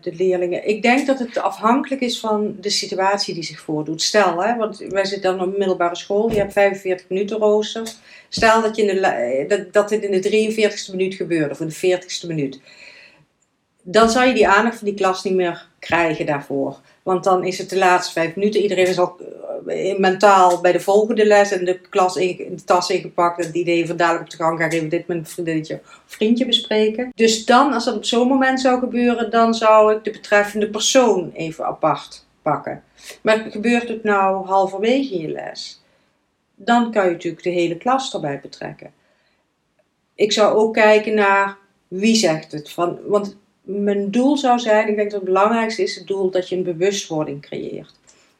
de 0.00 0.12
leerlingen. 0.16 0.68
Ik 0.68 0.82
denk 0.82 1.06
dat 1.06 1.18
het 1.18 1.38
afhankelijk 1.38 2.00
is 2.00 2.20
van 2.20 2.56
de 2.60 2.70
situatie 2.70 3.34
die 3.34 3.42
zich 3.42 3.60
voordoet. 3.60 4.02
Stel, 4.02 4.42
hè, 4.42 4.56
want 4.56 4.78
wij 4.78 5.04
zitten 5.04 5.36
dan 5.36 5.48
op 5.48 5.58
middelbare 5.58 5.96
school, 5.96 6.30
je 6.30 6.38
hebt 6.38 6.52
45 6.52 7.08
minuten 7.08 7.36
rooster. 7.36 7.92
Stel 8.28 8.62
dat, 8.62 8.76
je 8.76 8.82
in 8.82 8.94
de, 8.94 9.44
dat, 9.48 9.72
dat 9.72 9.88
dit 9.88 10.02
in 10.02 10.20
de 10.20 10.54
43ste 10.54 10.90
minuut 10.90 11.14
gebeurt 11.14 11.50
of 11.50 11.60
in 11.60 11.68
de 11.68 12.00
40ste 12.00 12.26
minuut. 12.26 12.60
Dan 13.82 14.10
zou 14.10 14.26
je 14.26 14.34
die 14.34 14.48
aandacht 14.48 14.78
van 14.78 14.86
die 14.86 14.96
klas 14.96 15.24
niet 15.24 15.34
meer 15.34 15.68
krijgen 15.78 16.26
daarvoor. 16.26 16.80
Want 17.06 17.24
dan 17.24 17.44
is 17.44 17.58
het 17.58 17.70
de 17.70 17.78
laatste 17.78 18.12
vijf 18.12 18.36
minuten. 18.36 18.60
Iedereen 18.60 18.86
is 18.86 18.98
al 18.98 19.16
eh, 19.66 19.98
mentaal 19.98 20.60
bij 20.60 20.72
de 20.72 20.80
volgende 20.80 21.26
les 21.26 21.52
en 21.52 21.64
de 21.64 21.80
klas 21.80 22.16
in, 22.16 22.36
de 22.56 22.64
tas 22.64 22.90
ingepakt. 22.90 23.38
En 23.38 23.46
het 23.46 23.54
idee 23.54 23.86
van 23.86 23.96
dadelijk 23.96 24.24
op 24.24 24.30
de 24.30 24.36
gang 24.36 24.58
gaan 24.58 24.68
even 24.68 24.88
dit 24.88 25.06
met 25.06 25.16
een 25.16 25.26
vriendinnetje 25.26 25.80
of 25.84 26.02
vriendje 26.06 26.46
bespreken. 26.46 27.12
Dus 27.14 27.44
dan, 27.44 27.72
als 27.72 27.84
dat 27.84 27.96
op 27.96 28.04
zo'n 28.04 28.28
moment 28.28 28.60
zou 28.60 28.78
gebeuren, 28.78 29.30
dan 29.30 29.54
zou 29.54 29.94
ik 29.94 30.04
de 30.04 30.10
betreffende 30.10 30.70
persoon 30.70 31.30
even 31.34 31.64
apart 31.64 32.24
pakken. 32.42 32.82
Maar 33.22 33.46
gebeurt 33.50 33.88
het 33.88 34.04
nou 34.04 34.46
halverwege 34.46 35.20
je 35.20 35.28
les? 35.28 35.82
Dan 36.54 36.92
kan 36.92 37.04
je 37.04 37.10
natuurlijk 37.10 37.42
de 37.42 37.50
hele 37.50 37.76
klas 37.76 38.14
erbij 38.14 38.40
betrekken. 38.42 38.92
Ik 40.14 40.32
zou 40.32 40.56
ook 40.56 40.74
kijken 40.74 41.14
naar 41.14 41.56
wie 41.88 42.16
zegt 42.16 42.52
het. 42.52 42.70
Van, 42.70 42.98
want 43.06 43.36
mijn 43.66 44.10
doel 44.10 44.36
zou 44.36 44.58
zijn, 44.58 44.88
ik 44.88 44.96
denk 44.96 45.10
dat 45.10 45.20
het 45.20 45.28
belangrijkste 45.28 45.82
is 45.82 45.94
het 45.96 46.06
doel 46.06 46.30
dat 46.30 46.48
je 46.48 46.56
een 46.56 46.62
bewustwording 46.62 47.42
creëert. 47.42 47.94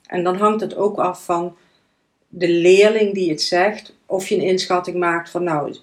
En 0.06 0.24
dan 0.24 0.36
hangt 0.36 0.60
het 0.60 0.76
ook 0.76 0.98
af 0.98 1.24
van 1.24 1.56
de 2.28 2.48
leerling 2.48 3.14
die 3.14 3.30
het 3.30 3.42
zegt, 3.42 3.94
of 4.06 4.28
je 4.28 4.34
een 4.34 4.40
inschatting 4.40 4.96
maakt 4.96 5.30
van 5.30 5.44
nou, 5.44 5.76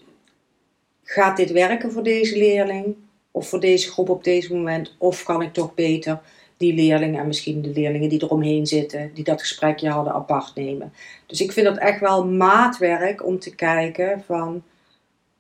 gaat 1.04 1.38
dit 1.38 1.52
werken 1.52 1.91
voor 1.91 2.04
deze 2.04 2.38
leerling 2.38 2.96
of 3.32 3.48
voor 3.50 3.60
deze 3.60 3.91
groep 3.91 4.10
op 4.10 4.24
deze 4.24 4.54
moment, 4.54 4.96
of 4.98 5.24
kan 5.24 5.41
ik 5.41 5.54
toch 5.54 5.74
beter 5.74 6.22
die 6.58 6.74
leerlingen 6.74 7.20
en 7.20 7.28
misschien 7.28 7.62
de 7.62 7.70
leerlingen 7.70 8.10
die 8.10 8.24
eromheen 8.24 8.68
zitten, 8.68 9.12
die 9.14 9.24
dat 9.24 9.41
gesprekje 9.41 9.89
hadden, 9.89 10.14
apart 10.14 10.56
nemen. 10.56 10.94
Dus 11.26 11.41
ik 11.41 11.52
vind 11.52 11.66
dat 11.66 11.78
echt 11.78 12.00
wel 12.00 12.26
maatwerk 12.26 13.26
om 13.26 13.39
te 13.39 13.56
kijken 13.56 14.24
van 14.26 14.64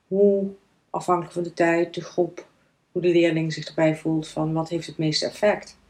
hoe 0.07 0.45
afhankelijk 0.89 1.33
van 1.33 1.43
de 1.43 1.53
tijd, 1.53 1.93
de 1.93 2.01
groep, 2.01 2.45
hoe 2.93 3.01
de 3.01 3.07
leerling 3.07 3.53
zich 3.53 3.67
erbij 3.67 3.95
voelt 3.95 4.27
van 4.27 4.53
wat 4.53 4.69
heeft 4.69 4.87
het 4.87 4.97
meeste 4.97 5.25
effect. 5.25 5.81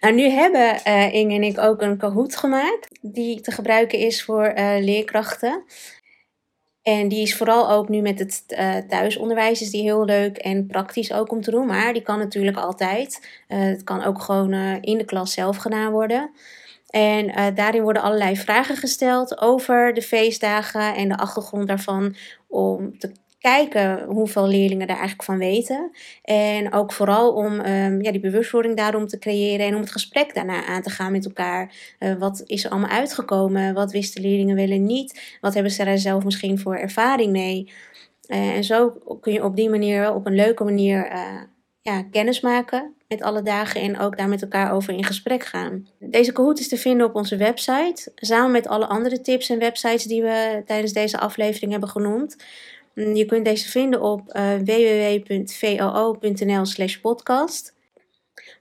Nou, 0.00 0.14
nu 0.14 0.28
hebben 0.28 0.80
uh, 0.86 1.14
Inge 1.14 1.34
en 1.34 1.42
ik 1.42 1.58
ook 1.58 1.82
een 1.82 1.96
Kahoot 1.96 2.36
gemaakt 2.36 2.98
die 3.00 3.40
te 3.40 3.50
gebruiken 3.50 3.98
is 3.98 4.24
voor 4.24 4.52
uh, 4.56 4.76
leerkrachten. 4.80 5.64
En 6.82 7.08
die 7.08 7.22
is 7.22 7.36
vooral 7.36 7.70
ook 7.70 7.88
nu 7.88 8.00
met 8.00 8.18
het 8.18 8.44
uh, 8.48 8.76
thuisonderwijs 8.76 9.60
is 9.60 9.70
die 9.70 9.82
heel 9.82 10.04
leuk 10.04 10.36
en 10.36 10.66
praktisch 10.66 11.12
ook 11.12 11.30
om 11.30 11.40
te 11.40 11.50
doen. 11.50 11.66
Maar 11.66 11.92
die 11.92 12.02
kan 12.02 12.18
natuurlijk 12.18 12.56
altijd. 12.56 13.28
het 13.46 13.84
kan 13.84 14.04
ook 14.04 14.20
gewoon 14.20 14.52
in 14.80 14.98
de 14.98 15.04
klas 15.04 15.32
zelf 15.32 15.56
gedaan 15.56 15.92
worden. 15.92 16.30
En 16.94 17.28
uh, 17.28 17.46
daarin 17.54 17.82
worden 17.82 18.02
allerlei 18.02 18.36
vragen 18.36 18.76
gesteld 18.76 19.40
over 19.40 19.94
de 19.94 20.02
feestdagen 20.02 20.94
en 20.94 21.08
de 21.08 21.16
achtergrond 21.16 21.68
daarvan. 21.68 22.14
Om 22.48 22.98
te 22.98 23.12
kijken 23.38 24.04
hoeveel 24.04 24.48
leerlingen 24.48 24.86
daar 24.86 24.96
eigenlijk 24.96 25.22
van 25.22 25.38
weten. 25.38 25.90
En 26.22 26.72
ook 26.72 26.92
vooral 26.92 27.32
om 27.32 27.52
um, 27.60 28.02
ja, 28.02 28.10
die 28.10 28.20
bewustwording 28.20 28.76
daarom 28.76 29.06
te 29.06 29.18
creëren 29.18 29.66
en 29.66 29.74
om 29.74 29.80
het 29.80 29.92
gesprek 29.92 30.34
daarna 30.34 30.64
aan 30.64 30.82
te 30.82 30.90
gaan 30.90 31.12
met 31.12 31.24
elkaar. 31.24 31.72
Uh, 31.98 32.14
wat 32.14 32.42
is 32.46 32.64
er 32.64 32.70
allemaal 32.70 32.90
uitgekomen? 32.90 33.74
Wat 33.74 33.92
wisten 33.92 34.22
leerlingen 34.22 34.56
wel 34.56 34.70
en 34.70 34.86
niet? 34.86 35.36
Wat 35.40 35.54
hebben 35.54 35.72
ze 35.72 35.84
daar 35.84 35.98
zelf 35.98 36.24
misschien 36.24 36.58
voor 36.58 36.76
ervaring 36.76 37.32
mee? 37.32 37.72
Uh, 38.28 38.56
en 38.56 38.64
zo 38.64 38.90
kun 39.20 39.32
je 39.32 39.44
op 39.44 39.56
die 39.56 39.70
manier, 39.70 40.14
op 40.14 40.26
een 40.26 40.34
leuke 40.34 40.64
manier, 40.64 41.12
ja, 41.84 42.02
kennis 42.10 42.40
maken 42.40 42.94
met 43.08 43.22
alle 43.22 43.42
dagen 43.42 43.80
en 43.80 43.98
ook 43.98 44.16
daar 44.16 44.28
met 44.28 44.42
elkaar 44.42 44.72
over 44.72 44.94
in 44.94 45.04
gesprek 45.04 45.44
gaan. 45.44 45.88
Deze 45.98 46.32
Kahoot 46.32 46.58
is 46.58 46.68
te 46.68 46.76
vinden 46.76 47.06
op 47.06 47.14
onze 47.14 47.36
website, 47.36 48.12
samen 48.14 48.50
met 48.50 48.66
alle 48.66 48.86
andere 48.86 49.20
tips 49.20 49.50
en 49.50 49.58
websites 49.58 50.04
die 50.04 50.22
we 50.22 50.62
tijdens 50.66 50.92
deze 50.92 51.18
aflevering 51.18 51.70
hebben 51.70 51.88
genoemd. 51.88 52.36
Mm, 52.94 53.14
je 53.14 53.24
kunt 53.24 53.44
deze 53.44 53.68
vinden 53.68 54.00
op 54.00 54.36
uh, 54.36 54.54
www.voo.nl/slash 54.54 56.96
podcast. 56.96 57.74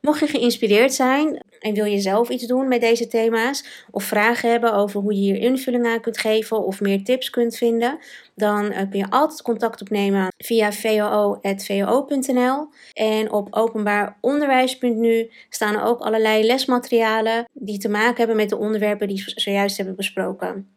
Mocht 0.02 0.20
je 0.20 0.28
geïnspireerd 0.28 0.94
zijn 0.94 1.44
en 1.64 1.74
wil 1.74 1.86
je 1.86 2.00
zelf 2.00 2.30
iets 2.30 2.46
doen 2.46 2.68
met 2.68 2.82
deze 2.82 3.08
thema's 3.08 3.86
of 3.92 4.04
vragen 4.04 4.50
hebben 4.50 4.74
over 4.74 5.02
hoe 5.02 5.14
je 5.14 5.20
hier 5.20 5.36
invulling 5.36 5.86
aan 5.86 6.02
kunt 6.02 6.18
geven 6.18 6.66
of 6.66 6.82
meer 6.82 7.04
tips 7.04 7.30
kunt 7.30 7.58
vinden, 7.58 8.00
dan 8.36 8.66
uh, 8.66 8.78
kun 8.78 9.00
je 9.00 9.10
altijd 9.10 9.42
contact 9.42 9.82
opnemen 9.82 10.28
via 10.38 10.72
voo.voo.nl. 10.72 12.68
En 12.94 13.32
op 13.32 13.48
openbaaronderwijs.nu 13.52 15.32
staan 15.50 15.82
ook 15.82 16.00
allerlei 16.00 16.46
lesmaterialen 16.46 17.46
die 17.54 17.78
te 17.78 17.90
maken 17.90 18.18
hebben 18.18 18.36
met 18.36 18.50
de 18.50 18.58
onderwerpen 18.58 19.08
die 19.08 19.24
we 19.26 19.42
zojuist 19.42 19.78
hebben 19.78 19.96
besproken. 19.96 20.68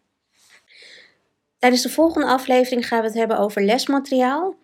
Tijdens 1.59 1.83
de 1.83 1.89
volgende 1.89 2.27
aflevering 2.27 2.89
gaan 2.89 3.01
we 3.01 3.07
het 3.07 3.17
hebben 3.17 3.39
over 3.39 3.63
lesmateriaal 3.63 4.57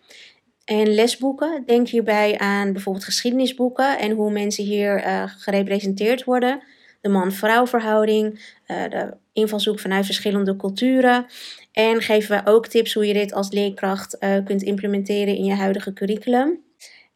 en 0.65 0.93
lesboeken. 0.93 1.63
Denk 1.65 1.87
hierbij 1.87 2.37
aan 2.37 2.73
bijvoorbeeld 2.73 3.05
geschiedenisboeken 3.05 3.99
en 3.99 4.11
hoe 4.11 4.31
mensen 4.31 4.63
hier 4.63 5.05
uh, 5.05 5.23
gerepresenteerd 5.37 6.23
worden. 6.23 6.63
De 7.01 7.09
man-vrouw 7.09 7.67
verhouding, 7.67 8.55
uh, 8.67 8.83
de 8.89 9.13
invalshoek 9.33 9.79
vanuit 9.79 10.05
verschillende 10.05 10.55
culturen. 10.55 11.25
En 11.71 12.01
geven 12.01 12.37
we 12.37 12.51
ook 12.51 12.67
tips 12.67 12.93
hoe 12.93 13.07
je 13.07 13.13
dit 13.13 13.33
als 13.33 13.51
leerkracht 13.51 14.17
uh, 14.19 14.37
kunt 14.45 14.63
implementeren 14.63 15.35
in 15.35 15.43
je 15.43 15.53
huidige 15.53 15.93
curriculum. 15.93 16.59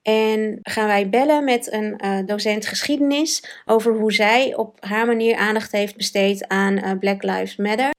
En 0.02 0.60
gaan 0.62 0.88
wij 0.88 1.10
bellen 1.10 1.44
met 1.44 1.72
een 1.72 2.26
docent 2.26 2.68
geschiedenis 2.68 3.62
over 3.66 3.94
hoe 3.94 4.14
zij 4.14 4.56
op 4.56 4.78
haar 4.80 5.06
manier 5.06 5.36
aandacht 5.36 5.72
heeft 5.72 5.96
besteed 5.96 6.48
aan 6.48 7.00
Black 7.00 7.24
Lives 7.24 7.56
Matter. 7.56 7.97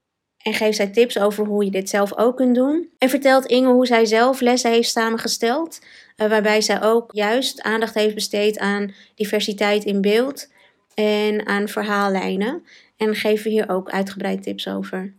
En 0.49 0.55
geeft 0.55 0.77
zij 0.77 0.89
tips 0.89 1.19
over 1.19 1.47
hoe 1.47 1.65
je 1.65 1.71
dit 1.71 1.89
zelf 1.89 2.17
ook 2.17 2.37
kunt 2.37 2.55
doen. 2.55 2.89
En 2.99 3.09
vertelt 3.09 3.47
Inge 3.47 3.69
hoe 3.69 3.87
zij 3.87 4.05
zelf 4.05 4.41
lessen 4.41 4.71
heeft 4.71 4.91
samengesteld. 4.91 5.81
Uh, 6.17 6.29
waarbij 6.29 6.61
zij 6.61 6.83
ook 6.83 7.11
juist 7.13 7.63
aandacht 7.63 7.95
heeft 7.95 8.15
besteed 8.15 8.59
aan 8.59 8.95
diversiteit 9.15 9.85
in 9.85 10.01
beeld 10.01 10.53
en 10.95 11.47
aan 11.47 11.69
verhaallijnen. 11.69 12.67
En 12.97 13.15
geven 13.15 13.51
hier 13.51 13.69
ook 13.69 13.91
uitgebreid 13.91 14.43
tips 14.43 14.69
over. 14.69 15.15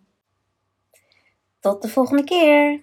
Tot 1.59 1.81
de 1.81 1.87
volgende 1.87 2.23
keer! 2.23 2.79